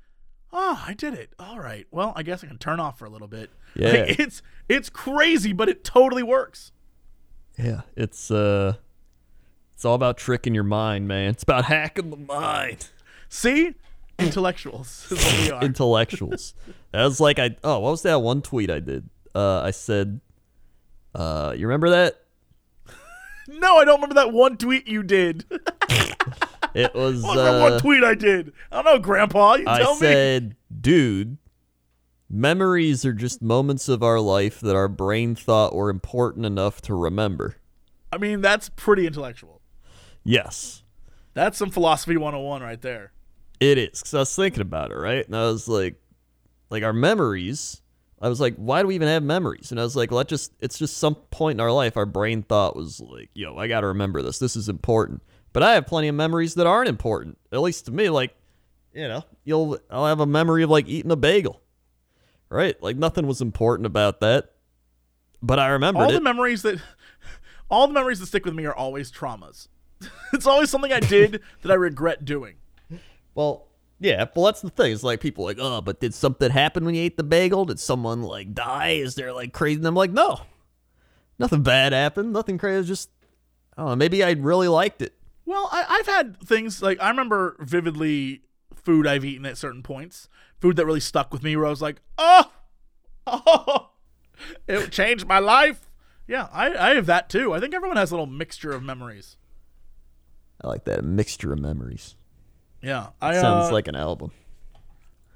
"Oh, 0.52 0.82
I 0.84 0.94
did 0.94 1.14
it. 1.14 1.32
All 1.38 1.60
right. 1.60 1.86
Well, 1.92 2.12
I 2.16 2.24
guess 2.24 2.42
I 2.42 2.48
can 2.48 2.58
turn 2.58 2.80
off 2.80 2.98
for 2.98 3.04
a 3.04 3.10
little 3.10 3.28
bit." 3.28 3.50
Yeah. 3.74 3.88
Like, 3.88 4.20
it's 4.20 4.42
it's 4.68 4.90
crazy, 4.90 5.54
but 5.54 5.66
it 5.70 5.82
totally 5.82 6.22
works. 6.22 6.72
Yeah. 7.56 7.80
It's 7.96 8.30
uh 8.30 8.74
it's 9.74 9.86
all 9.86 9.94
about 9.94 10.18
tricking 10.18 10.54
your 10.54 10.62
mind, 10.62 11.08
man. 11.08 11.30
It's 11.30 11.42
about 11.42 11.64
hacking 11.64 12.10
the 12.10 12.18
mind. 12.18 12.90
See, 13.30 13.74
intellectuals 14.18 15.06
is 15.10 15.18
what 15.24 15.38
we 15.40 15.50
are. 15.50 15.62
Intellectuals. 15.62 16.54
that 16.92 17.04
was 17.04 17.20
like 17.20 17.38
I 17.38 17.56
oh, 17.64 17.78
what 17.80 17.90
was 17.90 18.02
that 18.02 18.22
one 18.22 18.42
tweet 18.42 18.70
I 18.70 18.80
did? 18.80 19.08
Uh 19.34 19.60
I 19.60 19.70
said 19.70 20.20
uh 21.14 21.54
you 21.56 21.66
remember 21.66 21.90
that? 21.90 22.20
no, 23.48 23.76
I 23.78 23.84
don't 23.84 23.96
remember 23.96 24.14
that 24.14 24.32
one 24.32 24.56
tweet 24.56 24.86
you 24.86 25.02
did. 25.02 25.44
It 26.74 26.94
was 26.94 27.22
What 27.22 27.36
was 27.36 27.44
that 27.44 27.60
one 27.60 27.72
uh, 27.74 27.78
tweet 27.80 28.02
I 28.04 28.14
did? 28.14 28.52
I 28.70 28.76
don't 28.76 28.84
know, 28.86 28.98
Grandpa. 28.98 29.54
You 29.56 29.64
I 29.66 29.78
tell 29.80 29.92
me. 29.94 29.98
said, 30.00 30.56
dude, 30.80 31.36
memories 32.30 33.04
are 33.04 33.12
just 33.12 33.42
moments 33.42 33.88
of 33.88 34.02
our 34.02 34.20
life 34.20 34.60
that 34.60 34.74
our 34.74 34.88
brain 34.88 35.34
thought 35.34 35.74
were 35.74 35.90
important 35.90 36.46
enough 36.46 36.80
to 36.82 36.94
remember. 36.94 37.56
I 38.10 38.18
mean, 38.18 38.40
that's 38.40 38.70
pretty 38.70 39.06
intellectual. 39.06 39.60
Yes. 40.24 40.82
That's 41.34 41.58
some 41.58 41.70
philosophy 41.70 42.16
101 42.16 42.62
right 42.62 42.80
there. 42.80 43.12
It 43.62 43.78
is 43.78 44.00
because 44.00 44.14
I 44.14 44.18
was 44.18 44.34
thinking 44.34 44.60
about 44.60 44.90
it, 44.90 44.96
right? 44.96 45.24
And 45.24 45.36
I 45.36 45.44
was 45.44 45.68
like, 45.68 45.94
like 46.68 46.82
our 46.82 46.92
memories. 46.92 47.80
I 48.20 48.28
was 48.28 48.40
like, 48.40 48.56
why 48.56 48.82
do 48.82 48.88
we 48.88 48.96
even 48.96 49.06
have 49.06 49.22
memories? 49.22 49.70
And 49.70 49.78
I 49.78 49.84
was 49.84 49.94
like, 49.94 50.10
well, 50.10 50.18
that 50.18 50.26
just 50.26 50.52
it's 50.58 50.78
just 50.78 50.96
some 50.96 51.14
point 51.14 51.56
in 51.56 51.60
our 51.60 51.70
life 51.70 51.96
our 51.96 52.06
brain 52.06 52.42
thought 52.42 52.74
was 52.74 53.00
like, 53.00 53.30
yo, 53.34 53.56
I 53.56 53.68
got 53.68 53.82
to 53.82 53.88
remember 53.88 54.20
this. 54.20 54.40
This 54.40 54.56
is 54.56 54.68
important. 54.68 55.22
But 55.52 55.62
I 55.62 55.74
have 55.74 55.86
plenty 55.86 56.08
of 56.08 56.16
memories 56.16 56.54
that 56.54 56.66
aren't 56.66 56.88
important. 56.88 57.38
At 57.52 57.60
least 57.60 57.84
to 57.86 57.92
me, 57.92 58.10
like, 58.10 58.34
you 58.92 59.06
know, 59.06 59.22
you'll 59.44 59.78
I'll 59.90 60.06
have 60.06 60.18
a 60.18 60.26
memory 60.26 60.64
of 60.64 60.70
like 60.70 60.88
eating 60.88 61.12
a 61.12 61.16
bagel, 61.16 61.62
right? 62.48 62.80
Like 62.82 62.96
nothing 62.96 63.28
was 63.28 63.40
important 63.40 63.86
about 63.86 64.20
that, 64.22 64.54
but 65.40 65.60
I 65.60 65.68
remembered 65.68 66.02
all 66.02 66.10
it. 66.10 66.14
the 66.14 66.20
memories 66.20 66.62
that 66.62 66.80
all 67.70 67.86
the 67.86 67.94
memories 67.94 68.18
that 68.18 68.26
stick 68.26 68.44
with 68.44 68.54
me 68.54 68.64
are 68.64 68.74
always 68.74 69.12
traumas. 69.12 69.68
it's 70.32 70.48
always 70.48 70.68
something 70.68 70.92
I 70.92 70.98
did 70.98 71.42
that 71.62 71.70
I 71.70 71.74
regret 71.74 72.24
doing. 72.24 72.56
Well, 73.34 73.68
yeah, 73.98 74.26
well, 74.34 74.46
that's 74.46 74.62
the 74.62 74.70
thing. 74.70 74.92
It's 74.92 75.02
like 75.02 75.20
people 75.20 75.44
like, 75.44 75.58
oh, 75.60 75.80
but 75.80 76.00
did 76.00 76.14
something 76.14 76.50
happen 76.50 76.84
when 76.84 76.94
you 76.94 77.02
ate 77.02 77.16
the 77.16 77.22
bagel? 77.22 77.64
Did 77.64 77.80
someone 77.80 78.22
like 78.22 78.54
die? 78.54 78.90
Is 78.90 79.14
there 79.14 79.32
like 79.32 79.52
crazy? 79.52 79.76
And 79.76 79.86
I'm 79.86 79.94
like, 79.94 80.10
no, 80.10 80.40
nothing 81.38 81.62
bad 81.62 81.92
happened. 81.92 82.32
Nothing 82.32 82.58
crazy. 82.58 82.88
Just, 82.88 83.10
I 83.76 83.82
don't 83.82 83.90
know. 83.90 83.96
Maybe 83.96 84.22
I 84.24 84.32
really 84.32 84.68
liked 84.68 85.02
it. 85.02 85.14
Well, 85.44 85.68
I, 85.72 85.84
I've 85.88 86.06
had 86.06 86.40
things 86.40 86.82
like 86.82 87.00
I 87.02 87.08
remember 87.08 87.56
vividly 87.60 88.42
food 88.74 89.06
I've 89.06 89.24
eaten 89.24 89.46
at 89.46 89.58
certain 89.58 89.82
points, 89.82 90.28
food 90.60 90.76
that 90.76 90.86
really 90.86 91.00
stuck 91.00 91.32
with 91.32 91.42
me 91.42 91.56
where 91.56 91.66
I 91.66 91.70
was 91.70 91.82
like, 91.82 92.00
oh, 92.18 92.50
Oh, 93.26 93.90
it 94.66 94.90
changed 94.90 95.26
my 95.26 95.38
life. 95.38 95.88
Yeah, 96.26 96.48
I, 96.52 96.90
I 96.90 96.94
have 96.94 97.06
that 97.06 97.28
too. 97.28 97.52
I 97.52 97.60
think 97.60 97.74
everyone 97.74 97.96
has 97.96 98.10
a 98.10 98.14
little 98.14 98.26
mixture 98.26 98.72
of 98.72 98.82
memories. 98.82 99.36
I 100.60 100.68
like 100.68 100.84
that 100.84 101.00
a 101.00 101.02
mixture 101.02 101.52
of 101.52 101.60
memories. 101.60 102.16
Yeah, 102.82 103.08
I 103.20 103.34
Sounds 103.34 103.70
uh, 103.70 103.72
like 103.72 103.88
an 103.88 103.94
album. 103.94 104.32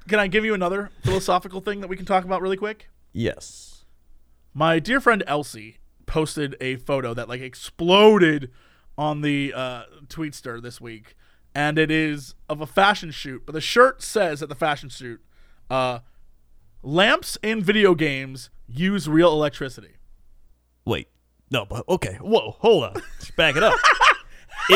Can 0.09 0.19
I 0.19 0.27
give 0.27 0.45
you 0.45 0.55
another 0.55 0.91
philosophical 1.03 1.61
thing 1.61 1.81
that 1.81 1.89
we 1.89 1.97
can 1.97 2.07
talk 2.07 2.25
about 2.25 2.43
really 2.43 2.57
quick? 2.57 2.89
Yes. 3.13 3.85
My 4.53 4.79
dear 4.79 5.01
friend 5.01 5.23
Elsie 5.27 5.79
posted 6.07 6.57
a 6.61 6.77
photo 6.77 7.15
that 7.15 7.29
like 7.29 7.41
exploded 7.41 8.51
on 8.99 9.21
the 9.21 9.53
uh, 9.55 9.83
Tweetster 10.09 10.63
this 10.63 10.81
week, 10.81 11.15
and 11.55 11.79
it 11.79 11.91
is 11.91 12.35
of 12.49 12.61
a 12.61 12.67
fashion 12.67 13.11
shoot. 13.11 13.43
But 13.47 13.53
the 13.53 13.61
shirt 13.61 14.03
says 14.03 14.43
at 14.43 14.49
the 14.49 14.55
fashion 14.55 14.89
shoot, 14.89 15.21
uh, 15.71 16.01
"Lamps 16.83 17.39
in 17.43 17.63
video 17.63 17.95
games 17.95 18.51
use 18.67 19.09
real 19.09 19.33
electricity." 19.33 19.97
Wait. 20.85 21.09
No, 21.51 21.65
but 21.65 21.89
okay. 21.89 22.19
Whoa, 22.21 22.57
hold 22.59 22.85
on. 22.85 22.95
Just 23.21 23.37
back 23.37 23.57
it 23.57 23.63
up. 23.63 23.79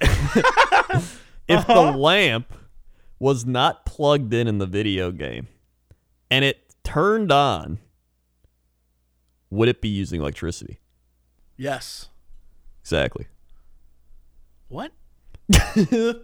if 0.00 1.20
if 1.48 1.66
the 1.66 1.72
uh-huh. 1.72 1.98
lamp 1.98 2.52
was 3.18 3.44
not 3.44 3.86
plugged 3.86 4.32
in 4.34 4.46
in 4.48 4.58
the 4.58 4.66
video 4.66 5.10
game 5.10 5.48
and 6.30 6.44
it 6.44 6.74
turned 6.82 7.30
on, 7.30 7.78
would 9.50 9.68
it 9.68 9.80
be 9.80 9.88
using 9.88 10.20
electricity? 10.20 10.80
Yes. 11.56 12.08
Exactly. 12.82 13.26
What? 14.68 14.92
wait, 15.86 16.16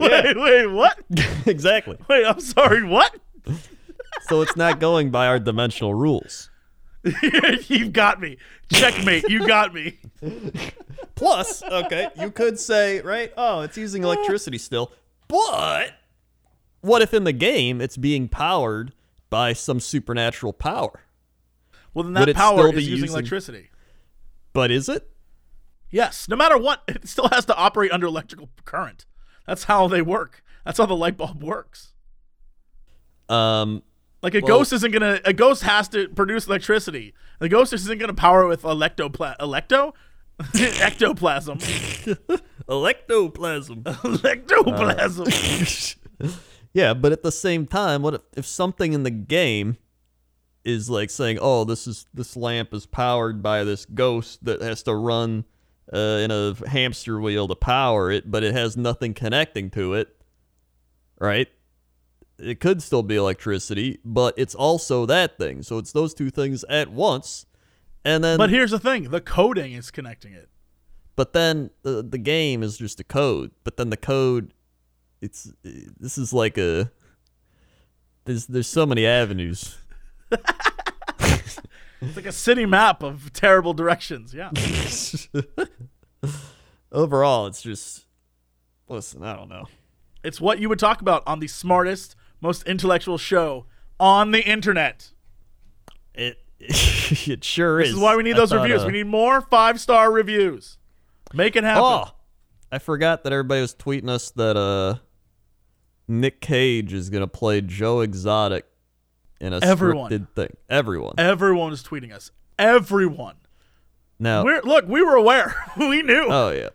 wait, 0.00 0.66
what? 0.66 0.98
exactly. 1.46 1.96
Wait, 2.08 2.26
I'm 2.26 2.40
sorry, 2.40 2.84
what? 2.84 3.16
So 4.22 4.42
it's 4.42 4.56
not 4.56 4.80
going 4.80 5.10
by 5.10 5.26
our 5.26 5.38
dimensional 5.38 5.94
rules. 5.94 6.50
You've 7.66 7.92
got 7.92 8.20
me. 8.20 8.38
Checkmate, 8.72 9.28
you 9.28 9.46
got 9.46 9.74
me. 9.74 9.98
Plus, 11.14 11.62
okay, 11.62 12.08
you 12.18 12.30
could 12.30 12.58
say, 12.58 13.00
right? 13.00 13.32
Oh, 13.36 13.60
it's 13.60 13.76
using 13.76 14.04
electricity 14.04 14.58
still. 14.58 14.92
But 15.28 15.94
what 16.80 17.02
if 17.02 17.12
in 17.12 17.24
the 17.24 17.32
game 17.32 17.80
it's 17.80 17.96
being 17.96 18.28
powered 18.28 18.92
by 19.30 19.52
some 19.52 19.80
supernatural 19.80 20.52
power? 20.52 21.00
Well, 21.94 22.04
then 22.04 22.14
that 22.14 22.34
power 22.36 22.68
is 22.68 22.86
using 22.88 23.04
using- 23.04 23.10
electricity. 23.10 23.70
But 24.52 24.70
is 24.70 24.88
it? 24.88 25.08
Yes, 25.90 26.28
no 26.28 26.36
matter 26.36 26.56
what, 26.58 26.82
it 26.88 27.06
still 27.08 27.28
has 27.28 27.44
to 27.46 27.56
operate 27.56 27.92
under 27.92 28.06
electrical 28.06 28.48
current. 28.64 29.06
That's 29.46 29.64
how 29.64 29.88
they 29.88 30.02
work. 30.02 30.42
That's 30.64 30.78
how 30.78 30.86
the 30.86 30.96
light 30.96 31.16
bulb 31.16 31.42
works. 31.42 31.92
Um, 33.28 33.82
Like 34.22 34.34
a 34.34 34.40
Well- 34.40 34.58
ghost 34.58 34.72
isn't 34.72 34.90
gonna. 34.92 35.20
A 35.24 35.32
ghost 35.32 35.62
has 35.64 35.88
to 35.88 36.08
produce 36.08 36.46
electricity. 36.46 37.14
The 37.40 37.48
ghost 37.48 37.72
isn't 37.72 37.98
gonna 37.98 38.14
power 38.14 38.46
with 38.46 38.62
electopla- 38.62 39.36
electo, 39.38 39.94
ectoplasm, 40.80 41.58
electoplasm. 42.68 43.82
electoplasm. 44.04 45.26
yeah, 46.72 46.94
but 46.94 47.12
at 47.12 47.22
the 47.22 47.32
same 47.32 47.66
time, 47.66 48.02
what 48.02 48.14
if, 48.14 48.20
if 48.36 48.46
something 48.46 48.92
in 48.92 49.02
the 49.02 49.10
game 49.10 49.76
is 50.64 50.88
like 50.88 51.10
saying, 51.10 51.38
"Oh, 51.40 51.64
this 51.64 51.86
is 51.88 52.06
this 52.14 52.36
lamp 52.36 52.72
is 52.72 52.86
powered 52.86 53.42
by 53.42 53.64
this 53.64 53.84
ghost 53.86 54.44
that 54.44 54.62
has 54.62 54.82
to 54.84 54.94
run 54.94 55.44
uh, 55.92 55.98
in 56.22 56.30
a 56.30 56.54
hamster 56.68 57.20
wheel 57.20 57.48
to 57.48 57.56
power 57.56 58.10
it, 58.12 58.30
but 58.30 58.44
it 58.44 58.54
has 58.54 58.76
nothing 58.76 59.14
connecting 59.14 59.68
to 59.70 59.94
it." 59.94 60.14
Right? 61.18 61.48
It 62.42 62.60
could 62.60 62.82
still 62.82 63.02
be 63.02 63.16
electricity, 63.16 63.98
but 64.04 64.34
it's 64.36 64.54
also 64.54 65.06
that 65.06 65.38
thing. 65.38 65.62
So 65.62 65.78
it's 65.78 65.92
those 65.92 66.12
two 66.14 66.30
things 66.30 66.64
at 66.68 66.90
once. 66.90 67.46
And 68.04 68.24
then 68.24 68.36
but 68.38 68.50
here's 68.50 68.72
the 68.72 68.80
thing: 68.80 69.10
the 69.10 69.20
coding 69.20 69.72
is 69.72 69.90
connecting 69.90 70.32
it. 70.32 70.48
but 71.14 71.32
then 71.32 71.70
the 71.82 72.02
the 72.02 72.18
game 72.18 72.62
is 72.62 72.76
just 72.78 72.98
a 73.00 73.04
code. 73.04 73.52
But 73.64 73.76
then 73.76 73.90
the 73.90 73.96
code, 73.96 74.52
it's 75.20 75.52
this 75.62 76.18
is 76.18 76.32
like 76.32 76.58
a 76.58 76.90
there's 78.24 78.46
there's 78.46 78.66
so 78.66 78.84
many 78.86 79.06
avenues. 79.06 79.78
It's 82.04 82.16
like 82.16 82.26
a 82.26 82.32
city 82.32 82.66
map 82.66 83.04
of 83.04 83.32
terrible 83.32 83.74
directions. 83.74 84.34
Yeah. 84.34 84.50
Overall, 86.92 87.46
it's 87.46 87.62
just 87.62 88.06
listen. 88.88 89.22
I 89.22 89.36
don't 89.36 89.48
know. 89.48 89.66
It's 90.24 90.40
what 90.40 90.58
you 90.58 90.68
would 90.68 90.80
talk 90.80 91.00
about 91.00 91.22
on 91.28 91.38
the 91.38 91.46
smartest, 91.46 92.16
most 92.42 92.64
intellectual 92.64 93.16
show 93.16 93.64
on 93.98 94.32
the 94.32 94.42
internet. 94.46 95.12
It 96.14 96.38
it 96.58 97.42
sure 97.44 97.80
is. 97.80 97.88
This 97.88 97.96
is 97.96 98.02
why 98.02 98.16
we 98.16 98.22
need 98.22 98.34
I 98.34 98.40
those 98.40 98.50
thought, 98.50 98.62
reviews. 98.62 98.82
uh, 98.82 98.86
we 98.86 98.92
need 98.92 99.06
more 99.06 99.40
five 99.40 99.80
star 99.80 100.12
reviews. 100.12 100.76
Make 101.32 101.56
it 101.56 101.64
happen. 101.64 101.82
Oh, 101.84 102.04
I 102.70 102.78
forgot 102.78 103.24
that 103.24 103.32
everybody 103.32 103.62
was 103.62 103.74
tweeting 103.74 104.10
us 104.10 104.30
that 104.32 104.56
uh 104.56 104.96
Nick 106.08 106.40
Cage 106.40 106.92
is 106.92 107.08
gonna 107.08 107.26
play 107.26 107.60
Joe 107.62 108.00
Exotic 108.00 108.66
in 109.40 109.52
a 109.52 109.58
Everyone. 109.62 110.10
scripted 110.10 110.28
thing. 110.34 110.56
Everyone. 110.68 111.14
Everyone 111.18 111.72
is 111.72 111.82
tweeting 111.82 112.12
us. 112.12 112.30
Everyone. 112.58 113.36
Now, 114.18 114.44
We're 114.44 114.62
look, 114.62 114.86
we 114.86 115.02
were 115.02 115.16
aware. 115.16 115.54
we 115.76 116.02
knew. 116.02 116.26
oh 116.28 116.50
yeah. 116.50 116.68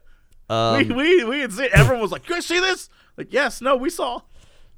Um, 0.50 0.88
we, 0.88 0.94
we 0.94 1.24
we 1.26 1.40
had 1.42 1.52
seen 1.54 1.70
everyone 1.74 2.02
was 2.02 2.12
like, 2.12 2.28
You 2.28 2.36
guys 2.36 2.46
see 2.46 2.60
this? 2.60 2.90
Like, 3.18 3.32
yes, 3.32 3.62
no, 3.62 3.76
we 3.76 3.90
saw. 3.90 4.22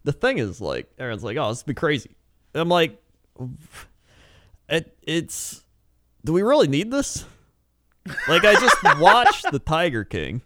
The 0.03 0.11
thing 0.13 0.37
is 0.37 0.59
like 0.61 0.89
everyone's 0.97 1.23
like, 1.23 1.37
oh, 1.37 1.49
this 1.49 1.63
would 1.65 1.73
be 1.75 1.79
crazy. 1.79 2.15
And 2.53 2.61
I'm 2.61 2.69
like, 2.69 3.01
it, 4.67 4.95
it's. 5.01 5.63
Do 6.25 6.33
we 6.33 6.41
really 6.41 6.67
need 6.67 6.91
this? 6.91 7.25
Like 8.27 8.43
I 8.43 8.53
just 8.53 8.75
watched 8.99 9.51
the 9.51 9.59
Tiger 9.59 10.03
King. 10.03 10.41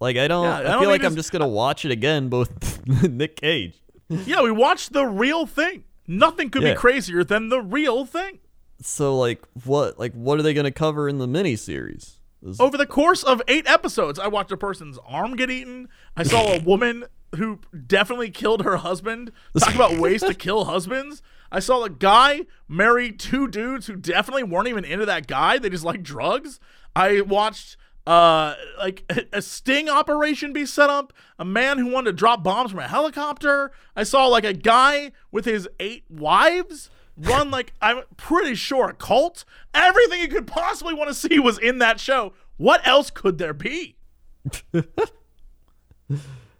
Like 0.00 0.16
I 0.16 0.28
don't. 0.28 0.44
Yeah, 0.44 0.56
I 0.56 0.60
I, 0.60 0.62
don't 0.64 0.80
feel 0.80 0.90
like 0.90 1.04
I'm 1.04 1.16
just 1.16 1.32
gonna 1.32 1.48
watch 1.48 1.84
it 1.84 1.90
again, 1.90 2.28
both 2.28 2.86
Nick 3.02 3.36
Cage. 3.36 3.80
Yeah, 4.08 4.42
we 4.42 4.50
watched 4.50 4.92
the 4.92 5.06
real 5.06 5.46
thing. 5.46 5.84
Nothing 6.06 6.50
could 6.50 6.62
Yeah. 6.62 6.74
be 6.74 6.78
crazier 6.78 7.24
than 7.24 7.48
the 7.48 7.60
real 7.60 8.04
thing. 8.04 8.40
So 8.82 9.16
like 9.18 9.42
what? 9.64 9.98
Like 9.98 10.12
what 10.12 10.38
are 10.38 10.42
they 10.42 10.52
gonna 10.54 10.70
cover 10.70 11.08
in 11.08 11.18
the 11.18 11.26
miniseries? 11.26 12.14
Over 12.60 12.76
the 12.76 12.86
course 12.86 13.24
of 13.24 13.42
eight 13.48 13.68
episodes, 13.68 14.18
I 14.18 14.28
watched 14.28 14.52
a 14.52 14.56
person's 14.56 14.98
arm 15.06 15.34
get 15.34 15.50
eaten. 15.50 15.88
I 16.16 16.22
saw 16.22 16.52
a 16.52 16.60
woman 16.60 17.06
who 17.36 17.60
definitely 17.86 18.30
killed 18.30 18.62
her 18.62 18.78
husband. 18.78 19.32
Talk 19.58 19.74
about 19.74 19.98
ways 19.98 20.22
to 20.22 20.34
kill 20.34 20.64
husbands. 20.66 21.22
I 21.50 21.60
saw 21.60 21.84
a 21.84 21.90
guy 21.90 22.42
marry 22.68 23.12
two 23.12 23.46
dudes 23.48 23.86
who 23.86 23.96
definitely 23.96 24.42
weren't 24.42 24.68
even 24.68 24.84
into 24.84 25.06
that 25.06 25.26
guy. 25.26 25.58
They 25.58 25.70
just 25.70 25.84
like 25.84 26.02
drugs. 26.02 26.58
I 26.94 27.20
watched 27.20 27.76
uh 28.06 28.54
like 28.78 29.04
a- 29.10 29.24
a 29.38 29.42
sting 29.42 29.88
operation 29.88 30.52
be 30.52 30.66
set 30.66 30.90
up. 30.90 31.12
A 31.38 31.44
man 31.44 31.78
who 31.78 31.86
wanted 31.86 32.10
to 32.10 32.16
drop 32.16 32.42
bombs 32.42 32.70
from 32.70 32.80
a 32.80 32.88
helicopter. 32.88 33.72
I 33.94 34.02
saw 34.02 34.26
like 34.26 34.44
a 34.44 34.52
guy 34.52 35.12
with 35.30 35.44
his 35.44 35.68
eight 35.80 36.04
wives 36.08 36.90
run 37.16 37.50
like 37.50 37.72
I'm 37.80 38.02
pretty 38.16 38.54
sure 38.54 38.90
a 38.90 38.94
cult. 38.94 39.44
Everything 39.74 40.20
you 40.20 40.28
could 40.28 40.46
possibly 40.46 40.94
want 40.94 41.08
to 41.08 41.14
see 41.14 41.38
was 41.38 41.58
in 41.58 41.78
that 41.78 42.00
show. 42.00 42.32
What 42.56 42.86
else 42.86 43.10
could 43.10 43.38
there 43.38 43.54
be? 43.54 43.96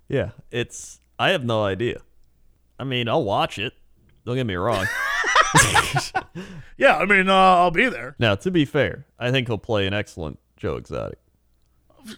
Yeah, 0.09 0.31
it's. 0.51 1.01
I 1.19 1.31
have 1.31 1.45
no 1.45 1.65
idea. 1.65 2.01
I 2.79 2.85
mean, 2.85 3.09
I'll 3.09 3.25
watch 3.25 3.59
it. 3.59 3.73
Don't 4.25 4.37
get 4.37 4.47
me 4.47 4.55
wrong. 4.55 4.87
Yeah, 6.79 6.99
I 6.99 7.07
mean, 7.07 7.29
uh, 7.31 7.33
I'll 7.35 7.71
be 7.71 7.89
there. 7.89 8.15
now, 8.19 8.35
to 8.35 8.51
be 8.51 8.67
fair, 8.67 9.07
I 9.19 9.31
think 9.31 9.47
he'll 9.49 9.57
play 9.57 9.87
an 9.87 9.95
excellent 9.95 10.39
Joe 10.59 10.77
Exotic. 10.77 11.19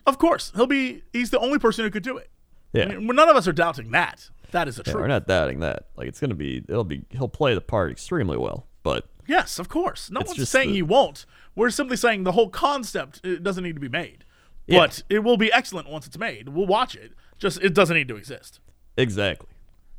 Of 0.05 0.19
course, 0.19 0.51
he'll 0.57 0.67
be. 0.67 1.03
He's 1.13 1.31
the 1.31 1.39
only 1.39 1.59
person 1.61 1.85
who 1.85 1.91
could 1.91 2.03
do 2.03 2.17
it. 2.17 2.29
Yeah. 2.73 2.85
I 2.85 2.97
mean, 2.97 3.07
none 3.07 3.29
of 3.29 3.37
us 3.37 3.47
are 3.47 3.53
doubting 3.53 3.93
that. 3.93 4.29
That 4.51 4.67
is 4.67 4.77
the 4.77 4.83
Yeah, 4.85 4.93
truth. 4.93 5.03
we're 5.03 5.09
not 5.09 5.29
doubting 5.29 5.61
that. 5.61 5.87
Like 5.97 6.09
it's 6.09 6.19
gonna 6.21 6.35
be, 6.35 6.65
it'll 6.69 6.83
be, 6.85 7.05
he'll 7.11 7.29
play 7.29 7.55
the 7.55 7.61
part 7.61 7.91
extremely 7.93 8.37
well. 8.37 8.67
But 8.83 9.07
Yes, 9.29 9.59
of 9.61 9.69
course. 9.69 10.11
No 10.11 10.23
one's 10.27 10.49
saying 10.49 10.71
the- 10.71 10.75
he 10.75 10.83
won't. 10.83 11.25
We're 11.55 11.71
simply 11.71 11.97
saying 11.97 12.25
the 12.25 12.33
whole 12.33 12.49
concept 12.49 13.23
doesn't 13.43 13.63
need 13.63 13.75
to 13.77 13.81
be 13.81 13.89
made. 13.89 14.25
Yeah. 14.67 14.81
But 14.81 15.03
it 15.09 15.21
will 15.21 15.37
be 15.37 15.53
excellent 15.53 15.89
once 15.89 16.07
it's 16.07 16.19
made. 16.19 16.49
We'll 16.49 16.67
watch 16.67 16.95
it. 16.97 17.13
Just 17.39 17.61
it 17.63 17.75
doesn't 17.75 17.97
need 17.97 18.09
to 18.09 18.17
exist. 18.17 18.61
exactly, 18.97 19.49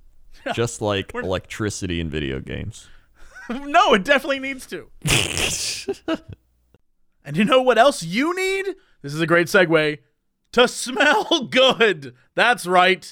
just 0.53 0.81
like 0.81 1.11
We're- 1.13 1.25
electricity 1.25 1.99
in 1.99 2.09
video 2.09 2.39
games. 2.39 2.87
no, 3.49 3.93
it 3.93 4.03
definitely 4.03 4.39
needs 4.39 4.67
to. 4.67 4.89
and 7.25 7.37
you 7.37 7.45
know 7.45 7.61
what 7.61 7.77
else 7.77 8.03
you 8.03 8.35
need? 8.35 8.75
This 9.01 9.13
is 9.13 9.21
a 9.21 9.27
great 9.27 9.47
segue 9.47 9.99
to 10.51 10.67
smell 10.67 11.47
good. 11.49 12.13
That's 12.35 12.65
right. 12.65 13.11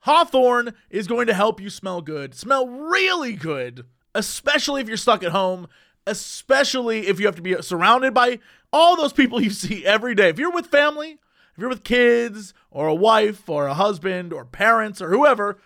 Hawthorne 0.00 0.74
is 0.90 1.06
going 1.06 1.26
to 1.28 1.34
help 1.34 1.60
you 1.60 1.70
smell 1.70 2.00
good, 2.02 2.34
smell 2.34 2.66
really 2.68 3.34
good, 3.34 3.86
especially 4.14 4.80
if 4.80 4.88
you're 4.88 4.96
stuck 4.96 5.22
at 5.22 5.30
home, 5.32 5.68
especially 6.06 7.06
if 7.06 7.20
you 7.20 7.26
have 7.26 7.36
to 7.36 7.42
be 7.42 7.60
surrounded 7.62 8.12
by 8.12 8.40
all 8.72 8.96
those 8.96 9.12
people 9.12 9.40
you 9.40 9.50
see 9.50 9.86
every 9.86 10.14
day. 10.14 10.28
If 10.28 10.38
you're 10.40 10.50
with 10.50 10.66
family, 10.66 11.18
if 11.52 11.58
you're 11.58 11.68
with 11.68 11.84
kids, 11.84 12.54
or 12.70 12.88
a 12.88 12.94
wife, 12.94 13.48
or 13.48 13.66
a 13.66 13.74
husband, 13.74 14.32
or 14.32 14.44
parents, 14.44 15.02
or 15.02 15.10
whoever, 15.10 15.58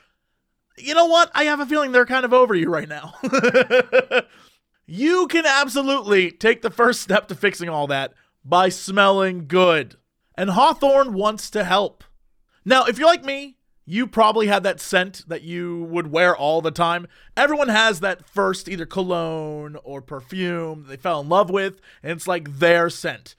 you 0.79 0.95
know 0.95 1.07
what? 1.07 1.31
I 1.35 1.45
have 1.45 1.61
a 1.61 1.67
feeling 1.67 1.93
they're 1.93 2.07
kind 2.07 2.25
of 2.25 2.33
over 2.33 2.55
you 2.55 2.69
right 2.69 2.89
now. 2.89 3.15
you 4.87 5.27
can 5.29 5.47
absolutely 5.47 6.31
take 6.31 6.63
the 6.63 6.71
first 6.71 7.01
step 7.01 7.29
to 7.29 7.35
fixing 7.35 7.69
all 7.69 7.87
that 7.87 8.15
by 8.45 8.69
smelling 8.69 9.47
good. 9.47 9.97
And 10.37 10.51
Hawthorne 10.51 11.15
wants 11.15 11.51
to 11.51 11.65
help. 11.65 12.05
Now, 12.65 12.85
if 12.85 12.99
you're 12.99 13.09
like 13.09 13.25
me, 13.25 13.57
you 13.87 14.07
probably 14.07 14.49
had 14.49 14.65
that 14.65 14.81
scent 14.81 15.25
that 15.29 15.43
you 15.43 15.85
would 15.85 16.09
wear 16.09 16.37
all 16.37 16.61
the 16.61 16.73
time. 16.73 17.07
Everyone 17.37 17.69
has 17.69 18.01
that 18.01 18.29
first 18.29 18.69
either 18.69 18.85
cologne 18.85 19.77
or 19.85 20.03
perfume 20.03 20.87
they 20.89 20.97
fell 20.97 21.21
in 21.21 21.29
love 21.29 21.49
with, 21.49 21.81
and 22.03 22.13
it's 22.13 22.27
like 22.27 22.59
their 22.59 22.91
scent. 22.91 23.37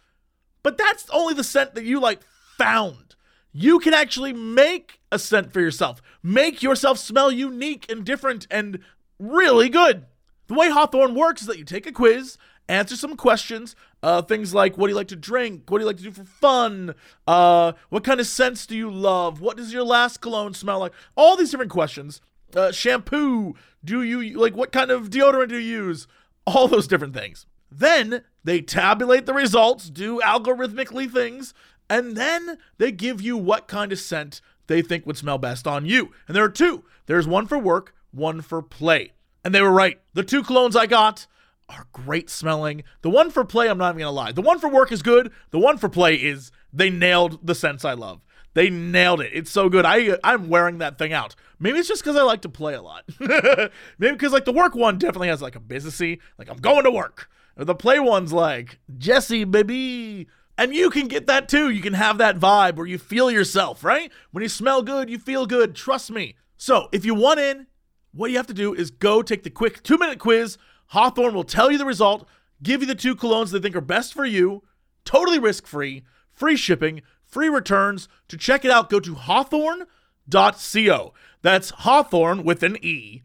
But 0.64 0.78
that's 0.78 1.10
only 1.12 1.34
the 1.34 1.44
scent 1.44 1.76
that 1.76 1.84
you 1.84 2.00
like 2.00 2.22
found. 2.58 3.16
You 3.52 3.80
can 3.80 3.94
actually 3.94 4.34
make 4.34 5.00
a 5.12 5.18
scent 5.18 5.52
for 5.52 5.60
yourself. 5.60 6.02
Make 6.22 6.62
yourself 6.62 6.98
smell 7.00 7.32
unique 7.32 7.90
and 7.90 8.06
different 8.06 8.46
and 8.52 8.80
really 9.20 9.70
good. 9.70 10.06
The 10.48 10.54
way 10.54 10.70
Hawthorne 10.70 11.16
works 11.16 11.42
is 11.42 11.48
that 11.48 11.58
you 11.58 11.66
take 11.66 11.86
a 11.86 11.92
quiz, 11.92 12.38
answer 12.70 12.96
some 12.96 13.16
questions, 13.18 13.76
uh, 14.04 14.22
things 14.22 14.54
like 14.54 14.78
what 14.78 14.88
do 14.88 14.92
you 14.92 14.96
like 14.96 15.08
to 15.10 15.16
drink? 15.16 15.70
What 15.70 15.80
do 15.80 15.84
you 15.84 15.88
like 15.88 15.98
to 15.98 16.04
do 16.04 16.12
for 16.12 16.24
fun? 16.24 16.94
Uh, 17.26 17.74
what 17.90 18.04
kind 18.04 18.20
of 18.20 18.28
scents 18.28 18.66
do 18.66 18.76
you 18.76 18.92
love? 18.92 19.42
What 19.42 19.58
does 19.58 19.74
your 19.74 19.84
last 19.84 20.22
cologne 20.22 20.54
smell 20.54 20.80
like? 20.80 20.94
All 21.16 21.36
these 21.36 21.52
different 21.52 21.72
questions. 21.72 22.22
Uh, 22.56 22.72
shampoo. 22.72 23.56
Do 23.84 24.02
you 24.02 24.38
like 24.40 24.56
what 24.56 24.72
kind 24.72 24.92
of 24.92 25.10
deodorant 25.10 25.50
do 25.50 25.58
you 25.58 25.86
use? 25.86 26.08
All 26.46 26.68
those 26.68 26.88
different 26.88 27.14
things. 27.14 27.46
Then 27.70 28.24
they 28.44 28.62
tabulate 28.62 29.26
the 29.26 29.34
results, 29.34 29.90
do 29.90 30.22
algorithmically 30.22 31.12
things, 31.12 31.54
and 31.90 32.16
then 32.16 32.58
they 32.78 32.92
give 32.92 33.22
you 33.22 33.38
what 33.38 33.68
kind 33.68 33.92
of 33.92 34.00
scent 34.00 34.42
they 34.68 34.82
think 34.82 35.06
would 35.06 35.18
smell 35.18 35.38
best 35.38 35.66
on 35.66 35.86
you. 35.86 36.12
And 36.28 36.36
there 36.36 36.44
are 36.44 36.50
two. 36.50 36.84
There's 37.06 37.28
one 37.28 37.48
for 37.48 37.58
work, 37.58 37.96
one 38.12 38.42
for 38.42 38.62
play. 38.62 39.14
And 39.44 39.56
they 39.56 39.62
were 39.62 39.72
right. 39.72 40.00
The 40.14 40.24
two 40.24 40.44
colognes 40.44 40.76
I 40.76 40.86
got 40.88 41.26
are 41.70 41.88
great 41.94 42.30
smelling. 42.30 42.84
The 43.02 43.10
one 43.10 43.32
for 43.32 43.44
play, 43.44 43.70
I'm 43.70 43.78
not 43.78 43.90
even 43.90 44.00
gonna 44.02 44.12
lie. 44.12 44.32
The 44.32 44.42
one 44.42 44.60
for 44.60 44.70
work 44.70 44.92
is 44.92 45.02
good. 45.02 45.32
The 45.52 45.60
one 45.60 45.78
for 45.78 45.90
play 45.90 46.16
is 46.16 46.52
they 46.74 46.90
nailed 46.90 47.46
the 47.46 47.56
scents 47.56 47.86
I 47.86 47.94
love. 47.94 48.22
They 48.54 48.70
nailed 48.70 49.22
it. 49.22 49.32
It's 49.34 49.52
so 49.52 49.70
good. 49.70 49.86
I 49.86 50.18
I'm 50.24 50.50
wearing 50.50 50.80
that 50.80 50.98
thing 50.98 51.14
out. 51.14 51.36
Maybe 51.60 51.80
it's 51.80 51.88
just 51.88 52.04
because 52.04 52.16
I 52.16 52.24
like 52.24 52.42
to 52.42 52.50
play 52.50 52.74
a 52.74 52.82
lot. 52.82 53.04
Maybe 53.20 54.14
because 54.14 54.32
like 54.32 54.46
the 54.46 54.52
work 54.52 54.76
one 54.76 54.98
definitely 54.98 55.28
has 55.28 55.42
like 55.42 55.56
a 55.56 55.60
businessy, 55.60 56.20
like 56.38 56.50
I'm 56.50 56.58
going 56.58 56.84
to 56.84 56.92
work. 56.92 57.30
The 57.56 57.76
play 57.76 58.00
one's 58.00 58.34
like 58.34 58.80
Jesse, 58.98 59.44
baby. 59.44 60.28
And 60.58 60.74
you 60.74 60.90
can 60.90 61.08
get 61.08 61.28
that 61.28 61.48
too. 61.48 61.70
You 61.70 61.82
can 61.82 61.94
have 61.94 62.18
that 62.18 62.40
vibe 62.40 62.76
where 62.76 62.88
you 62.88 62.98
feel 62.98 63.30
yourself, 63.30 63.84
right? 63.84 64.12
When 64.32 64.42
you 64.42 64.50
smell 64.50 64.82
good, 64.82 65.10
you 65.10 65.20
feel 65.20 65.46
good. 65.46 65.76
Trust 65.76 66.10
me. 66.10 66.36
So 66.58 66.90
if 66.92 67.06
you 67.06 67.14
want 67.14 67.40
in, 67.40 67.68
what 68.12 68.32
you 68.32 68.38
have 68.38 68.48
to 68.48 68.54
do 68.54 68.74
is 68.74 68.90
go 68.90 69.22
take 69.22 69.44
the 69.44 69.52
quick 69.52 69.84
two 69.84 69.98
minute 69.98 70.18
quiz. 70.18 70.58
Hawthorne 70.88 71.36
will 71.36 71.44
tell 71.44 71.70
you 71.70 71.78
the 71.78 71.86
result, 71.86 72.28
give 72.64 72.82
you 72.82 72.88
the 72.88 72.96
two 72.96 73.16
colognes 73.16 73.52
they 73.52 73.60
think 73.60 73.76
are 73.76 73.82
best 73.82 74.14
for 74.14 74.26
you, 74.26 74.64
totally 75.06 75.38
risk 75.38 75.68
free, 75.68 76.04
free 76.32 76.56
shipping, 76.56 77.04
free 77.24 77.50
returns. 77.50 78.08
To 78.30 78.38
check 78.38 78.66
it 78.66 78.72
out, 78.72 78.90
go 78.90 79.00
to 79.00 79.14
hawthorne.co. 79.14 81.14
That's 81.42 81.70
Hawthorne 81.70 82.44
with 82.44 82.64
an 82.64 82.84
E. 82.84 83.22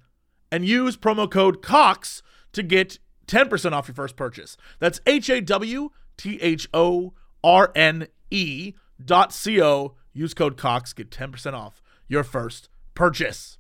And 0.51 0.67
use 0.67 0.99
promo 0.99 1.31
code 1.31 1.63
COX 1.63 2.23
to 2.53 2.63
get 2.63 2.99
10% 3.27 3.73
off 3.73 3.89
your 3.89 3.95
first 3.95 4.17
purchase. 4.17 4.59
That's 4.79 5.01
H 5.07 5.31
A 5.31 5.41
W 5.41 5.91
T 6.19 6.39
H 6.43 6.69
O 6.75 7.15
R 7.45 7.73
N 7.75 8.09
E 8.31 8.75
dot 9.05 9.33
C 9.33 9.61
O. 9.61 9.95
Use 10.15 10.35
code 10.35 10.57
COX, 10.57 10.93
get 10.93 11.11
10% 11.11 11.55
off 11.55 11.83
your 12.07 12.23
first 12.23 12.69
purchase. 12.95 13.59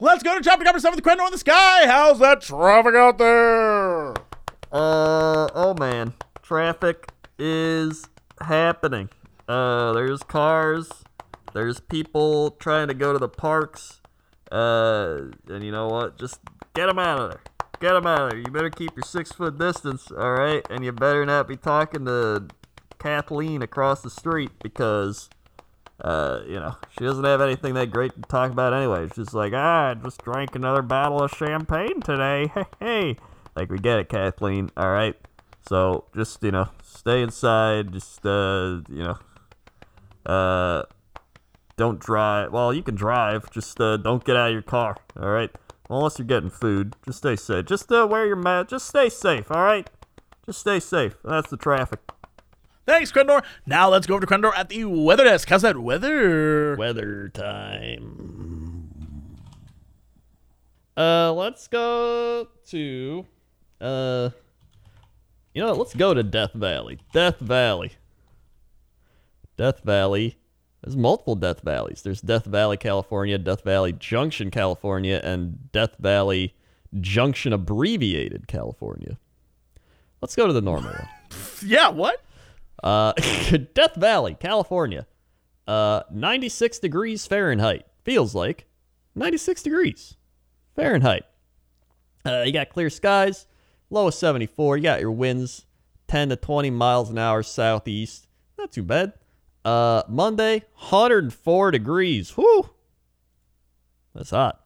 Let's 0.00 0.22
go 0.22 0.36
to 0.36 0.42
chapter 0.42 0.64
number 0.64 0.80
seven, 0.80 0.96
the 0.96 1.02
Crendor 1.02 1.26
in 1.26 1.32
the 1.32 1.38
sky. 1.38 1.86
How's 1.86 2.18
that 2.18 2.40
traffic 2.40 2.94
out 2.94 3.18
there? 3.18 4.10
Uh 4.72 5.48
oh 5.54 5.74
man, 5.78 6.14
traffic 6.42 7.12
is 7.38 8.08
happening. 8.40 9.08
Uh, 9.48 9.92
there's 9.92 10.22
cars, 10.22 10.90
there's 11.52 11.80
people 11.80 12.52
trying 12.52 12.88
to 12.88 12.94
go 12.94 13.12
to 13.12 13.18
the 13.18 13.28
parks. 13.28 14.00
Uh, 14.50 15.30
and 15.48 15.62
you 15.62 15.70
know 15.70 15.88
what? 15.88 16.18
Just 16.18 16.40
get 16.74 16.86
them 16.86 16.98
out 16.98 17.20
of 17.20 17.30
there. 17.30 17.40
Get 17.80 17.92
them 17.92 18.06
out 18.06 18.22
of 18.22 18.30
there. 18.30 18.38
You 18.38 18.46
better 18.46 18.70
keep 18.70 18.96
your 18.96 19.04
six 19.04 19.32
foot 19.32 19.58
distance, 19.58 20.10
all 20.10 20.32
right? 20.32 20.66
And 20.70 20.84
you 20.84 20.92
better 20.92 21.24
not 21.24 21.46
be 21.46 21.56
talking 21.56 22.04
to 22.06 22.46
Kathleen 22.98 23.62
across 23.62 24.02
the 24.02 24.10
street 24.10 24.50
because 24.62 25.28
uh, 26.00 26.40
you 26.46 26.54
know, 26.54 26.76
she 26.90 27.04
doesn't 27.04 27.24
have 27.24 27.40
anything 27.40 27.74
that 27.74 27.90
great 27.90 28.14
to 28.14 28.20
talk 28.22 28.50
about 28.50 28.74
anyway. 28.74 29.08
She's 29.14 29.32
like, 29.32 29.52
ah, 29.54 29.90
I 29.90 29.94
just 29.94 30.22
drank 30.24 30.54
another 30.54 30.82
bottle 30.82 31.22
of 31.22 31.30
champagne 31.30 32.00
today. 32.00 32.50
Hey, 32.54 32.66
hey. 32.80 33.16
Like, 33.56 33.70
we 33.70 33.78
get 33.78 34.00
it, 34.00 34.08
Kathleen. 34.08 34.70
All 34.76 34.90
right. 34.90 35.14
So 35.68 36.04
just, 36.16 36.42
you 36.42 36.50
know, 36.50 36.68
stay 36.82 37.22
inside. 37.22 37.92
Just, 37.92 38.26
uh, 38.26 38.80
you 38.88 39.04
know, 39.04 39.18
uh, 40.26 40.82
don't 41.76 42.00
drive. 42.00 42.52
Well, 42.52 42.74
you 42.74 42.82
can 42.82 42.96
drive. 42.96 43.50
Just, 43.50 43.80
uh, 43.80 43.96
don't 43.96 44.24
get 44.24 44.36
out 44.36 44.48
of 44.48 44.52
your 44.52 44.62
car. 44.62 44.96
All 45.20 45.28
right. 45.28 45.50
Unless 45.88 46.18
you're 46.18 46.26
getting 46.26 46.50
food. 46.50 46.96
Just 47.04 47.18
stay 47.18 47.36
safe. 47.36 47.66
Just, 47.66 47.92
uh, 47.92 48.06
wear 48.10 48.26
your 48.26 48.36
mask. 48.36 48.70
Just 48.70 48.88
stay 48.88 49.08
safe. 49.08 49.50
All 49.50 49.62
right. 49.62 49.88
Just 50.46 50.58
stay 50.58 50.80
safe. 50.80 51.14
That's 51.24 51.48
the 51.48 51.56
traffic. 51.56 52.00
Thanks, 52.86 53.10
Crendor. 53.10 53.42
Now 53.66 53.88
let's 53.88 54.06
go 54.06 54.14
over 54.14 54.26
to 54.26 54.32
Crendor 54.32 54.52
at 54.56 54.68
the 54.68 54.84
weather 54.84 55.24
desk. 55.24 55.48
How's 55.48 55.62
that 55.62 55.78
weather? 55.78 56.76
Weather 56.76 57.30
time. 57.30 58.90
Uh, 60.96 61.32
let's 61.32 61.66
go 61.66 62.46
to, 62.68 63.26
uh, 63.80 64.30
you 65.54 65.62
know, 65.62 65.68
what? 65.70 65.78
let's 65.78 65.94
go 65.94 66.14
to 66.14 66.22
Death 66.22 66.52
Valley. 66.52 67.00
Death 67.12 67.40
Valley. 67.40 67.92
Death 69.56 69.80
Valley. 69.82 70.36
There's 70.82 70.96
multiple 70.96 71.34
Death 71.34 71.62
Valleys. 71.62 72.02
There's 72.02 72.20
Death 72.20 72.44
Valley, 72.44 72.76
California, 72.76 73.38
Death 73.38 73.64
Valley 73.64 73.92
Junction, 73.92 74.50
California, 74.50 75.20
and 75.24 75.72
Death 75.72 75.96
Valley 75.98 76.54
Junction 77.00 77.52
Abbreviated, 77.52 78.46
California. 78.46 79.18
Let's 80.20 80.36
go 80.36 80.46
to 80.46 80.52
the 80.52 80.60
normal 80.60 80.90
one. 80.90 81.08
Yeah, 81.66 81.88
what? 81.88 82.22
Uh, 82.84 83.12
Death 83.74 83.96
Valley, 83.96 84.36
California. 84.38 85.06
Uh, 85.66 86.02
96 86.12 86.78
degrees 86.78 87.26
Fahrenheit. 87.26 87.86
Feels 88.04 88.34
like 88.34 88.66
96 89.14 89.62
degrees 89.62 90.16
Fahrenheit. 90.76 91.24
Uh, 92.26 92.42
you 92.42 92.52
got 92.52 92.68
clear 92.68 92.90
skies, 92.90 93.46
low 93.88 94.08
of 94.08 94.14
74. 94.14 94.76
You 94.76 94.82
got 94.82 95.00
your 95.00 95.10
winds 95.10 95.64
10 96.08 96.28
to 96.28 96.36
20 96.36 96.70
miles 96.70 97.10
an 97.10 97.16
hour 97.16 97.42
southeast. 97.42 98.28
Not 98.58 98.72
too 98.72 98.82
bad. 98.82 99.14
Uh, 99.64 100.02
Monday, 100.06 100.64
104 100.74 101.70
degrees. 101.70 102.36
Whoo! 102.36 102.68
That's 104.14 104.30
hot. 104.30 104.60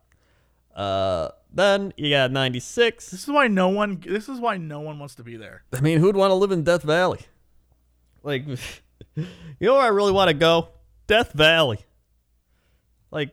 Uh, 0.74 1.28
then 1.52 1.92
you 1.96 2.10
got 2.10 2.32
96. 2.32 3.10
This 3.10 3.22
is 3.22 3.28
why 3.28 3.46
no 3.46 3.68
one. 3.68 4.02
This 4.04 4.28
is 4.28 4.40
why 4.40 4.56
no 4.56 4.80
one 4.80 4.98
wants 4.98 5.14
to 5.16 5.24
be 5.24 5.36
there. 5.36 5.62
I 5.72 5.80
mean, 5.80 5.98
who'd 5.98 6.16
want 6.16 6.30
to 6.30 6.34
live 6.34 6.50
in 6.50 6.64
Death 6.64 6.82
Valley? 6.82 7.20
Like, 8.22 8.44
you 9.16 9.26
know 9.60 9.74
where 9.74 9.82
I 9.82 9.88
really 9.88 10.12
want 10.12 10.28
to 10.28 10.34
go? 10.34 10.68
Death 11.06 11.32
Valley. 11.32 11.78
Like, 13.10 13.30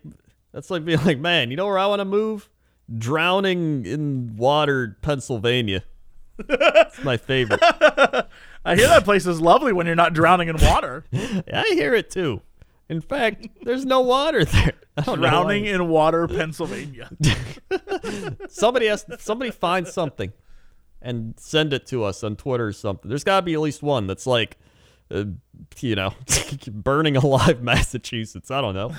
that's 0.52 0.70
like 0.70 0.86
being 0.86 1.04
like, 1.04 1.20
man, 1.20 1.52
you 1.52 1.58
know 1.58 1.66
where 1.66 1.80
I 1.80 1.86
want 1.88 2.00
to 2.00 2.06
move? 2.06 2.50
Drowning 2.98 3.86
in 3.86 4.38
water, 4.38 4.98
Pennsylvania. 5.02 5.84
It's 6.38 7.04
my 7.04 7.18
favorite. 7.18 7.60
I 8.66 8.76
hear 8.76 8.88
that 8.88 9.04
place 9.04 9.26
is 9.26 9.42
lovely 9.42 9.74
when 9.74 9.86
you're 9.86 9.96
not 9.96 10.14
drowning 10.14 10.50
in 10.50 10.58
water. 10.58 11.06
I 11.14 11.72
hear 11.74 11.94
it 11.94 12.10
too. 12.10 12.42
In 12.90 13.02
fact, 13.02 13.48
there's 13.64 13.86
no 13.86 14.02
water 14.02 14.46
there. 14.46 14.74
I 14.98 15.02
don't 15.02 15.20
know 15.20 15.28
drowning 15.28 15.66
in 15.66 15.88
water, 15.90 16.28
Pennsylvania. 16.28 17.10
somebody 18.48 18.88
has 18.88 19.06
somebody 19.20 19.52
find 19.52 19.88
something 19.88 20.32
and 21.02 21.36
send 21.38 21.74
it 21.74 21.86
to 21.88 22.04
us 22.04 22.24
on 22.24 22.36
Twitter 22.36 22.68
or 22.68 22.74
something. 22.74 23.10
There's 23.10 23.24
got 23.24 23.42
to 23.42 23.42
be 23.44 23.54
at 23.54 23.60
least 23.60 23.84
one 23.84 24.08
that's 24.08 24.26
like, 24.26 24.58
uh, 25.12 25.26
you 25.80 25.95
know, 25.95 26.14
burning 26.72 27.18
alive 27.18 27.62
Massachusetts. 27.62 28.51
I 28.51 28.62
don't 28.62 28.76
know. 28.76 28.93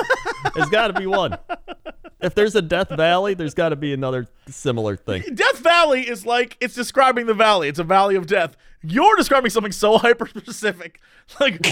there's 0.54 0.70
got 0.70 0.88
to 0.88 0.94
be 0.94 1.06
one. 1.06 1.36
If 2.22 2.34
there's 2.34 2.54
a 2.54 2.60
Death 2.60 2.90
Valley, 2.90 3.32
there's 3.32 3.54
got 3.54 3.70
to 3.70 3.76
be 3.76 3.94
another 3.94 4.28
similar 4.46 4.94
thing. 4.94 5.22
Death 5.34 5.58
Valley 5.58 6.06
is 6.06 6.26
like 6.26 6.56
it's 6.60 6.74
describing 6.74 7.26
the 7.26 7.34
valley. 7.34 7.68
It's 7.68 7.78
a 7.78 7.84
valley 7.84 8.14
of 8.14 8.26
death. 8.26 8.56
You're 8.82 9.16
describing 9.16 9.50
something 9.50 9.72
so 9.72 9.98
hyper 9.98 10.26
specific, 10.26 11.00
like 11.38 11.62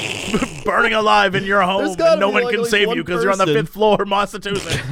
burning 0.65 0.93
alive 0.93 1.35
in 1.35 1.45
your 1.45 1.63
home, 1.63 1.85
and 1.87 2.21
no 2.21 2.29
one 2.31 2.45
like, 2.45 2.55
can 2.55 2.65
save 2.67 2.89
one 2.89 2.97
you 2.97 3.05
because 3.05 3.23
you're 3.23 3.33
on 3.33 3.39
the 3.39 3.47
fifth 3.47 3.71
floor, 3.71 4.05
Massachusetts. 4.07 4.83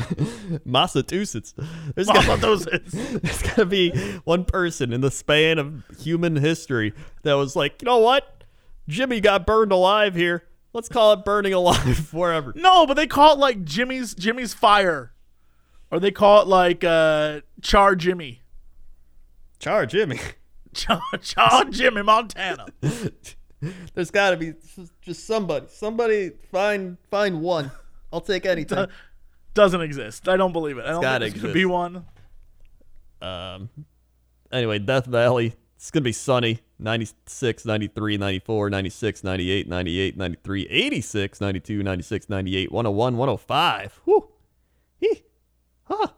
Massachusetts. 0.64 1.54
There's 1.94 2.08
Massachusetts. 2.08 2.92
there's 2.92 3.42
got 3.42 3.56
to 3.56 3.66
be 3.66 3.90
one 4.24 4.44
person 4.44 4.92
in 4.92 5.02
the 5.02 5.10
span 5.10 5.58
of 5.58 5.84
human 5.98 6.36
history 6.36 6.94
that 7.22 7.34
was 7.34 7.54
like, 7.54 7.82
you 7.82 7.86
know 7.86 7.98
what? 7.98 8.35
Jimmy 8.88 9.20
got 9.20 9.46
burned 9.46 9.72
alive 9.72 10.14
here. 10.14 10.44
Let's 10.72 10.88
call 10.88 11.12
it 11.12 11.24
burning 11.24 11.54
alive 11.54 12.12
wherever. 12.12 12.52
No, 12.54 12.86
but 12.86 12.94
they 12.94 13.06
call 13.06 13.32
it 13.34 13.38
like 13.38 13.64
Jimmy's 13.64 14.14
Jimmy's 14.14 14.52
fire, 14.52 15.12
or 15.90 15.98
they 15.98 16.10
call 16.10 16.42
it 16.42 16.48
like 16.48 16.84
uh, 16.84 17.40
Char 17.62 17.96
Jimmy. 17.96 18.42
Char 19.58 19.86
Jimmy. 19.86 20.20
John, 20.74 21.00
John 21.22 21.72
Jimmy 21.72 22.02
Montana. 22.02 22.66
There's 23.94 24.10
got 24.10 24.30
to 24.32 24.36
be 24.36 24.52
just 25.00 25.26
somebody. 25.26 25.66
Somebody 25.70 26.32
find 26.52 26.98
find 27.10 27.40
one. 27.40 27.70
I'll 28.12 28.20
take 28.20 28.44
anything. 28.44 28.86
Doesn't 29.54 29.80
exist. 29.80 30.28
I 30.28 30.36
don't 30.36 30.52
believe 30.52 30.76
it. 30.76 30.84
I 30.84 30.90
don't 30.90 31.00
gotta 31.00 31.24
think 31.24 31.36
there's 31.36 31.42
going 31.42 31.54
to 31.54 31.58
be 31.58 31.64
one. 31.64 32.04
Um, 33.22 33.70
anyway, 34.52 34.78
Death 34.78 35.06
Valley. 35.06 35.54
It's 35.76 35.90
going 35.90 36.02
to 36.02 36.08
be 36.08 36.12
sunny. 36.12 36.60
96, 36.78 37.64
93, 37.64 38.16
94, 38.18 38.70
96, 38.70 39.24
98, 39.24 39.68
98, 39.68 40.16
93, 40.16 40.66
86, 40.68 41.40
92, 41.40 41.82
96, 41.82 42.28
98, 42.28 42.72
101, 42.72 43.16
105. 43.16 44.00
Whew. 44.04 44.28
Hee. 45.00 45.22
Huh. 45.84 46.08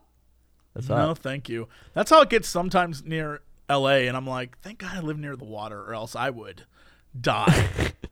That's 0.74 0.88
No, 0.88 0.96
hot. 0.96 1.18
thank 1.18 1.48
you. 1.48 1.68
That's 1.94 2.10
how 2.10 2.22
it 2.22 2.28
gets 2.30 2.48
sometimes 2.48 3.04
near 3.04 3.40
L.A. 3.68 4.08
And 4.08 4.16
I'm 4.16 4.26
like, 4.26 4.58
thank 4.62 4.78
God 4.78 4.96
I 4.96 5.00
live 5.00 5.18
near 5.18 5.36
the 5.36 5.44
water, 5.44 5.80
or 5.82 5.94
else 5.94 6.16
I 6.16 6.30
would 6.30 6.64
die. 7.18 7.92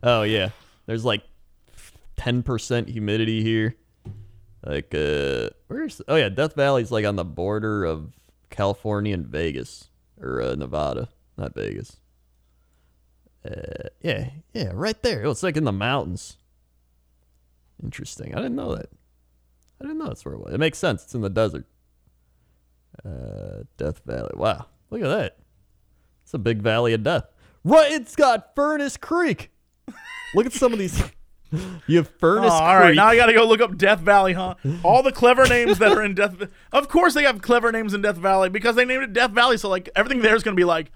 Oh, 0.00 0.22
yeah. 0.22 0.50
There's 0.86 1.04
like 1.04 1.22
10% 2.18 2.88
humidity 2.88 3.42
here. 3.42 3.74
Like, 4.64 4.94
uh, 4.94 5.50
where's, 5.66 6.00
oh, 6.06 6.14
yeah, 6.14 6.28
Death 6.28 6.54
Valley's 6.54 6.92
like 6.92 7.04
on 7.04 7.16
the 7.16 7.24
border 7.24 7.84
of 7.84 8.12
California 8.48 9.12
and 9.14 9.26
Vegas, 9.26 9.88
or 10.20 10.40
uh, 10.40 10.54
Nevada, 10.54 11.08
not 11.36 11.54
Vegas. 11.54 11.98
Uh, 13.44 13.88
yeah, 14.00 14.30
yeah, 14.52 14.70
right 14.74 15.00
there. 15.02 15.24
Oh, 15.24 15.30
it's 15.30 15.42
like 15.42 15.56
in 15.56 15.64
the 15.64 15.72
mountains. 15.72 16.36
Interesting. 17.82 18.34
I 18.34 18.38
didn't 18.38 18.56
know 18.56 18.74
that. 18.74 18.86
I 19.80 19.84
didn't 19.84 19.98
know 19.98 20.06
that's 20.06 20.24
where 20.24 20.34
it 20.34 20.40
was. 20.40 20.54
It 20.54 20.58
makes 20.58 20.78
sense. 20.78 21.04
It's 21.04 21.14
in 21.14 21.20
the 21.20 21.30
desert. 21.30 21.66
Uh, 23.04 23.62
Death 23.76 24.00
Valley. 24.06 24.30
Wow, 24.34 24.66
look 24.90 25.02
at 25.02 25.08
that. 25.08 25.36
It's 26.24 26.34
a 26.34 26.38
big 26.38 26.62
valley 26.62 26.92
of 26.94 27.02
death. 27.02 27.24
Right, 27.62 27.92
it's 27.92 28.16
got 28.16 28.54
Furnace 28.56 28.96
Creek. 28.96 29.50
Look 30.34 30.46
at 30.46 30.52
some 30.52 30.72
of 30.72 30.78
these. 30.78 31.02
You 31.86 31.98
have 31.98 32.08
Oh, 32.08 32.18
Furnace 32.18 32.50
all 32.50 32.76
right, 32.76 32.86
Creek. 32.86 32.96
now 32.96 33.06
I 33.06 33.16
got 33.16 33.26
to 33.26 33.32
go 33.32 33.46
look 33.46 33.60
up 33.60 33.78
Death 33.78 34.00
Valley, 34.00 34.32
huh? 34.32 34.56
All 34.82 35.04
the 35.04 35.12
clever 35.12 35.46
names 35.46 35.78
that 35.78 35.92
are 35.92 36.02
in 36.04 36.12
Death. 36.16 36.34
Of 36.72 36.88
course, 36.88 37.14
they 37.14 37.22
have 37.22 37.40
clever 37.40 37.70
names 37.70 37.94
in 37.94 38.02
Death 38.02 38.16
Valley 38.16 38.48
because 38.48 38.74
they 38.74 38.84
named 38.84 39.04
it 39.04 39.12
Death 39.12 39.30
Valley. 39.30 39.56
So 39.56 39.68
like 39.68 39.88
everything 39.94 40.22
there 40.22 40.34
is 40.34 40.42
going 40.42 40.56
to 40.56 40.60
be 40.60 40.64
like 40.64 40.90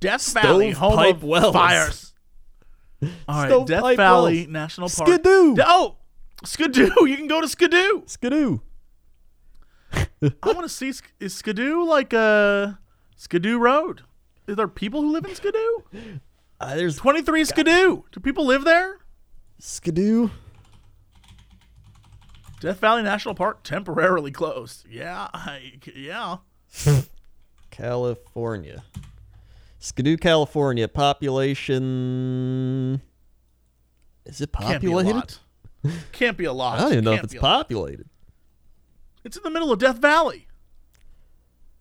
Death 0.00 0.32
Valley, 0.32 0.70
home 0.72 0.92
Stovepipe 0.92 1.16
of 1.16 1.22
Wells. 1.24 1.52
fires. 1.54 2.14
All 3.02 3.08
right, 3.42 3.48
Death 3.66 3.78
Stovepipe 3.80 3.96
Valley 3.96 4.36
Wells. 4.40 4.48
National 4.48 4.88
Park. 4.88 5.08
Skidoo. 5.08 5.56
Oh, 5.64 5.96
Skidoo! 6.44 6.90
You 7.06 7.16
can 7.16 7.28
go 7.28 7.40
to 7.40 7.48
Skidoo. 7.48 8.02
Skidoo. 8.06 8.60
I 9.92 10.02
want 10.44 10.62
to 10.62 10.68
see 10.68 10.92
Sk- 10.92 11.12
is 11.20 11.34
Skidoo 11.34 11.84
like 11.84 12.12
uh 12.12 12.72
Skidoo 13.16 13.58
Road. 13.58 14.02
Is 14.46 14.56
there 14.56 14.68
people 14.68 15.00
who 15.02 15.12
live 15.12 15.24
in 15.24 15.34
Skidoo? 15.34 15.82
Uh, 16.60 16.74
there's 16.76 16.96
Twenty 16.96 17.22
three 17.22 17.44
Skidoo. 17.44 18.02
Do 18.12 18.20
people 18.20 18.44
live 18.44 18.64
there? 18.64 18.98
Skidoo. 19.58 20.30
Death 22.60 22.80
Valley 22.80 23.02
National 23.02 23.34
Park 23.34 23.62
temporarily 23.62 24.30
closed. 24.30 24.86
Yeah, 24.88 25.28
I, 25.34 25.74
yeah. 25.94 26.38
California. 27.70 28.82
Skidoo, 29.86 30.16
California. 30.16 30.88
Population. 30.88 31.80
Is 34.24 34.40
it 34.40 34.50
Can't 34.52 34.80
be 34.82 34.88
a 34.88 34.90
populated? 34.90 35.14
lot. 35.14 35.38
Can't 36.10 36.36
be 36.36 36.44
a 36.44 36.52
lot. 36.52 36.78
I 36.80 36.82
don't 36.82 36.92
even 36.92 37.04
know 37.04 37.12
if 37.12 37.18
Can't 37.18 37.24
it's 37.32 37.34
a 37.34 37.36
lot. 37.44 37.58
populated. 37.58 38.08
It's 39.24 39.36
in 39.36 39.44
the 39.44 39.50
middle 39.50 39.70
of 39.70 39.78
Death 39.78 39.98
Valley. 39.98 40.48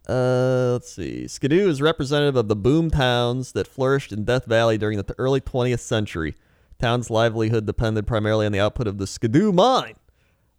Uh, 0.07 0.73
let's 0.73 0.91
see. 0.93 1.27
Skidoo 1.27 1.67
is 1.67 1.81
representative 1.81 2.35
of 2.35 2.47
the 2.47 2.55
boom 2.55 2.91
towns 2.91 3.53
that 3.53 3.65
flourished 3.65 4.11
in 4.11 4.23
Death 4.23 4.45
Valley 4.45 4.77
during 4.77 4.99
the 4.99 5.15
early 5.17 5.41
20th 5.41 5.79
century. 5.79 6.35
Town's 6.77 7.09
livelihood 7.09 7.65
depended 7.65 8.05
primarily 8.05 8.45
on 8.45 8.51
the 8.51 8.59
output 8.59 8.85
of 8.85 8.99
the 8.99 9.07
Skidoo 9.07 9.51
mine, 9.51 9.95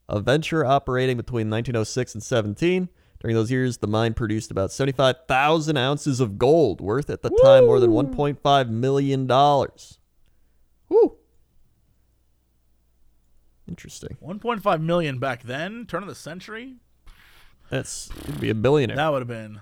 a 0.09 0.18
venture 0.18 0.64
operating 0.64 1.16
between 1.16 1.49
1906 1.49 2.14
and 2.14 2.22
17. 2.24 2.88
During 3.21 3.35
those 3.35 3.51
years, 3.51 3.79
the 3.79 3.87
mine 3.87 4.14
produced 4.14 4.51
about 4.51 4.71
75,000 4.73 5.77
ounces 5.77 6.21
of 6.21 6.39
gold, 6.39 6.81
worth 6.81 7.09
at 7.11 7.23
the 7.23 7.31
time 7.43 7.67
more 7.67 7.81
than 7.81 7.91
1.5 7.91 8.69
million 8.69 9.27
dollars. 9.27 9.99
Woo! 10.89 11.17
Interesting. 13.69 14.17
1.5 14.23 14.81
million 14.81 15.19
back 15.19 15.43
then, 15.43 15.87
turn 15.87 16.03
of 16.03 16.09
the 16.09 16.14
century. 16.14 16.77
That's 17.71 18.11
you'd 18.27 18.41
be 18.41 18.51
a 18.51 18.55
billionaire. 18.55 18.97
That 18.97 19.12
would 19.12 19.23
have 19.23 19.29
been. 19.29 19.61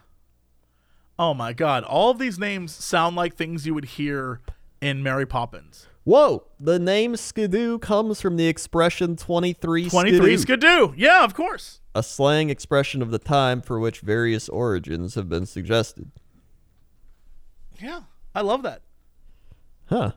Oh 1.19 1.33
my 1.33 1.53
God! 1.53 1.85
All 1.85 2.11
of 2.11 2.19
these 2.19 2.39
names 2.39 2.75
sound 2.75 3.17
like 3.17 3.35
things 3.35 3.67
you 3.67 3.73
would 3.73 3.85
hear 3.85 4.41
in 4.81 5.03
Mary 5.03 5.25
Poppins. 5.25 5.87
Whoa! 6.05 6.45
The 6.61 6.79
name 6.79 7.17
Skidoo 7.17 7.79
comes 7.79 8.21
from 8.21 8.37
the 8.37 8.47
expression 8.47 9.17
23 9.17 9.89
Twenty-three 9.89 10.37
Skidoo, 10.37 10.93
Skidoo. 10.93 10.95
Yeah, 10.97 11.25
of 11.25 11.35
course. 11.35 11.81
a 11.95 12.03
slang 12.03 12.51
expression 12.51 13.01
of 13.01 13.11
the 13.11 13.19
time 13.19 13.63
for 13.63 13.79
which 13.81 14.01
various 14.01 14.49
origins 14.49 15.15
have 15.15 15.29
been 15.31 15.47
suggested. 15.47 16.11
Yeah, 17.81 18.03
I 18.35 18.43
love 18.43 18.63
that. 18.63 18.83
Huh. 19.87 20.13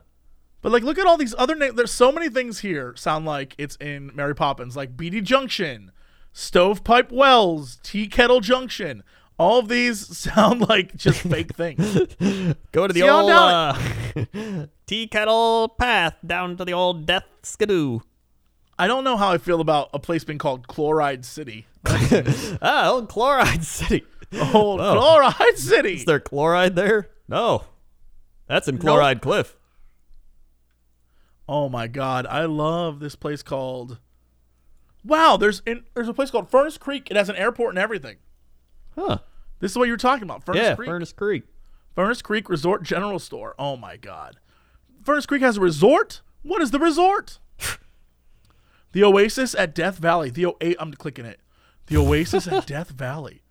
But 0.60 0.72
like, 0.72 0.82
look 0.82 0.98
at 0.98 1.06
all 1.06 1.16
these 1.16 1.34
other 1.38 1.54
names. 1.54 1.74
There's 1.74 1.92
so 1.92 2.10
many 2.12 2.28
things 2.28 2.60
here 2.60 2.94
sound 2.96 3.24
like 3.26 3.54
it's 3.58 3.76
in 3.76 4.10
Mary 4.14 4.34
Poppins, 4.34 4.76
like 4.76 4.96
Beatty 4.96 5.20
Junction, 5.20 5.92
Stovepipe 6.32 7.10
Wells, 7.12 7.78
Tea 7.82 8.08
Kettle 8.08 8.40
Junction. 8.40 9.02
All 9.38 9.60
of 9.60 9.68
these 9.68 10.16
sound 10.18 10.68
like 10.68 10.96
just 10.96 11.20
fake 11.20 11.54
things. 11.54 11.80
Go 12.72 12.86
to 12.86 12.92
the 12.92 13.00
See 13.00 13.08
old 13.08 13.30
uh, 13.30 13.76
tea 14.86 15.06
kettle 15.06 15.68
path 15.68 16.16
down 16.26 16.56
to 16.56 16.64
the 16.64 16.72
old 16.72 17.06
Death 17.06 17.24
Skidoo. 17.42 18.00
I 18.78 18.86
don't 18.86 19.04
know 19.04 19.16
how 19.16 19.32
I 19.32 19.38
feel 19.38 19.60
about 19.60 19.90
a 19.92 19.98
place 19.98 20.24
being 20.24 20.38
called 20.38 20.68
Chloride 20.68 21.24
City. 21.24 21.66
Ah, 22.60 22.90
old 22.90 23.08
Chloride 23.08 23.64
City. 23.64 24.04
Old 24.52 24.80
Chloride 24.80 25.58
City. 25.58 25.94
Is 25.94 26.04
there 26.04 26.20
chloride 26.20 26.76
there? 26.76 27.08
No. 27.28 27.64
That's 28.46 28.68
in 28.68 28.78
Chloride 28.78 29.20
Cliff. 29.20 29.56
Oh 31.48 31.68
my 31.68 31.86
god, 31.86 32.26
I 32.26 32.44
love 32.44 33.00
this 33.00 33.16
place 33.16 33.42
called. 33.42 33.98
Wow, 35.02 35.36
there's 35.38 35.62
in, 35.64 35.84
there's 35.94 36.08
a 36.08 36.14
place 36.14 36.30
called 36.30 36.50
Furnace 36.50 36.76
Creek. 36.76 37.10
It 37.10 37.16
has 37.16 37.28
an 37.28 37.36
airport 37.36 37.70
and 37.70 37.78
everything. 37.78 38.16
Huh. 38.94 39.18
This 39.60 39.72
is 39.72 39.76
what 39.76 39.88
you're 39.88 39.96
talking 39.96 40.24
about, 40.24 40.44
Furnace 40.44 40.62
yeah, 40.62 40.74
Creek. 40.74 40.88
Furnace 40.88 41.12
Creek. 41.12 41.42
Furnace 41.94 42.22
Creek 42.22 42.48
Resort 42.48 42.82
General 42.82 43.18
Store. 43.18 43.54
Oh 43.58 43.76
my 43.76 43.96
god. 43.96 44.38
Furnace 45.02 45.26
Creek 45.26 45.42
has 45.42 45.56
a 45.56 45.60
resort? 45.60 46.22
What 46.42 46.62
is 46.62 46.70
the 46.70 46.78
resort? 46.78 47.40
the 48.92 49.02
Oasis 49.04 49.54
at 49.54 49.74
Death 49.74 49.98
Valley. 49.98 50.30
The 50.30 50.46
o- 50.46 50.56
eh, 50.60 50.74
I'm 50.78 50.92
clicking 50.94 51.24
it. 51.24 51.40
The 51.86 51.96
Oasis 51.96 52.46
at 52.46 52.66
Death 52.68 52.90
Valley. 52.90 53.42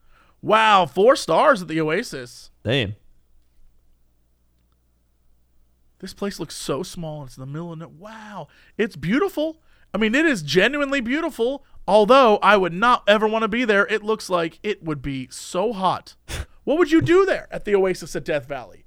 Wow, 0.41 0.85
four 0.85 1.15
stars 1.15 1.61
at 1.61 1.67
the 1.67 1.81
Oasis. 1.81 2.51
Damn. 2.63 2.95
This 5.99 6.13
place 6.13 6.39
looks 6.39 6.55
so 6.55 6.83
small. 6.83 7.23
It's 7.23 7.37
in 7.37 7.41
the 7.41 7.47
middle 7.47 7.73
of 7.73 7.81
it. 7.81 7.89
Wow, 7.91 8.47
it's 8.77 8.95
beautiful. 8.95 9.61
I 9.93 9.97
mean, 9.97 10.13
it 10.13 10.25
is 10.25 10.43
genuinely 10.43 11.01
beautiful. 11.01 11.65
Although 11.87 12.37
I 12.37 12.57
would 12.57 12.73
not 12.73 13.03
ever 13.07 13.27
want 13.27 13.43
to 13.43 13.47
be 13.47 13.63
there. 13.63 13.85
It 13.87 14.03
looks 14.03 14.29
like 14.29 14.59
it 14.61 14.83
would 14.83 15.01
be 15.01 15.27
so 15.31 15.71
hot. 15.73 16.15
what 16.65 16.77
would 16.77 16.91
you 16.91 17.01
do 17.01 17.25
there 17.25 17.47
at 17.49 17.63
the 17.65 17.75
Oasis 17.75 18.15
at 18.15 18.25
Death 18.25 18.45
Valley? 18.47 18.85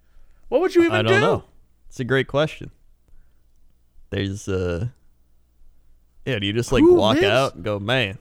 What 0.48 0.60
would 0.60 0.74
you 0.74 0.82
even 0.82 0.92
do? 0.92 0.96
I 0.98 1.02
don't 1.02 1.12
do? 1.14 1.20
know. 1.20 1.44
It's 1.88 2.00
a 2.00 2.04
great 2.04 2.26
question. 2.28 2.70
There's 4.10 4.48
uh 4.48 4.88
Yeah, 6.26 6.38
do 6.38 6.46
you 6.46 6.52
just 6.52 6.72
like 6.72 6.82
Who 6.82 6.94
walk 6.94 7.14
lives- 7.16 7.26
out 7.26 7.54
and 7.54 7.64
go, 7.64 7.78
man, 7.78 8.18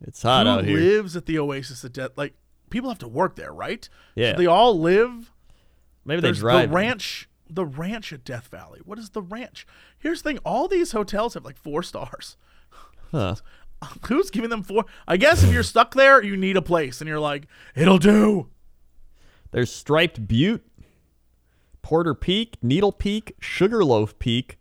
it's 0.00 0.22
hot 0.22 0.46
Who 0.46 0.52
out 0.52 0.64
here. 0.64 0.78
Who 0.78 0.84
lives 0.84 1.16
at 1.16 1.26
the 1.26 1.38
Oasis 1.38 1.84
at 1.84 1.92
Death? 1.92 2.12
Like 2.16 2.34
people 2.70 2.88
have 2.90 2.98
to 3.00 3.08
work 3.08 3.36
there, 3.36 3.52
right? 3.52 3.88
Yeah. 4.14 4.32
So 4.32 4.38
they 4.38 4.46
all 4.46 4.78
live. 4.78 5.32
Maybe 6.04 6.20
they 6.20 6.28
There's 6.28 6.38
drive. 6.40 6.68
the 6.70 6.74
ranch. 6.74 7.28
The 7.48 7.64
ranch 7.66 8.12
at 8.12 8.24
Death 8.24 8.48
Valley. 8.48 8.80
What 8.84 8.98
is 8.98 9.10
the 9.10 9.22
ranch? 9.22 9.66
Here's 9.98 10.22
the 10.22 10.30
thing: 10.30 10.38
all 10.44 10.66
these 10.68 10.92
hotels 10.92 11.34
have 11.34 11.44
like 11.44 11.56
four 11.56 11.82
stars. 11.82 12.36
Huh. 13.10 13.36
Who's 14.08 14.30
giving 14.30 14.50
them 14.50 14.62
four? 14.62 14.84
I 15.06 15.16
guess 15.16 15.42
if 15.42 15.52
you're 15.52 15.62
stuck 15.62 15.94
there, 15.94 16.22
you 16.22 16.36
need 16.36 16.56
a 16.56 16.62
place, 16.62 17.00
and 17.00 17.08
you're 17.08 17.20
like, 17.20 17.46
it'll 17.74 17.98
do. 17.98 18.48
There's 19.50 19.72
Striped 19.72 20.26
Butte, 20.26 20.64
Porter 21.82 22.14
Peak, 22.14 22.56
Needle 22.62 22.92
Peak, 22.92 23.34
Sugarloaf 23.40 24.18
Peak, 24.18 24.58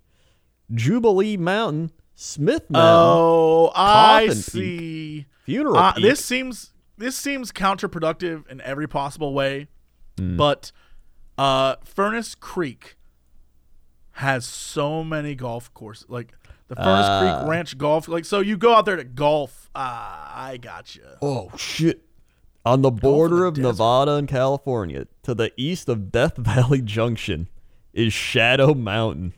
Jubilee 0.74 1.38
Mountain, 1.38 1.91
Smith 2.15 2.69
Mountain, 2.69 2.91
Oh, 3.15 3.71
I 3.76 4.28
Coffin 4.28 4.36
Peak. 4.36 4.43
see. 4.43 5.26
Funeral 5.45 5.78
Uh, 5.78 5.93
Peak. 5.93 6.03
this 6.03 6.24
seems 6.24 6.69
this 6.97 7.15
seems 7.15 7.51
counterproductive 7.51 8.47
in 8.49 8.61
every 8.61 8.88
possible 8.88 9.34
way, 9.34 9.67
Hmm. 10.19 10.38
but 10.38 10.71
uh, 11.39 11.78
Furnace 11.84 12.36
Creek 12.36 12.97
has 14.17 14.45
so 14.45 15.03
many 15.03 15.34
golf 15.34 15.74
courses, 15.74 16.05
like 16.07 16.34
the 16.68 16.76
Furnace 16.76 17.05
Ah. 17.07 17.38
Creek 17.39 17.49
Ranch 17.49 17.78
Golf. 17.78 18.07
Like, 18.07 18.26
so 18.26 18.39
you 18.39 18.57
go 18.57 18.74
out 18.74 18.86
there 18.86 18.95
to 18.95 19.03
golf. 19.03 19.70
Ah, 19.76 20.32
I 20.36 20.57
gotcha. 20.57 21.18
Oh 21.22 21.51
shit! 21.57 22.03
On 22.66 22.82
the 22.82 22.91
border 22.91 23.38
the 23.41 23.45
of. 23.47 23.57
Nevada 23.57 24.14
and 24.14 24.28
California, 24.28 25.07
to 25.24 25.34
the 25.36 25.51
east 25.57 25.89
of 25.89 26.11
Death 26.11 26.38
Valley 26.38 26.82
Junction 26.82 27.49
is 27.93 28.14
Shadow 28.14 28.74
Mountain. 28.74 29.34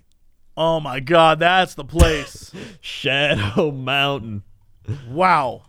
Oh 0.57 0.79
my 0.79 0.99
god, 1.01 1.39
that's 1.39 1.73
the 1.75 1.83
place. 1.83 2.51
Shadow 2.81 3.71
Mountain. 3.71 4.43
wow. 5.09 5.63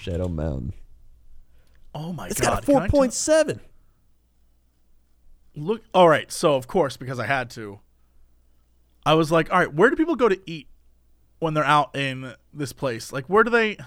Shadow 0.00 0.28
Mountain. 0.28 0.72
Oh 1.94 2.12
my 2.12 2.26
It's 2.28 2.40
god. 2.40 2.58
It's 2.58 2.66
got 2.68 2.76
a 2.78 2.82
I 2.84 2.88
tell- 2.88 3.00
4.7. 3.02 3.60
Look, 5.56 5.82
all 5.92 6.08
right. 6.08 6.30
So 6.30 6.54
of 6.54 6.66
course, 6.66 6.96
because 6.96 7.18
I 7.18 7.26
had 7.26 7.50
to, 7.50 7.80
I 9.04 9.14
was 9.14 9.32
like, 9.32 9.52
all 9.52 9.58
right, 9.58 9.72
where 9.72 9.90
do 9.90 9.96
people 9.96 10.14
go 10.16 10.28
to 10.28 10.38
eat 10.46 10.68
when 11.38 11.54
they're 11.54 11.64
out 11.64 11.94
in 11.96 12.34
this 12.52 12.72
place? 12.72 13.12
Like, 13.12 13.26
where 13.26 13.44
do 13.44 13.50
they? 13.50 13.78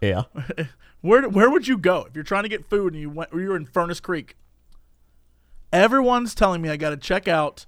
Yeah. 0.00 0.22
Where 1.02 1.26
where 1.30 1.48
would 1.48 1.66
you 1.66 1.78
go 1.78 2.04
if 2.06 2.14
you're 2.14 2.22
trying 2.22 2.42
to 2.42 2.50
get 2.50 2.68
food 2.68 2.92
and 2.92 3.00
you 3.00 3.08
went? 3.08 3.32
Or 3.32 3.40
you're 3.40 3.56
in 3.56 3.64
Furnace 3.64 4.00
Creek. 4.00 4.36
Everyone's 5.72 6.34
telling 6.34 6.60
me 6.60 6.68
I 6.68 6.76
got 6.76 6.90
to 6.90 6.98
check 6.98 7.26
out 7.26 7.64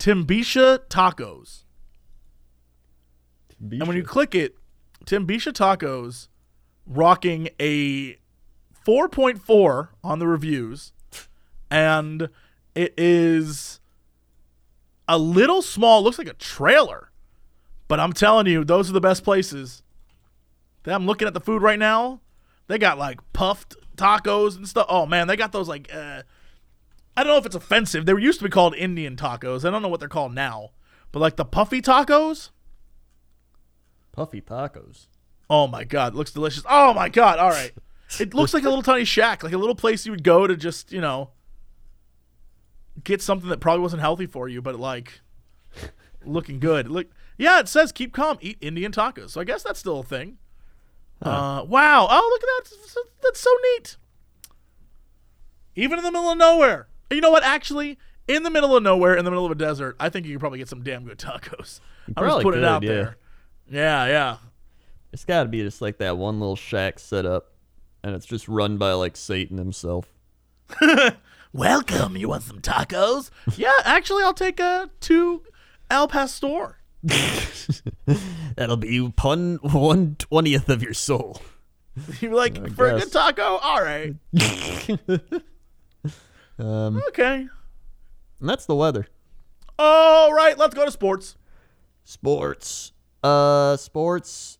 Timbisha 0.00 0.80
Tacos, 0.88 1.62
and 3.60 3.86
when 3.86 3.96
you 3.96 4.02
click 4.02 4.34
it, 4.34 4.56
Timbisha 5.04 5.52
Tacos, 5.52 6.28
rocking 6.86 7.48
a 7.60 8.16
4.4 8.86 9.88
on 10.02 10.18
the 10.18 10.26
reviews, 10.26 10.92
and 11.70 12.28
it 12.74 12.94
is 12.96 13.80
a 15.06 15.18
little 15.18 15.62
small. 15.62 16.02
Looks 16.02 16.18
like 16.18 16.28
a 16.28 16.34
trailer, 16.34 17.07
but 17.88 17.98
I'm 17.98 18.12
telling 18.12 18.46
you, 18.46 18.64
those 18.64 18.88
are 18.88 18.92
the 18.92 19.00
best 19.00 19.24
places. 19.24 19.82
I'm 20.84 21.06
looking 21.06 21.28
at 21.28 21.34
the 21.34 21.40
food 21.40 21.62
right 21.62 21.78
now. 21.78 22.20
They 22.66 22.78
got 22.78 22.98
like 22.98 23.20
puffed 23.32 23.76
tacos 23.96 24.56
and 24.56 24.68
stuff. 24.68 24.86
Oh 24.88 25.06
man, 25.06 25.26
they 25.26 25.36
got 25.36 25.52
those 25.52 25.68
like 25.68 25.92
uh, 25.92 26.22
I 27.16 27.24
don't 27.24 27.32
know 27.32 27.38
if 27.38 27.46
it's 27.46 27.56
offensive. 27.56 28.06
They 28.06 28.12
used 28.12 28.38
to 28.38 28.44
be 28.44 28.50
called 28.50 28.74
Indian 28.74 29.16
tacos. 29.16 29.64
I 29.64 29.70
don't 29.70 29.82
know 29.82 29.88
what 29.88 30.00
they're 30.00 30.08
called 30.08 30.34
now. 30.34 30.70
But 31.10 31.20
like 31.20 31.36
the 31.36 31.44
puffy 31.44 31.80
tacos. 31.80 32.50
Puffy 34.12 34.40
tacos. 34.40 35.06
Oh 35.50 35.66
my 35.66 35.84
god, 35.84 36.14
looks 36.14 36.32
delicious. 36.32 36.64
Oh 36.68 36.92
my 36.94 37.08
god, 37.08 37.38
all 37.38 37.50
right. 37.50 37.72
It 38.18 38.32
looks 38.32 38.54
like 38.54 38.62
a 38.62 38.68
little 38.70 38.82
tiny 38.82 39.04
shack, 39.04 39.42
like 39.42 39.52
a 39.52 39.58
little 39.58 39.74
place 39.74 40.06
you 40.06 40.12
would 40.12 40.24
go 40.24 40.46
to 40.46 40.56
just, 40.56 40.92
you 40.92 41.00
know, 41.02 41.32
get 43.04 43.20
something 43.20 43.50
that 43.50 43.60
probably 43.60 43.82
wasn't 43.82 44.00
healthy 44.00 44.24
for 44.24 44.48
you, 44.48 44.62
but 44.62 44.80
like 44.80 45.20
looking 46.24 46.58
good. 46.58 46.88
Look, 46.88 47.08
yeah, 47.38 47.60
it 47.60 47.68
says 47.68 47.92
keep 47.92 48.12
calm, 48.12 48.36
eat 48.40 48.58
Indian 48.60 48.92
tacos. 48.92 49.30
So 49.30 49.40
I 49.40 49.44
guess 49.44 49.62
that's 49.62 49.78
still 49.78 50.00
a 50.00 50.04
thing. 50.04 50.38
Uh, 51.22 51.64
wow. 51.66 52.06
Oh, 52.10 52.30
look 52.32 52.42
at 52.42 52.64
that. 52.64 53.04
That's 53.22 53.40
so- 53.40 53.50
neat. 53.74 53.96
Even 55.74 55.98
in 55.98 56.04
the 56.04 56.10
middle 56.10 56.30
of 56.30 56.38
nowhere. 56.38 56.88
You 57.10 57.20
know 57.20 57.30
what? 57.30 57.44
Actually, 57.44 57.98
in 58.26 58.42
the 58.42 58.50
middle 58.50 58.76
of 58.76 58.82
nowhere, 58.82 59.14
in 59.14 59.24
the 59.24 59.30
middle 59.30 59.46
of 59.46 59.52
a 59.52 59.54
desert, 59.54 59.96
I 59.98 60.08
think 60.08 60.26
you 60.26 60.34
could 60.34 60.40
probably 60.40 60.58
get 60.58 60.68
some 60.68 60.82
damn 60.82 61.04
good 61.04 61.18
tacos. 61.18 61.80
I'm 62.16 62.28
just 62.28 62.42
putting 62.42 62.62
it 62.62 62.66
out 62.66 62.82
yeah. 62.82 62.88
there. 62.88 63.16
Yeah, 63.70 64.06
yeah. 64.06 64.36
It's 65.12 65.24
got 65.24 65.44
to 65.44 65.48
be 65.48 65.62
just 65.62 65.80
like 65.80 65.98
that 65.98 66.18
one 66.18 66.40
little 66.40 66.56
shack 66.56 66.98
set 66.98 67.24
up, 67.24 67.52
and 68.02 68.14
it's 68.14 68.26
just 68.26 68.48
run 68.48 68.76
by 68.76 68.92
like 68.92 69.16
Satan 69.16 69.56
himself. 69.56 70.06
Welcome. 71.52 72.16
You 72.16 72.28
want 72.28 72.42
some 72.42 72.60
tacos? 72.60 73.30
yeah, 73.56 73.72
actually, 73.84 74.24
I'll 74.24 74.34
take 74.34 74.60
uh, 74.60 74.88
two 75.00 75.42
Al 75.90 76.08
Pastor. 76.08 76.78
That'll 78.56 78.76
be 78.76 79.10
pun 79.16 79.58
one 79.62 80.16
twentieth 80.18 80.68
of 80.68 80.82
your 80.82 80.94
soul. 80.94 81.40
You're 82.20 82.34
like 82.34 82.74
for 82.74 82.88
a 82.88 82.98
good 83.00 83.12
taco? 83.12 83.56
All 83.56 83.82
right. 83.82 84.14
Um, 86.60 87.00
Okay. 87.08 87.46
and 88.40 88.48
that's 88.48 88.66
the 88.66 88.74
weather. 88.74 89.06
All 89.78 90.32
right. 90.32 90.58
Let's 90.58 90.74
go 90.74 90.84
to 90.84 90.90
sports. 90.90 91.36
Sports. 92.02 92.92
Uh, 93.22 93.76
sports. 93.76 94.58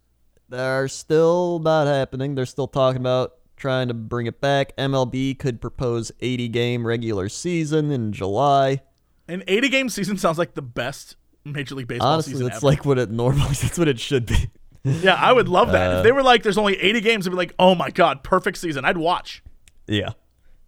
They're 0.48 0.86
still 0.86 1.58
not 1.58 1.88
happening. 1.88 2.36
They're 2.36 2.46
still 2.46 2.68
talking 2.68 3.00
about 3.00 3.32
trying 3.56 3.88
to 3.88 3.94
bring 3.94 4.26
it 4.26 4.40
back. 4.40 4.76
MLB 4.76 5.36
could 5.40 5.60
propose 5.60 6.12
80 6.20 6.48
game 6.50 6.86
regular 6.86 7.28
season 7.28 7.90
in 7.90 8.12
July. 8.12 8.82
An 9.26 9.42
80 9.48 9.68
game 9.68 9.88
season 9.88 10.16
sounds 10.18 10.38
like 10.38 10.54
the 10.54 10.62
best 10.62 11.16
Major 11.44 11.74
League 11.74 11.88
Baseball 11.88 12.08
Honestly, 12.14 12.32
season 12.34 12.46
that's 12.46 12.58
ever. 12.58 12.66
like 12.66 12.84
what 12.84 12.98
it 12.98 13.10
normally. 13.12 13.54
That's 13.54 13.78
what 13.78 13.88
it 13.88 13.98
should 14.00 14.26
be. 14.26 14.50
yeah, 14.84 15.14
I 15.14 15.32
would 15.32 15.48
love 15.48 15.72
that. 15.72 15.92
Uh, 15.92 15.96
if 15.98 16.02
they 16.04 16.12
were 16.12 16.22
like, 16.22 16.42
there's 16.42 16.58
only 16.58 16.76
80 16.76 17.00
games, 17.00 17.26
I'd 17.26 17.30
be 17.30 17.36
like, 17.36 17.54
oh 17.58 17.74
my 17.74 17.90
God, 17.90 18.22
perfect 18.22 18.58
season. 18.58 18.84
I'd 18.84 18.96
watch. 18.98 19.42
Yeah, 19.86 20.10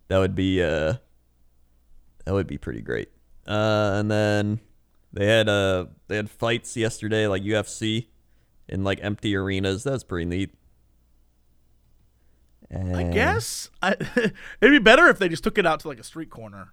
that 0.08 0.18
would 0.18 0.34
be 0.34 0.62
uh, 0.62 0.94
that 2.24 2.32
would 2.32 2.46
be 2.46 2.58
pretty 2.58 2.80
great. 2.80 3.10
Uh, 3.46 3.92
and 3.98 4.10
then 4.10 4.60
they 5.12 5.26
had 5.26 5.48
uh 5.48 5.86
they 6.08 6.16
had 6.16 6.30
fights 6.30 6.76
yesterday, 6.76 7.26
like 7.26 7.42
UFC, 7.42 8.06
in 8.68 8.84
like 8.84 8.98
empty 9.02 9.34
arenas. 9.36 9.84
That's 9.84 10.04
pretty 10.04 10.24
neat. 10.26 10.54
And, 12.70 12.96
I 12.96 13.02
guess. 13.10 13.68
I, 13.82 13.92
it'd 14.16 14.32
be 14.62 14.78
better 14.78 15.08
if 15.08 15.18
they 15.18 15.28
just 15.28 15.42
took 15.42 15.58
it 15.58 15.66
out 15.66 15.80
to 15.80 15.88
like 15.88 15.98
a 15.98 16.04
street 16.04 16.30
corner. 16.30 16.72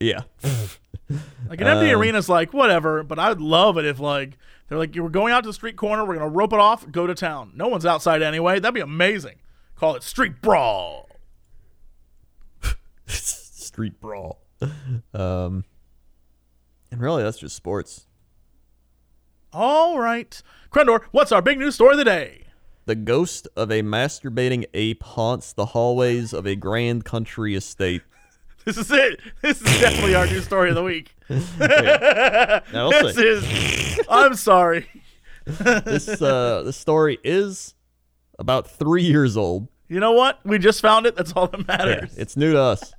Yeah. 0.00 0.22
Like 1.48 1.62
an 1.62 1.66
empty 1.66 1.90
Um, 1.90 1.98
arena's 2.02 2.28
like 2.28 2.52
whatever, 2.52 3.02
but 3.02 3.18
I 3.18 3.30
would 3.30 3.40
love 3.40 3.78
it 3.78 3.86
if 3.86 3.98
like 3.98 4.36
they're 4.68 4.76
like 4.76 4.94
you 4.94 5.02
were 5.02 5.08
going 5.08 5.32
out 5.32 5.42
to 5.44 5.48
the 5.48 5.54
street 5.54 5.76
corner, 5.76 6.04
we're 6.04 6.16
gonna 6.16 6.28
rope 6.28 6.52
it 6.52 6.58
off, 6.60 6.90
go 6.92 7.06
to 7.06 7.14
town. 7.14 7.52
No 7.54 7.66
one's 7.68 7.86
outside 7.86 8.20
anyway. 8.20 8.60
That'd 8.60 8.74
be 8.74 8.82
amazing. 8.82 9.36
Call 9.74 9.94
it 9.96 10.02
street 10.02 10.42
brawl. 10.42 11.08
Street 13.06 13.98
brawl. 14.02 14.42
Um, 15.14 15.64
and 16.90 17.00
really, 17.00 17.22
that's 17.22 17.38
just 17.38 17.56
sports. 17.56 18.06
All 19.52 19.98
right, 19.98 20.42
Crendor, 20.70 21.04
what's 21.12 21.32
our 21.32 21.40
big 21.40 21.58
news 21.58 21.74
story 21.76 21.92
of 21.92 21.98
the 21.98 22.04
day? 22.04 22.44
The 22.84 22.94
ghost 22.96 23.48
of 23.56 23.70
a 23.70 23.80
masturbating 23.82 24.66
ape 24.74 25.02
haunts 25.02 25.54
the 25.54 25.66
hallways 25.66 26.34
of 26.34 26.46
a 26.46 26.54
grand 26.54 27.06
country 27.06 27.54
estate. 27.54 28.02
This 28.68 28.76
is 28.76 28.90
it. 28.90 29.20
This 29.40 29.62
is 29.62 29.80
definitely 29.80 30.14
our 30.14 30.26
new 30.26 30.40
story 30.40 30.68
of 30.68 30.74
the 30.74 30.82
week. 30.82 31.14
Now, 32.70 32.90
This 32.90 33.16
is. 33.16 34.00
I'm 34.10 34.34
sorry. 34.34 34.86
this 35.46 36.20
uh, 36.20 36.62
this 36.66 36.76
story 36.76 37.18
is 37.24 37.74
about 38.38 38.70
three 38.70 39.04
years 39.04 39.38
old. 39.38 39.68
You 39.88 40.00
know 40.00 40.12
what? 40.12 40.38
We 40.44 40.58
just 40.58 40.82
found 40.82 41.06
it. 41.06 41.16
That's 41.16 41.32
all 41.32 41.46
that 41.46 41.60
Yeah, 41.60 41.64
matters. 41.66 42.14
it's 42.18 42.36
new 42.36 42.52
to 42.52 42.60
us. 42.60 42.92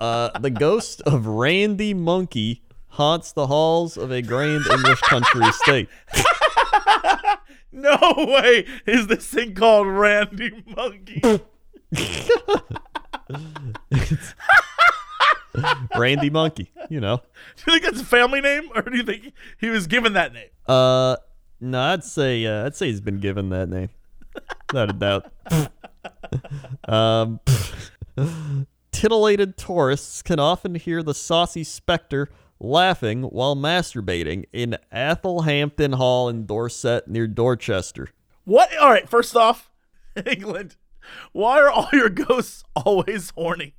Uh, 0.00 0.36
the 0.40 0.50
ghost 0.50 1.00
of 1.02 1.26
Randy 1.28 1.94
Monkey 1.94 2.62
haunts 2.88 3.30
the 3.32 3.46
halls 3.46 3.96
of 3.96 4.10
a 4.10 4.20
grand 4.20 4.66
English 4.66 5.00
country 5.02 5.46
estate. 5.46 5.88
No 7.74 7.96
way 8.16 8.66
is 8.86 9.06
this 9.06 9.26
thing 9.28 9.54
called 9.54 9.86
Randy 9.86 10.62
Monkey. 10.76 11.22
Randy 15.96 16.30
Monkey, 16.30 16.70
you 16.88 17.00
know. 17.00 17.16
Do 17.56 17.72
you 17.72 17.78
think 17.78 17.84
that's 17.84 18.00
a 18.02 18.06
family 18.06 18.40
name, 18.40 18.70
or 18.74 18.82
do 18.82 18.96
you 18.96 19.02
think 19.02 19.32
he 19.58 19.68
was 19.68 19.86
given 19.86 20.14
that 20.14 20.32
name? 20.32 20.48
Uh, 20.66 21.16
no, 21.60 21.80
I'd 21.80 22.04
say 22.04 22.46
uh, 22.46 22.66
I'd 22.66 22.74
say 22.74 22.86
he's 22.86 23.00
been 23.00 23.20
given 23.20 23.50
that 23.50 23.68
name, 23.68 23.90
without 24.70 24.90
a 24.90 24.92
doubt. 24.94 25.32
um, 26.88 27.40
titillated 28.92 29.56
tourists 29.56 30.22
can 30.22 30.38
often 30.40 30.74
hear 30.74 31.02
the 31.02 31.14
saucy 31.14 31.64
specter 31.64 32.28
laughing 32.58 33.24
while 33.24 33.56
masturbating 33.56 34.44
in 34.52 34.76
Athelhampton 34.92 35.94
Hall 35.94 36.28
in 36.28 36.46
Dorset 36.46 37.08
near 37.08 37.26
Dorchester. 37.26 38.08
What? 38.44 38.76
All 38.78 38.90
right. 38.90 39.08
First 39.08 39.36
off, 39.36 39.70
England. 40.26 40.76
Why 41.32 41.58
are 41.60 41.70
all 41.70 41.88
your 41.92 42.08
ghosts 42.08 42.64
always 42.74 43.30
horny? 43.36 43.74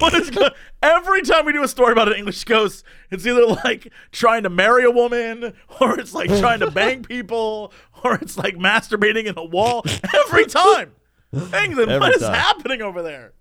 what 0.00 0.14
is 0.14 0.30
go- 0.30 0.48
every 0.82 1.20
time 1.22 1.44
we 1.44 1.52
do 1.52 1.62
a 1.62 1.68
story 1.68 1.92
about 1.92 2.08
an 2.08 2.14
English 2.14 2.44
ghost, 2.44 2.82
it's 3.10 3.26
either 3.26 3.46
like 3.46 3.92
trying 4.10 4.42
to 4.42 4.50
marry 4.50 4.84
a 4.84 4.90
woman, 4.90 5.52
or 5.80 6.00
it's 6.00 6.14
like 6.14 6.28
trying 6.38 6.60
to 6.60 6.70
bang 6.70 7.02
people, 7.14 7.72
or 8.02 8.14
it's 8.14 8.36
like 8.38 8.56
masturbating 8.56 9.26
in 9.26 9.34
a 9.36 9.44
wall. 9.44 9.84
Every 10.26 10.46
time, 10.46 10.92
England, 11.32 11.90
Every 11.90 11.98
what 11.98 12.14
is 12.16 12.22
time. 12.22 12.34
happening 12.34 12.80
over 12.82 13.02
there? 13.02 13.34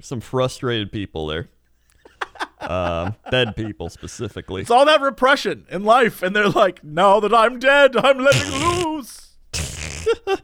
Some 0.00 0.20
frustrated 0.20 0.90
people 0.92 1.26
there. 1.28 1.48
um, 2.60 3.14
dead 3.30 3.54
people 3.56 3.88
specifically. 3.90 4.62
It's 4.62 4.70
all 4.70 4.84
that 4.86 5.00
repression 5.00 5.66
in 5.70 5.84
life, 5.84 6.20
and 6.22 6.34
they're 6.34 6.48
like, 6.48 6.82
now 6.82 7.20
that 7.20 7.32
I'm 7.32 7.58
dead, 7.58 7.96
I'm 7.96 8.18
letting 8.18 8.52
loose. 8.52 9.36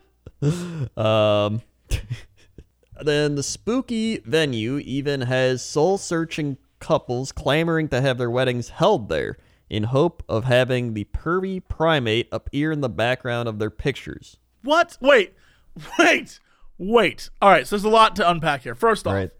Um, 0.97 1.63
then 3.03 3.35
the 3.35 3.43
spooky 3.43 4.19
venue 4.19 4.79
even 4.79 5.23
has 5.23 5.65
soul 5.65 5.99
searching 5.99 6.57
couples 6.79 7.33
clamoring 7.33 7.89
to 7.89 8.01
have 8.01 8.19
their 8.19 8.31
weddings 8.31 8.69
held 8.71 9.09
there 9.09 9.37
in 9.69 9.85
hope 9.85 10.23
of 10.29 10.45
having 10.45 10.95
the 10.95 11.05
pervy 11.13 11.61
primate 11.67 12.29
appear 12.31 12.71
in 12.73 12.81
the 12.81 12.89
background 12.89 13.49
of 13.49 13.59
their 13.59 13.71
pictures. 13.71 14.37
What? 14.63 14.97
Wait, 15.01 15.35
wait, 15.99 16.39
wait. 16.79 17.31
All 17.43 17.51
right, 17.51 17.67
so 17.67 17.77
there's 17.77 17.85
a 17.85 17.89
lot 17.89 18.15
to 18.17 18.29
unpack 18.31 18.63
here. 18.63 18.75
First 18.75 19.07
off, 19.07 19.15
Right. 19.15 19.31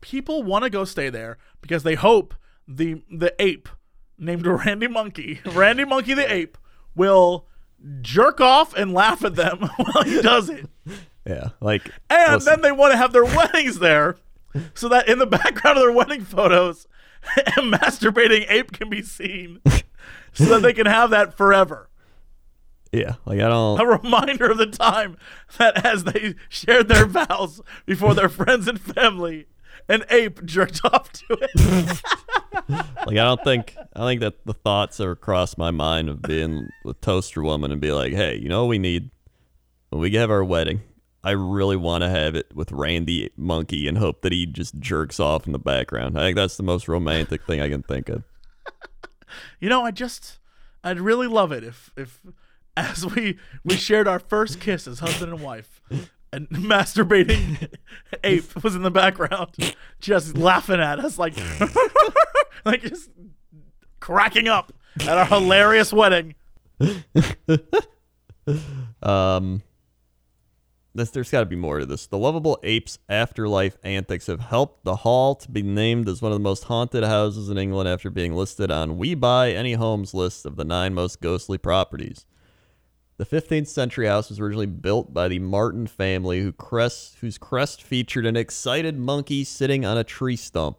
people 0.00 0.42
want 0.42 0.64
to 0.64 0.70
go 0.70 0.84
stay 0.84 1.10
there 1.10 1.38
because 1.60 1.82
they 1.82 1.94
hope 1.94 2.34
the 2.66 3.02
the 3.10 3.34
ape 3.38 3.68
named 4.18 4.46
Randy 4.64 4.88
Monkey, 4.88 5.40
Randy 5.44 5.84
Monkey 5.84 6.14
the 6.14 6.32
ape, 6.32 6.56
will 6.94 7.46
jerk 8.00 8.40
off 8.40 8.74
and 8.74 8.94
laugh 8.94 9.24
at 9.24 9.34
them 9.34 9.58
while 9.76 10.04
he 10.04 10.22
does 10.22 10.48
it. 10.48 10.66
Yeah, 11.26 11.50
like 11.60 11.90
And 12.10 12.34
listen, 12.34 12.52
then 12.52 12.60
they 12.62 12.72
want 12.72 12.92
to 12.92 12.98
have 12.98 13.12
their 13.12 13.24
weddings 13.36 13.78
there 13.78 14.16
so 14.74 14.88
that 14.88 15.08
in 15.08 15.18
the 15.18 15.26
background 15.26 15.78
of 15.78 15.82
their 15.82 15.92
wedding 15.92 16.24
photos, 16.24 16.86
a 17.36 17.60
masturbating 17.62 18.48
ape 18.50 18.72
can 18.72 18.90
be 18.90 19.02
seen 19.02 19.60
so 20.32 20.44
that 20.46 20.62
they 20.62 20.72
can 20.72 20.86
have 20.86 21.10
that 21.10 21.36
forever. 21.36 21.88
yeah, 22.92 23.14
like 23.24 23.40
I 23.40 23.48
don't. 23.48 23.80
A 23.80 23.86
reminder 23.86 24.50
of 24.50 24.58
the 24.58 24.66
time 24.66 25.16
that 25.58 25.84
as 25.84 26.04
they 26.04 26.34
shared 26.48 26.88
their 26.88 27.06
vows 27.06 27.60
before 27.86 28.14
their 28.14 28.28
friends 28.28 28.68
and 28.68 28.80
family, 28.80 29.46
an 29.88 30.04
ape 30.10 30.44
jerked 30.44 30.80
off 30.84 31.10
to 31.12 31.38
it. 31.40 32.00
Like 32.68 33.18
I 33.18 33.24
don't 33.24 33.42
think 33.42 33.76
I 33.94 34.06
think 34.06 34.20
that 34.20 34.44
the 34.46 34.54
thoughts 34.54 35.00
ever 35.00 35.16
crossed 35.16 35.58
my 35.58 35.70
mind 35.70 36.08
of 36.08 36.22
being 36.22 36.68
with 36.84 37.00
toaster 37.00 37.42
woman 37.42 37.72
and 37.72 37.80
be 37.80 37.92
like, 37.92 38.12
hey, 38.12 38.36
you 38.36 38.48
know 38.48 38.64
what 38.64 38.70
we 38.70 38.78
need 38.78 39.10
when 39.90 40.00
we 40.00 40.10
have 40.12 40.30
our 40.30 40.44
wedding. 40.44 40.82
I 41.24 41.30
really 41.30 41.76
want 41.76 42.02
to 42.02 42.10
have 42.10 42.34
it 42.34 42.54
with 42.54 42.70
Randy 42.70 43.30
Monkey 43.36 43.88
and 43.88 43.96
hope 43.96 44.20
that 44.20 44.30
he 44.30 44.44
just 44.44 44.78
jerks 44.78 45.18
off 45.18 45.46
in 45.46 45.52
the 45.52 45.58
background. 45.58 46.18
I 46.18 46.20
think 46.20 46.36
that's 46.36 46.58
the 46.58 46.62
most 46.62 46.86
romantic 46.86 47.44
thing 47.44 47.60
I 47.62 47.68
can 47.68 47.82
think 47.82 48.08
of. 48.08 48.22
You 49.58 49.68
know, 49.68 49.82
I 49.82 49.90
just, 49.90 50.38
I'd 50.84 51.00
really 51.00 51.26
love 51.26 51.50
it 51.50 51.64
if, 51.64 51.90
if, 51.96 52.20
as 52.76 53.04
we 53.04 53.36
we 53.64 53.74
shared 53.74 54.06
our 54.06 54.20
first 54.20 54.60
kiss 54.60 54.86
as 54.86 55.00
husband 55.00 55.32
and 55.32 55.42
wife, 55.42 55.80
and 56.32 56.48
masturbating 56.50 57.68
ape 58.24 58.62
was 58.62 58.76
in 58.76 58.82
the 58.82 58.92
background, 58.92 59.74
just 59.98 60.36
laughing 60.38 60.78
at 60.80 61.00
us 61.00 61.18
like, 61.18 61.34
like 62.64 62.82
just 62.82 63.10
cracking 63.98 64.46
up 64.46 64.72
at 65.00 65.18
our 65.18 65.26
hilarious 65.26 65.92
wedding. 65.92 66.36
Um, 69.02 69.62
this, 70.94 71.10
there's 71.10 71.30
got 71.30 71.40
to 71.40 71.46
be 71.46 71.56
more 71.56 71.80
to 71.80 71.86
this. 71.86 72.06
The 72.06 72.18
lovable 72.18 72.58
apes' 72.62 72.98
afterlife 73.08 73.76
antics 73.82 74.28
have 74.28 74.40
helped 74.40 74.84
the 74.84 74.96
Hall 74.96 75.34
to 75.34 75.50
be 75.50 75.62
named 75.62 76.08
as 76.08 76.22
one 76.22 76.30
of 76.30 76.36
the 76.36 76.42
most 76.42 76.64
haunted 76.64 77.02
houses 77.02 77.48
in 77.48 77.58
England 77.58 77.88
after 77.88 78.10
being 78.10 78.34
listed 78.34 78.70
on 78.70 78.96
We 78.96 79.14
Buy 79.14 79.50
Any 79.50 79.72
Homes 79.72 80.14
list 80.14 80.46
of 80.46 80.56
the 80.56 80.64
nine 80.64 80.94
most 80.94 81.20
ghostly 81.20 81.58
properties. 81.58 82.26
The 83.16 83.26
15th 83.26 83.68
century 83.68 84.06
house 84.06 84.28
was 84.28 84.40
originally 84.40 84.66
built 84.66 85.14
by 85.14 85.28
the 85.28 85.38
Martin 85.38 85.86
family, 85.86 86.40
who 86.40 86.52
crest, 86.52 87.16
whose 87.20 87.38
crest 87.38 87.82
featured 87.82 88.26
an 88.26 88.36
excited 88.36 88.98
monkey 88.98 89.44
sitting 89.44 89.84
on 89.84 89.96
a 89.96 90.04
tree 90.04 90.36
stump. 90.36 90.78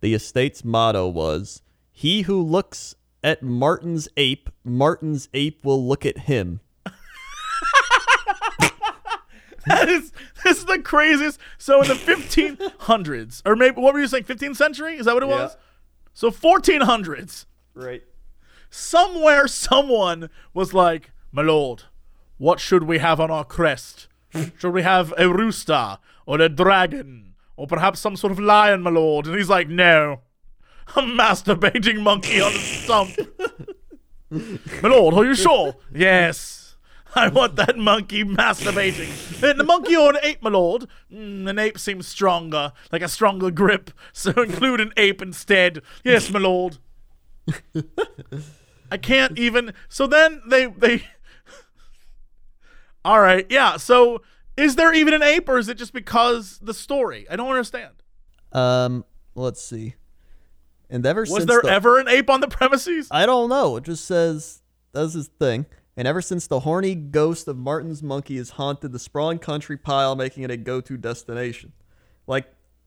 The 0.00 0.14
estate's 0.14 0.64
motto 0.64 1.08
was, 1.08 1.62
"He 1.92 2.22
who 2.22 2.40
looks 2.42 2.94
at 3.22 3.42
Martin's 3.42 4.08
ape, 4.16 4.50
Martin's 4.64 5.28
ape 5.34 5.64
will 5.64 5.86
look 5.86 6.06
at 6.06 6.18
him." 6.18 6.60
That 9.66 9.88
is, 9.88 10.12
this 10.42 10.58
is 10.58 10.64
the 10.64 10.78
craziest. 10.78 11.38
So 11.58 11.82
in 11.82 11.88
the 11.88 11.94
1500s, 11.94 13.42
or 13.44 13.54
maybe 13.56 13.80
what 13.80 13.92
were 13.92 14.00
you 14.00 14.06
saying? 14.06 14.24
15th 14.24 14.56
century? 14.56 14.96
Is 14.96 15.04
that 15.06 15.14
what 15.14 15.22
it 15.22 15.28
was? 15.28 15.56
So 16.14 16.30
1400s. 16.30 17.44
Right. 17.74 18.02
somewhere 18.68 19.46
someone 19.46 20.28
was 20.54 20.72
like, 20.74 21.10
My 21.32 21.42
lord, 21.42 21.84
what 22.38 22.58
should 22.60 22.84
we 22.84 22.98
have 22.98 23.20
on 23.20 23.30
our 23.30 23.44
crest? 23.44 24.08
should 24.58 24.72
we 24.72 24.82
have 24.82 25.12
a 25.18 25.28
rooster 25.28 25.98
or 26.26 26.40
a 26.40 26.48
dragon 26.48 27.34
or 27.56 27.66
perhaps 27.66 28.00
some 28.00 28.16
sort 28.16 28.32
of 28.32 28.38
lion, 28.40 28.82
my 28.82 28.90
lord? 28.90 29.26
And 29.26 29.36
he's 29.36 29.48
like, 29.48 29.68
No, 29.68 30.20
a 30.96 31.02
masturbating 31.02 32.00
monkey 32.00 32.40
on 32.40 32.52
a 32.52 32.58
stump. 32.58 33.10
my 34.30 34.88
lord, 34.88 35.14
are 35.14 35.24
you 35.24 35.34
sure? 35.34 35.76
yes. 35.94 36.56
I 37.14 37.28
want 37.28 37.56
that 37.56 37.76
monkey 37.76 38.24
masturbating. 38.24 39.42
And 39.42 39.58
the 39.58 39.64
monkey 39.64 39.96
or 39.96 40.10
an 40.10 40.18
ape, 40.22 40.42
my 40.42 40.50
lord? 40.50 40.86
Mm, 41.12 41.48
an 41.48 41.58
ape 41.58 41.78
seems 41.78 42.06
stronger, 42.06 42.72
like 42.92 43.02
a 43.02 43.08
stronger 43.08 43.50
grip. 43.50 43.90
So 44.12 44.30
include 44.42 44.80
an 44.80 44.92
ape 44.96 45.22
instead. 45.22 45.82
Yes, 46.04 46.30
my 46.30 46.38
lord. 46.40 46.78
I 48.92 48.96
can't 48.96 49.38
even. 49.38 49.72
So 49.88 50.06
then 50.06 50.42
they 50.48 50.66
they. 50.66 51.04
All 53.04 53.20
right, 53.20 53.46
yeah. 53.48 53.76
So 53.76 54.22
is 54.56 54.76
there 54.76 54.92
even 54.92 55.14
an 55.14 55.22
ape, 55.22 55.48
or 55.48 55.58
is 55.58 55.68
it 55.68 55.78
just 55.78 55.92
because 55.92 56.58
the 56.60 56.74
story? 56.74 57.26
I 57.30 57.36
don't 57.36 57.48
understand. 57.48 57.94
Um, 58.52 59.04
let's 59.34 59.62
see. 59.62 59.94
And 60.90 61.06
ever 61.06 61.22
Was 61.22 61.46
there 61.46 61.62
the- 61.62 61.70
ever 61.70 61.98
an 61.98 62.08
ape 62.08 62.28
on 62.28 62.40
the 62.40 62.48
premises? 62.48 63.08
I 63.10 63.24
don't 63.26 63.48
know. 63.48 63.76
It 63.76 63.84
just 63.84 64.04
says 64.04 64.60
does 64.92 65.14
his 65.14 65.28
thing. 65.28 65.66
And 65.96 66.06
ever 66.06 66.22
since 66.22 66.46
the 66.46 66.60
horny 66.60 66.94
ghost 66.94 67.48
of 67.48 67.56
Martin's 67.56 68.02
monkey 68.02 68.36
has 68.36 68.50
haunted 68.50 68.92
the 68.92 68.98
sprawling 68.98 69.38
country 69.38 69.76
pile, 69.76 70.14
making 70.16 70.44
it 70.44 70.50
a 70.50 70.56
go-to 70.56 70.96
destination. 70.96 71.72
Like, 72.26 72.46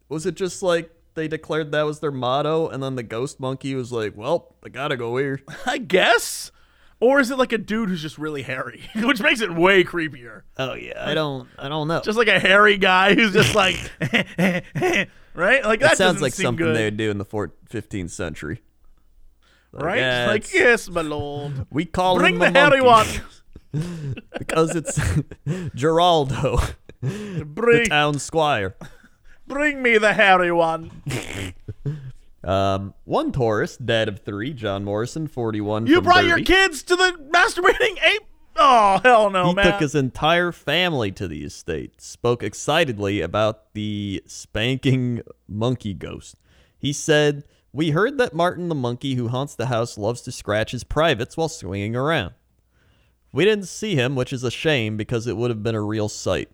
was 0.09 0.25
it 0.25 0.35
just 0.35 0.63
like 0.63 0.89
they 1.15 1.27
declared 1.27 1.71
that 1.71 1.83
was 1.83 1.99
their 1.99 2.11
motto, 2.11 2.67
and 2.67 2.81
then 2.81 2.95
the 2.95 3.03
ghost 3.03 3.39
monkey 3.39 3.75
was 3.75 3.91
like, 3.91 4.15
"Well, 4.15 4.55
I 4.63 4.69
gotta 4.69 4.97
go 4.97 5.17
here." 5.17 5.41
I 5.65 5.77
guess. 5.77 6.51
Or 6.99 7.19
is 7.19 7.29
it 7.31 7.37
like 7.37 7.51
a 7.51 7.57
dude 7.57 7.89
who's 7.89 8.01
just 8.01 8.17
really 8.17 8.43
hairy, 8.43 8.81
which 8.95 9.21
makes 9.21 9.41
it 9.41 9.53
way 9.53 9.83
creepier? 9.83 10.43
Oh 10.57 10.73
yeah, 10.73 11.05
I 11.05 11.13
don't, 11.13 11.49
I 11.59 11.67
don't 11.67 11.89
know. 11.89 11.99
Just 11.99 12.17
like 12.17 12.29
a 12.29 12.39
hairy 12.39 12.77
guy 12.77 13.13
who's 13.13 13.33
just 13.33 13.53
like, 13.53 13.75
right? 13.99 15.63
Like 15.65 15.81
that 15.81 15.89
that 15.89 15.97
sounds 15.97 16.21
like 16.21 16.33
something 16.33 16.65
good, 16.65 16.75
they 16.75 16.85
would 16.85 16.95
do 16.97 17.11
in 17.11 17.17
the 17.17 17.25
four- 17.25 17.51
15th 17.69 18.11
century. 18.11 18.61
Like, 19.73 19.83
right? 19.83 19.97
yeah, 19.97 20.27
like 20.27 20.41
it's- 20.43 20.53
yes, 20.53 20.89
my 20.89 21.01
lord. 21.01 21.65
we 21.71 21.85
call 21.85 22.17
Bring 22.17 22.35
him 22.35 22.39
the 22.39 22.51
hairy 22.51 22.81
one. 22.81 23.07
because 24.37 24.75
it's 24.75 24.97
Geraldo, 25.75 26.75
the 27.01 27.43
Bring, 27.45 27.85
town 27.85 28.19
squire. 28.19 28.75
bring 29.47 29.81
me 29.81 29.97
the 29.97 30.13
hairy 30.13 30.51
one. 30.51 30.91
Um, 32.43 32.93
one 33.05 33.31
tourist, 33.31 33.85
dad 33.85 34.09
of 34.09 34.19
three, 34.19 34.53
John 34.53 34.83
Morrison, 34.83 35.27
41. 35.27 35.87
You 35.87 36.01
brought 36.01 36.25
your 36.25 36.39
kids 36.41 36.83
to 36.83 36.95
the 36.95 37.17
masturbating 37.33 38.03
ape? 38.03 38.23
Oh 38.55 38.99
hell 39.03 39.31
no, 39.31 39.45
man. 39.45 39.47
He 39.47 39.53
man! 39.55 39.65
took 39.71 39.81
his 39.81 39.95
entire 39.95 40.51
family 40.51 41.11
to 41.13 41.27
the 41.27 41.43
estate, 41.43 41.99
spoke 41.99 42.43
excitedly 42.43 43.21
about 43.21 43.73
the 43.73 44.21
spanking 44.27 45.21
monkey 45.47 45.93
ghost. 45.95 46.35
He 46.77 46.93
said, 46.93 47.45
We 47.75 47.89
heard 47.89 48.19
that 48.19 48.35
Martin 48.35 48.69
the 48.69 48.75
monkey 48.75 49.15
who 49.15 49.29
haunts 49.29 49.55
the 49.55 49.65
house 49.65 49.97
loves 49.97 50.21
to 50.21 50.31
scratch 50.31 50.71
his 50.71 50.83
privates 50.83 51.35
while 51.35 51.49
swinging 51.49 51.95
around. 51.95 52.35
We 53.31 53.45
didn't 53.45 53.65
see 53.65 53.95
him, 53.95 54.15
which 54.15 54.31
is 54.31 54.43
a 54.43 54.51
shame 54.51 54.95
because 54.95 55.25
it 55.25 55.35
would 55.35 55.49
have 55.49 55.63
been 55.63 55.73
a 55.73 55.81
real 55.81 56.07
sight. 56.07 56.49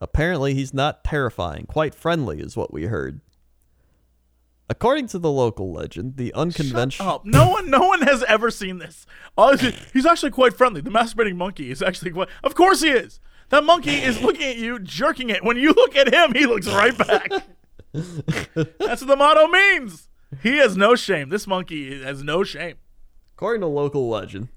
Apparently, 0.00 0.54
he's 0.54 0.72
not 0.72 1.02
terrifying, 1.02 1.66
quite 1.66 1.92
friendly, 1.92 2.38
is 2.38 2.56
what 2.56 2.72
we 2.72 2.84
heard. 2.84 3.20
According 4.70 5.08
to 5.08 5.18
the 5.18 5.30
local 5.30 5.72
legend, 5.72 6.16
the 6.16 6.32
unconventional. 6.34 7.22
No 7.24 7.48
one, 7.48 7.68
no 7.68 7.80
one 7.80 8.02
has 8.02 8.22
ever 8.28 8.52
seen 8.52 8.78
this. 8.78 9.06
He's 9.92 10.06
actually 10.06 10.30
quite 10.30 10.52
friendly. 10.52 10.80
The 10.80 10.90
masturbating 10.90 11.34
monkey 11.36 11.72
is 11.72 11.82
actually 11.82 12.12
quite. 12.12 12.28
Of 12.44 12.54
course 12.54 12.82
he 12.82 12.90
is. 12.90 13.18
That 13.48 13.64
monkey 13.64 13.96
is 13.96 14.22
looking 14.22 14.44
at 14.44 14.56
you, 14.56 14.78
jerking 14.78 15.30
it. 15.30 15.42
When 15.42 15.56
you 15.56 15.72
look 15.72 15.96
at 15.96 16.14
him, 16.14 16.32
he 16.34 16.46
looks 16.46 16.68
right 16.68 16.96
back. 16.96 17.28
That's 17.92 19.00
what 19.00 19.06
the 19.06 19.16
motto 19.16 19.48
means. 19.48 20.08
He 20.42 20.58
has 20.58 20.76
no 20.76 20.94
shame. 20.94 21.28
This 21.28 21.46
monkey 21.46 22.02
has 22.02 22.22
no 22.22 22.44
shame. 22.44 22.76
According 23.34 23.62
to 23.62 23.66
local 23.66 24.08
legend, 24.08 24.48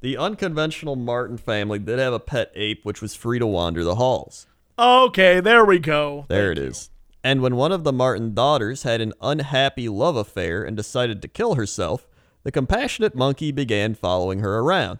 the 0.00 0.16
unconventional 0.16 0.96
Martin 0.96 1.38
family 1.38 1.78
did 1.78 1.98
have 1.98 2.12
a 2.12 2.20
pet 2.20 2.50
ape 2.54 2.84
which 2.84 3.00
was 3.00 3.14
free 3.14 3.38
to 3.38 3.46
wander 3.46 3.84
the 3.84 3.94
halls. 3.94 4.46
Okay, 4.78 5.40
there 5.40 5.64
we 5.64 5.78
go. 5.78 6.26
There 6.28 6.50
it 6.50 6.58
is. 6.58 6.90
And 7.24 7.40
when 7.40 7.54
one 7.54 7.70
of 7.70 7.84
the 7.84 7.92
Martin 7.92 8.34
daughters 8.34 8.82
had 8.82 9.00
an 9.00 9.12
unhappy 9.20 9.88
love 9.88 10.16
affair 10.16 10.64
and 10.64 10.76
decided 10.76 11.22
to 11.22 11.28
kill 11.28 11.54
herself, 11.54 12.08
the 12.42 12.50
compassionate 12.50 13.14
monkey 13.14 13.52
began 13.52 13.94
following 13.94 14.40
her 14.40 14.58
around. 14.58 14.98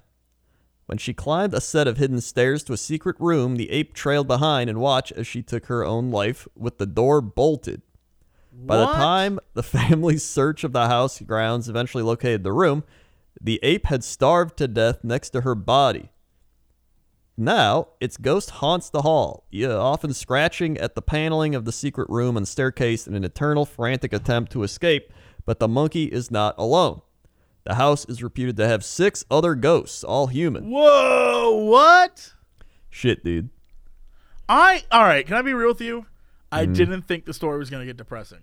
When 0.86 0.98
she 0.98 1.14
climbed 1.14 1.54
a 1.54 1.60
set 1.60 1.88
of 1.88 1.96
hidden 1.96 2.20
stairs 2.20 2.62
to 2.64 2.72
a 2.72 2.76
secret 2.76 3.16
room, 3.18 3.56
the 3.56 3.70
ape 3.70 3.94
trailed 3.94 4.28
behind 4.28 4.70
and 4.70 4.78
watched 4.78 5.12
as 5.12 5.26
she 5.26 5.42
took 5.42 5.66
her 5.66 5.84
own 5.84 6.10
life 6.10 6.46
with 6.54 6.78
the 6.78 6.86
door 6.86 7.20
bolted. 7.20 7.82
By 8.52 8.76
the 8.76 8.86
time 8.86 9.40
the 9.54 9.62
family's 9.62 10.24
search 10.24 10.62
of 10.62 10.72
the 10.72 10.86
house 10.86 11.20
grounds 11.20 11.68
eventually 11.68 12.02
located 12.02 12.44
the 12.44 12.52
room, 12.52 12.84
the 13.40 13.58
ape 13.62 13.86
had 13.86 14.04
starved 14.04 14.56
to 14.58 14.68
death 14.68 15.02
next 15.02 15.30
to 15.30 15.40
her 15.40 15.54
body. 15.54 16.10
Now, 17.36 17.88
its 17.98 18.18
ghost 18.18 18.50
haunts 18.50 18.90
the 18.90 19.02
hall, 19.02 19.46
often 19.64 20.12
scratching 20.12 20.76
at 20.76 20.94
the 20.94 21.02
paneling 21.02 21.54
of 21.54 21.64
the 21.64 21.72
secret 21.72 22.08
room 22.10 22.36
and 22.36 22.46
staircase 22.46 23.06
in 23.06 23.14
an 23.14 23.24
eternal 23.24 23.64
frantic 23.64 24.12
attempt 24.12 24.52
to 24.52 24.62
escape, 24.62 25.12
but 25.46 25.58
the 25.58 25.66
monkey 25.66 26.04
is 26.04 26.30
not 26.30 26.54
alone. 26.58 27.00
The 27.64 27.76
house 27.76 28.04
is 28.04 28.22
reputed 28.22 28.56
to 28.58 28.68
have 28.68 28.84
six 28.84 29.24
other 29.30 29.54
ghosts, 29.54 30.04
all 30.04 30.26
human. 30.26 30.70
Whoa, 30.70 31.64
what? 31.64 32.34
Shit, 32.90 33.24
dude. 33.24 33.48
I 34.48 34.84
all 34.90 35.04
right. 35.04 35.26
Can 35.26 35.36
I 35.36 35.42
be 35.42 35.54
real 35.54 35.68
with 35.68 35.80
you? 35.80 36.06
I 36.52 36.64
mm-hmm. 36.64 36.74
didn't 36.74 37.02
think 37.02 37.24
the 37.24 37.34
story 37.34 37.58
was 37.58 37.70
going 37.70 37.80
to 37.80 37.86
get 37.86 37.96
depressing. 37.96 38.40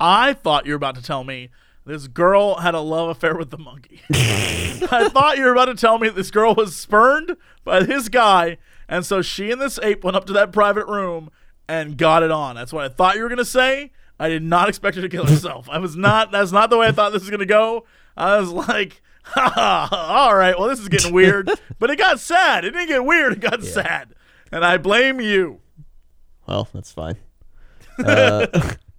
I 0.00 0.32
thought 0.32 0.64
you 0.64 0.72
were 0.72 0.76
about 0.76 0.94
to 0.94 1.02
tell 1.02 1.24
me 1.24 1.50
this 1.84 2.06
girl 2.06 2.56
had 2.56 2.74
a 2.74 2.80
love 2.80 3.08
affair 3.08 3.36
with 3.36 3.50
the 3.50 3.58
monkey. 3.58 4.00
I 4.10 5.08
thought 5.12 5.36
you 5.36 5.44
were 5.44 5.52
about 5.52 5.66
to 5.66 5.74
tell 5.74 5.98
me 5.98 6.08
this 6.08 6.30
girl 6.30 6.54
was 6.54 6.76
spurned 6.76 7.36
by 7.64 7.80
this 7.82 8.08
guy, 8.08 8.58
and 8.88 9.04
so 9.04 9.22
she 9.22 9.50
and 9.50 9.60
this 9.60 9.78
ape 9.82 10.04
went 10.04 10.16
up 10.16 10.26
to 10.26 10.32
that 10.34 10.52
private 10.52 10.86
room 10.86 11.30
and 11.68 11.98
got 11.98 12.22
it 12.22 12.30
on. 12.30 12.54
That's 12.54 12.72
what 12.72 12.84
I 12.84 12.88
thought 12.88 13.16
you 13.16 13.22
were 13.22 13.28
going 13.28 13.38
to 13.38 13.44
say. 13.44 13.90
I 14.20 14.28
did 14.28 14.42
not 14.42 14.68
expect 14.68 14.96
her 14.96 15.02
to 15.02 15.08
kill 15.08 15.26
herself. 15.26 15.68
I 15.70 15.78
was 15.78 15.96
not. 15.96 16.30
That's 16.30 16.52
not 16.52 16.70
the 16.70 16.78
way 16.78 16.88
I 16.88 16.92
thought 16.92 17.12
this 17.12 17.22
was 17.22 17.30
going 17.30 17.40
to 17.40 17.46
go. 17.46 17.84
I 18.16 18.38
was 18.38 18.50
like, 18.50 19.00
all 19.36 20.34
right, 20.34 20.58
well, 20.58 20.68
this 20.68 20.80
is 20.80 20.88
getting 20.88 21.12
weird. 21.12 21.50
but 21.78 21.90
it 21.90 21.96
got 21.96 22.18
sad. 22.20 22.64
It 22.64 22.72
didn't 22.72 22.88
get 22.88 23.04
weird. 23.04 23.34
It 23.34 23.40
got 23.40 23.62
sad. 23.62 24.14
And 24.50 24.64
I 24.64 24.76
blame 24.76 25.20
you. 25.20 25.60
Well, 26.48 26.66
that's 26.72 26.92
fine. 26.92 27.16
Uh, 27.98 28.46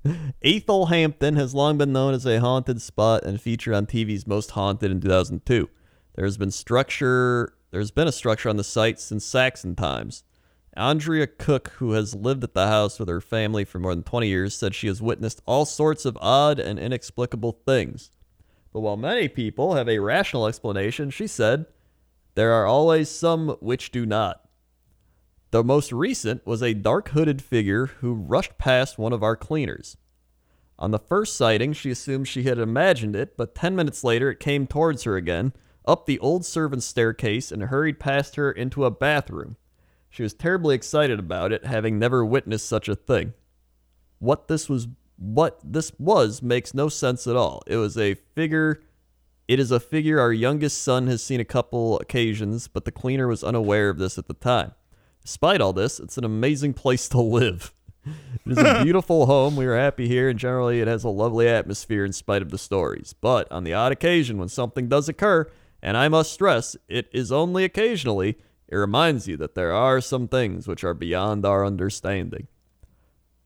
Ethel 0.44 0.86
Hampton 0.86 1.36
has 1.36 1.56
long 1.56 1.80
been 1.80 1.92
known 1.92 2.14
as 2.14 2.26
a 2.26 2.40
haunted 2.40 2.80
spot 2.82 3.24
and 3.24 3.42
featured 3.42 3.74
on 3.74 3.88
TV's 3.88 4.28
Most 4.28 4.52
Haunted 4.52 4.92
in 4.92 5.02
2002. 5.02 5.68
There's 6.16 6.38
been 6.38 6.52
structure. 6.52 7.54
There's 7.72 7.92
been 7.92 8.08
a 8.08 8.12
structure 8.12 8.50
on 8.50 8.58
the 8.58 8.64
site 8.64 9.00
since 9.00 9.26
Saxon 9.26 9.76
times. 9.76 10.24
Andrea 10.76 11.26
Cook, 11.26 11.70
who 11.78 11.94
has 11.94 12.14
lived 12.14 12.44
at 12.44 12.54
the 12.54 12.68
house 12.68 13.00
with 13.00 13.10
her 13.10 13.20
family 13.20 13.66
for 13.66 13.80
more 13.80 13.96
than 13.96 14.04
20 14.04 14.28
years, 14.28 14.56
said 14.56 14.76
she 14.76 14.88
has 14.88 15.02
witnessed 15.02 15.42
all 15.48 15.66
sorts 15.66 16.06
of 16.06 16.18
odd 16.22 16.60
and 16.60 16.78
inexplicable 16.78 17.60
things. 17.66 18.12
But 18.72 18.82
while 18.82 18.96
many 18.96 19.28
people 19.28 19.74
have 19.74 19.90
a 19.90 20.00
rational 20.00 20.46
explanation, 20.46 21.10
she 21.10 21.26
said, 21.26 21.66
there 22.36 22.54
are 22.54 22.68
always 22.68 23.10
some 23.10 23.58
which 23.60 23.92
do 23.92 24.06
not. 24.06 24.49
The 25.52 25.64
most 25.64 25.92
recent 25.92 26.46
was 26.46 26.62
a 26.62 26.76
dark 26.76 27.10
hooded 27.10 27.42
figure 27.42 27.88
who 27.88 28.14
rushed 28.14 28.58
past 28.60 29.00
one 29.00 29.14
of 29.14 29.24
our 29.24 29.36
cleaners. 29.36 29.98
On 30.78 30.92
the 30.92 31.00
first 31.00 31.36
sighting, 31.36 31.74
she 31.74 31.90
assumed 31.90 32.28
she 32.28 32.44
had 32.44 32.60
imagined 32.60 33.16
it, 33.16 33.36
but 33.36 33.56
10 33.56 33.76
minutes 33.76 34.04
later 34.04 34.30
it 34.30 34.40
came 34.40 34.68
towards 34.68 35.04
her 35.04 35.18
again, 35.18 35.54
up 35.86 36.06
the 36.06 36.20
old 36.20 36.46
servant's 36.46 36.86
staircase, 36.86 37.52
and 37.52 37.64
hurried 37.64 38.00
past 38.00 38.36
her 38.36 38.52
into 38.52 38.86
a 38.86 38.92
bathroom. 38.92 39.58
She 40.10 40.22
was 40.22 40.34
terribly 40.34 40.76
excited 40.76 41.20
about 41.20 41.52
it, 41.52 41.66
having 41.66 41.98
never 41.98 42.24
witnessed 42.24 42.68
such 42.68 42.88
a 42.88 42.96
thing. 42.96 43.34
What 44.20 44.48
this 44.48 44.70
was 44.70 44.88
what 45.18 45.60
this 45.64 45.92
was 46.00 46.42
makes 46.42 46.74
no 46.74 46.90
sense 46.90 47.28
at 47.28 47.36
all. 47.36 47.62
It 47.68 47.76
was 47.76 47.98
a 47.98 48.14
figure 48.14 48.82
it 49.50 49.60
is 49.60 49.72
a 49.72 49.80
figure 49.80 50.20
our 50.20 50.32
youngest 50.32 50.82
son 50.82 51.08
has 51.08 51.24
seen 51.24 51.40
a 51.40 51.46
couple 51.46 52.00
occasions, 52.00 52.68
but 52.68 52.86
the 52.86 52.92
cleaner 52.92 53.28
was 53.28 53.44
unaware 53.44 53.90
of 53.90 53.98
this 53.98 54.20
at 54.20 54.28
the 54.28 54.36
time. 54.36 54.74
Despite 55.24 55.62
all 55.62 55.74
this, 55.74 56.00
it's 56.00 56.18
an 56.18 56.26
amazing 56.26 56.74
place 56.74 57.08
to 57.10 57.22
live. 57.22 57.74
It 58.46 58.54
is 58.54 58.58
a 58.58 58.84
beautiful 58.84 59.28
home. 59.28 59.56
We 59.56 59.68
are 59.68 59.78
happy 59.78 60.08
here, 60.08 60.30
and 60.30 60.40
generally, 60.40 60.80
it 60.80 60.88
has 60.88 61.04
a 61.04 61.10
lovely 61.10 61.48
atmosphere 61.48 62.04
in 62.04 62.14
spite 62.14 62.42
of 62.42 62.50
the 62.50 62.58
stories. 62.58 63.14
But 63.14 63.52
on 63.52 63.64
the 63.64 63.74
odd 63.74 63.92
occasion 63.92 64.40
when 64.40 64.50
something 64.50 64.88
does 64.88 65.08
occur, 65.08 65.48
and 65.84 65.96
I 65.96 66.08
must 66.08 66.34
stress, 66.34 66.76
it 66.88 67.08
is 67.12 67.32
only 67.32 67.64
occasionally, 67.64 68.38
it 68.68 68.76
reminds 68.76 69.28
you 69.28 69.38
that 69.38 69.54
there 69.54 69.72
are 69.72 70.02
some 70.02 70.28
things 70.28 70.68
which 70.68 70.84
are 70.84 70.96
beyond 70.96 71.46
our 71.46 71.64
understanding. 71.66 72.48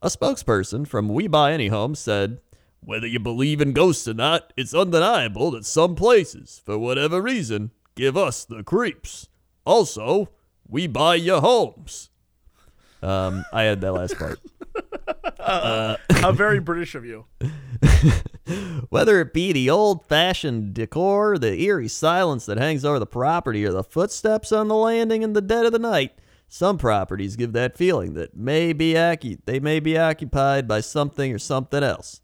A 0.02 0.08
spokesperson 0.08 0.88
from 0.88 1.10
We 1.10 1.28
Buy 1.28 1.54
Any 1.54 1.68
Home 1.68 1.96
said, 1.96 2.40
Whether 2.82 3.08
you 3.08 3.20
believe 3.20 3.62
in 3.62 3.74
ghosts 3.74 4.08
or 4.08 4.14
not, 4.14 4.54
it's 4.56 4.74
undeniable 4.74 5.52
that 5.52 5.66
some 5.66 5.96
places, 5.96 6.62
for 6.64 6.78
whatever 6.78 7.22
reason, 7.22 7.72
give 7.96 8.16
us 8.16 8.46
the 8.46 8.64
creeps. 8.64 9.30
Also, 9.66 10.30
we 10.68 10.88
buy 10.88 11.16
your 11.16 11.42
homes. 11.42 12.10
Um, 13.02 13.44
I 13.52 13.64
had 13.64 13.82
that 13.82 13.92
last 13.92 14.18
part. 14.18 14.40
How 15.40 16.32
very 16.32 16.60
British 16.60 16.96
of 16.96 17.06
you. 17.06 17.26
Whether 18.90 19.20
it 19.20 19.34
be 19.34 19.52
the 19.52 19.70
old 19.70 20.08
fashioned 20.08 20.74
decor, 20.74 21.38
the 21.38 21.62
eerie 21.62 21.88
silence 21.88 22.46
that 22.46 22.58
hangs 22.58 22.86
over 22.86 23.00
the 23.00 23.06
property, 23.06 23.66
or 23.66 23.72
the 23.72 23.84
footsteps 23.84 24.52
on 24.52 24.68
the 24.68 24.76
landing 24.76 25.22
in 25.22 25.34
the 25.34 25.42
dead 25.42 25.66
of 25.66 25.72
the 25.72 25.80
night, 25.80 26.14
some 26.48 26.78
properties 26.78 27.36
give 27.36 27.54
that 27.54 27.78
feeling 27.78 28.14
that 28.14 28.38
may 28.38 28.74
be 28.74 28.94
acu- 28.94 29.40
they 29.46 29.60
may 29.60 29.80
be 29.80 29.98
occupied 29.98 30.68
by 30.68 30.82
something 30.82 31.34
or 31.34 31.40
something 31.40 31.84
else. 31.84 32.22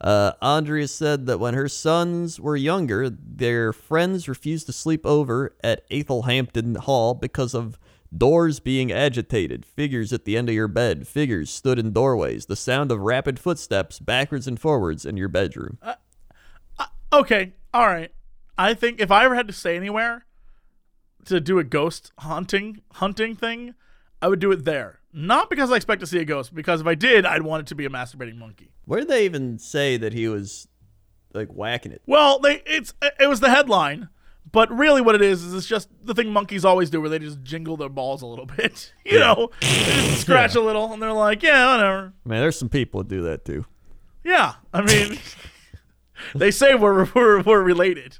Uh, 0.00 0.32
Andrea 0.40 0.86
said 0.86 1.26
that 1.26 1.40
when 1.40 1.54
her 1.54 1.68
sons 1.68 2.38
were 2.38 2.56
younger, 2.56 3.10
their 3.10 3.72
friends 3.72 4.28
refused 4.28 4.66
to 4.66 4.72
sleep 4.72 5.04
over 5.04 5.56
at 5.62 5.84
Ethelhampton 5.90 6.76
Hall 6.76 7.14
because 7.14 7.54
of 7.54 7.78
doors 8.16 8.60
being 8.60 8.92
agitated, 8.92 9.66
figures 9.66 10.12
at 10.12 10.24
the 10.24 10.36
end 10.36 10.48
of 10.48 10.54
your 10.54 10.68
bed, 10.68 11.06
figures 11.06 11.50
stood 11.50 11.78
in 11.78 11.92
doorways, 11.92 12.46
the 12.46 12.56
sound 12.56 12.90
of 12.90 13.00
rapid 13.00 13.38
footsteps 13.38 13.98
backwards 13.98 14.46
and 14.46 14.60
forwards 14.60 15.04
in 15.04 15.16
your 15.16 15.28
bedroom. 15.28 15.78
Okay, 17.12 17.52
all 17.74 17.86
right. 17.86 18.12
I 18.56 18.74
think 18.74 19.00
if 19.00 19.10
I 19.10 19.24
ever 19.24 19.34
had 19.34 19.46
to 19.48 19.52
stay 19.52 19.76
anywhere 19.76 20.26
to 21.24 21.40
do 21.40 21.58
a 21.58 21.64
ghost 21.64 22.12
hunting 22.18 22.82
hunting 22.94 23.34
thing, 23.34 23.74
I 24.20 24.28
would 24.28 24.40
do 24.40 24.52
it 24.52 24.64
there. 24.64 24.97
Not 25.12 25.48
because 25.50 25.70
I 25.72 25.76
expect 25.76 26.00
to 26.00 26.06
see 26.06 26.18
a 26.18 26.24
ghost, 26.24 26.54
because 26.54 26.80
if 26.80 26.86
I 26.86 26.94
did, 26.94 27.24
I'd 27.24 27.42
want 27.42 27.62
it 27.62 27.66
to 27.68 27.74
be 27.74 27.86
a 27.86 27.88
masturbating 27.90 28.36
monkey. 28.36 28.72
Where 28.84 29.00
did 29.00 29.08
they 29.08 29.24
even 29.24 29.58
say 29.58 29.96
that 29.96 30.12
he 30.12 30.28
was 30.28 30.68
like 31.32 31.48
whacking 31.48 31.92
it? 31.92 32.02
Well, 32.06 32.38
they 32.38 32.62
it's 32.66 32.92
it 33.18 33.28
was 33.28 33.40
the 33.40 33.50
headline, 33.50 34.08
but 34.50 34.70
really 34.70 35.00
what 35.00 35.14
it 35.14 35.22
is 35.22 35.42
is 35.42 35.54
it's 35.54 35.66
just 35.66 35.88
the 36.04 36.14
thing 36.14 36.30
monkeys 36.30 36.64
always 36.64 36.90
do, 36.90 37.00
where 37.00 37.08
they 37.10 37.18
just 37.18 37.42
jingle 37.42 37.76
their 37.76 37.88
balls 37.88 38.20
a 38.22 38.26
little 38.26 38.46
bit. 38.56 38.92
You 39.04 39.18
know, 39.18 39.50
they 39.60 39.66
just 39.66 40.20
scratch 40.22 40.54
a 40.54 40.60
little, 40.60 40.92
and 40.92 41.02
they're 41.02 41.12
like, 41.12 41.42
yeah, 41.42 41.76
whatever. 41.76 42.12
Man, 42.24 42.40
there's 42.40 42.58
some 42.58 42.68
people 42.68 43.02
that 43.02 43.08
do 43.08 43.22
that 43.22 43.44
too. 43.44 43.64
Yeah, 44.24 44.54
I 44.74 44.82
mean, 44.82 45.18
they 46.34 46.50
say 46.50 46.74
we're 46.74 47.08
we're, 47.14 47.40
we're 47.40 47.62
related. 47.62 48.18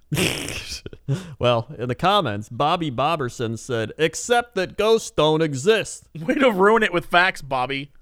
Well, 1.38 1.68
in 1.78 1.88
the 1.88 1.94
comments, 1.94 2.48
Bobby 2.48 2.90
Bobberson 2.90 3.59
said, 3.59 3.92
except 3.96 4.54
that 4.56 4.76
ghosts 4.76 5.11
don't 5.11 5.40
exist. 5.40 6.09
Way 6.20 6.34
to 6.34 6.50
ruin 6.50 6.82
it 6.82 6.92
with 6.92 7.06
facts, 7.06 7.40
Bobby. 7.40 7.92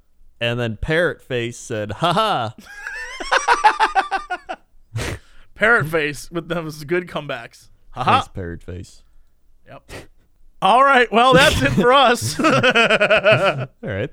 And 0.41 0.59
then 0.59 0.77
Parrot 0.77 1.23
Face 1.23 1.57
said, 1.57 1.93
haha. 1.93 2.51
Parrot 5.55 5.87
face 5.87 6.31
with 6.31 6.49
those 6.49 6.85
good 6.85 7.07
comebacks. 7.07 7.69
Haha. 7.91 8.19
Nice 8.19 8.29
Parrot 8.29 8.63
Face. 8.63 9.03
Yep. 9.67 9.91
All 10.61 10.85
right. 10.85 11.11
Well, 11.11 11.33
that's 11.33 11.61
it 11.63 11.71
for 11.71 11.93
us. 11.93 12.39
All 12.39 13.69
right. 13.83 14.11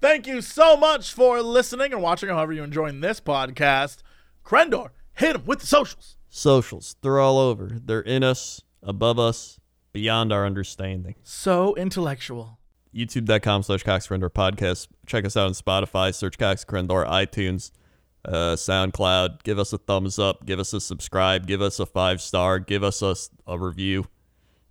Thank 0.00 0.26
you 0.26 0.40
so 0.40 0.76
much 0.76 1.12
for 1.12 1.40
listening 1.40 1.92
and 1.92 2.02
watching, 2.02 2.28
however 2.28 2.52
you're 2.52 2.64
enjoying 2.64 3.00
this 3.00 3.20
podcast. 3.20 3.98
Crendor, 4.44 4.90
hit 5.14 5.36
him 5.36 5.44
with 5.46 5.60
the 5.60 5.66
socials. 5.66 6.15
Socials, 6.36 6.96
they're 7.00 7.18
all 7.18 7.38
over. 7.38 7.80
They're 7.82 8.02
in 8.02 8.22
us, 8.22 8.60
above 8.82 9.18
us, 9.18 9.58
beyond 9.94 10.34
our 10.34 10.44
understanding. 10.44 11.14
So 11.22 11.74
intellectual. 11.76 12.58
youtube.com 12.94 13.62
slash 13.62 13.82
Cox 13.82 14.06
podcast. 14.06 14.88
Check 15.06 15.24
us 15.24 15.34
out 15.34 15.46
on 15.46 15.52
Spotify, 15.52 16.14
search 16.14 16.36
Cox 16.36 16.62
Crendor, 16.62 17.06
iTunes, 17.08 17.70
uh, 18.26 18.54
SoundCloud. 18.54 19.44
Give 19.44 19.58
us 19.58 19.72
a 19.72 19.78
thumbs 19.78 20.18
up, 20.18 20.44
give 20.44 20.60
us 20.60 20.74
a 20.74 20.80
subscribe, 20.82 21.46
give 21.46 21.62
us 21.62 21.80
a 21.80 21.86
five 21.86 22.20
star, 22.20 22.58
give 22.58 22.84
us 22.84 23.00
a 23.46 23.58
review, 23.58 24.06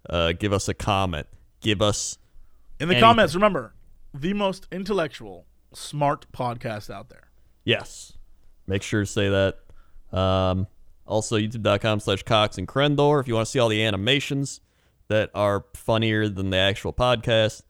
uh, 0.08 0.34
give 0.34 0.54
us 0.54 0.70
a 0.70 0.76
comment, 0.76 1.26
give 1.62 1.82
us. 1.82 2.20
In 2.80 2.90
the 2.90 2.94
Anything. 2.94 3.10
comments, 3.10 3.34
remember, 3.34 3.74
the 4.14 4.34
most 4.34 4.68
intellectual, 4.72 5.48
smart 5.74 6.32
podcast 6.32 6.94
out 6.94 7.10
there. 7.10 7.32
Yes. 7.64 8.14
Make 8.68 8.84
sure 8.84 9.02
to 9.02 9.08
say 9.08 9.30
that. 9.30 9.58
Um, 10.16 10.68
also, 11.06 11.38
youtube.com 11.38 12.00
slash 12.00 12.24
Cox 12.24 12.58
and 12.58 12.68
Crendor 12.68 13.22
if 13.22 13.28
you 13.28 13.36
want 13.36 13.46
to 13.46 13.52
see 13.52 13.60
all 13.60 13.70
the 13.70 13.84
animations 13.84 14.62
that 15.08 15.30
are 15.36 15.66
funnier 15.74 16.28
than 16.28 16.50
the 16.50 16.58
actual 16.58 16.94
podcast. 16.94 17.62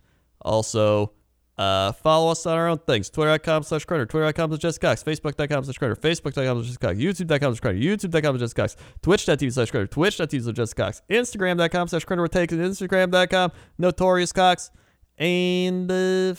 Also, 0.41 1.11
uh, 1.57 1.91
follow 1.93 2.31
us 2.31 2.45
on 2.45 2.57
our 2.57 2.67
own 2.67 2.77
things. 2.79 3.09
Twitter.com 3.09 3.63
slash 3.63 3.85
Crendor, 3.85 4.07
Twitter.com 4.07 4.51
slash 4.51 4.59
Jess 4.59 4.77
Cox, 4.77 5.03
Facebook.com 5.03 5.63
slash 5.63 5.77
Facebook.com 5.77 6.63
slash 6.63 6.67
Jess 6.67 6.77
Cox, 6.77 6.97
YouTube.com 6.97 7.55
slash 7.55 7.75
YouTube.com 7.75 8.37
slash 8.37 8.39
Jess 8.39 8.53
Cox, 8.53 8.75
Twitch.tv 9.01 9.53
slash 9.53 9.71
Crendor, 9.71 9.89
Twitch.tv 9.89 10.43
slash 10.43 10.55
Jess 10.55 10.73
Cox, 10.73 11.01
Instagram.com 11.09 11.87
slash 11.87 12.05
Crendor 12.05 12.29
takes 12.29 12.53
Instagram.com, 12.53 13.51
Notorious 13.77 14.31
Cox, 14.31 14.71
and 15.17 15.91
uh, 15.91 16.35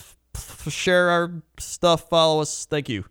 share 0.68 1.08
our 1.08 1.42
stuff. 1.58 2.08
Follow 2.08 2.42
us. 2.42 2.66
Thank 2.66 2.88
you. 2.88 3.04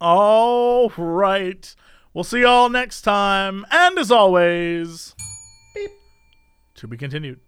All 0.00 0.90
right. 0.96 1.74
We'll 2.18 2.24
see 2.24 2.40
y'all 2.40 2.68
next 2.68 3.02
time. 3.02 3.64
And 3.70 3.96
as 3.96 4.10
always, 4.10 5.14
beep, 5.72 5.90
to 6.74 6.88
be 6.88 6.96
continued. 6.96 7.38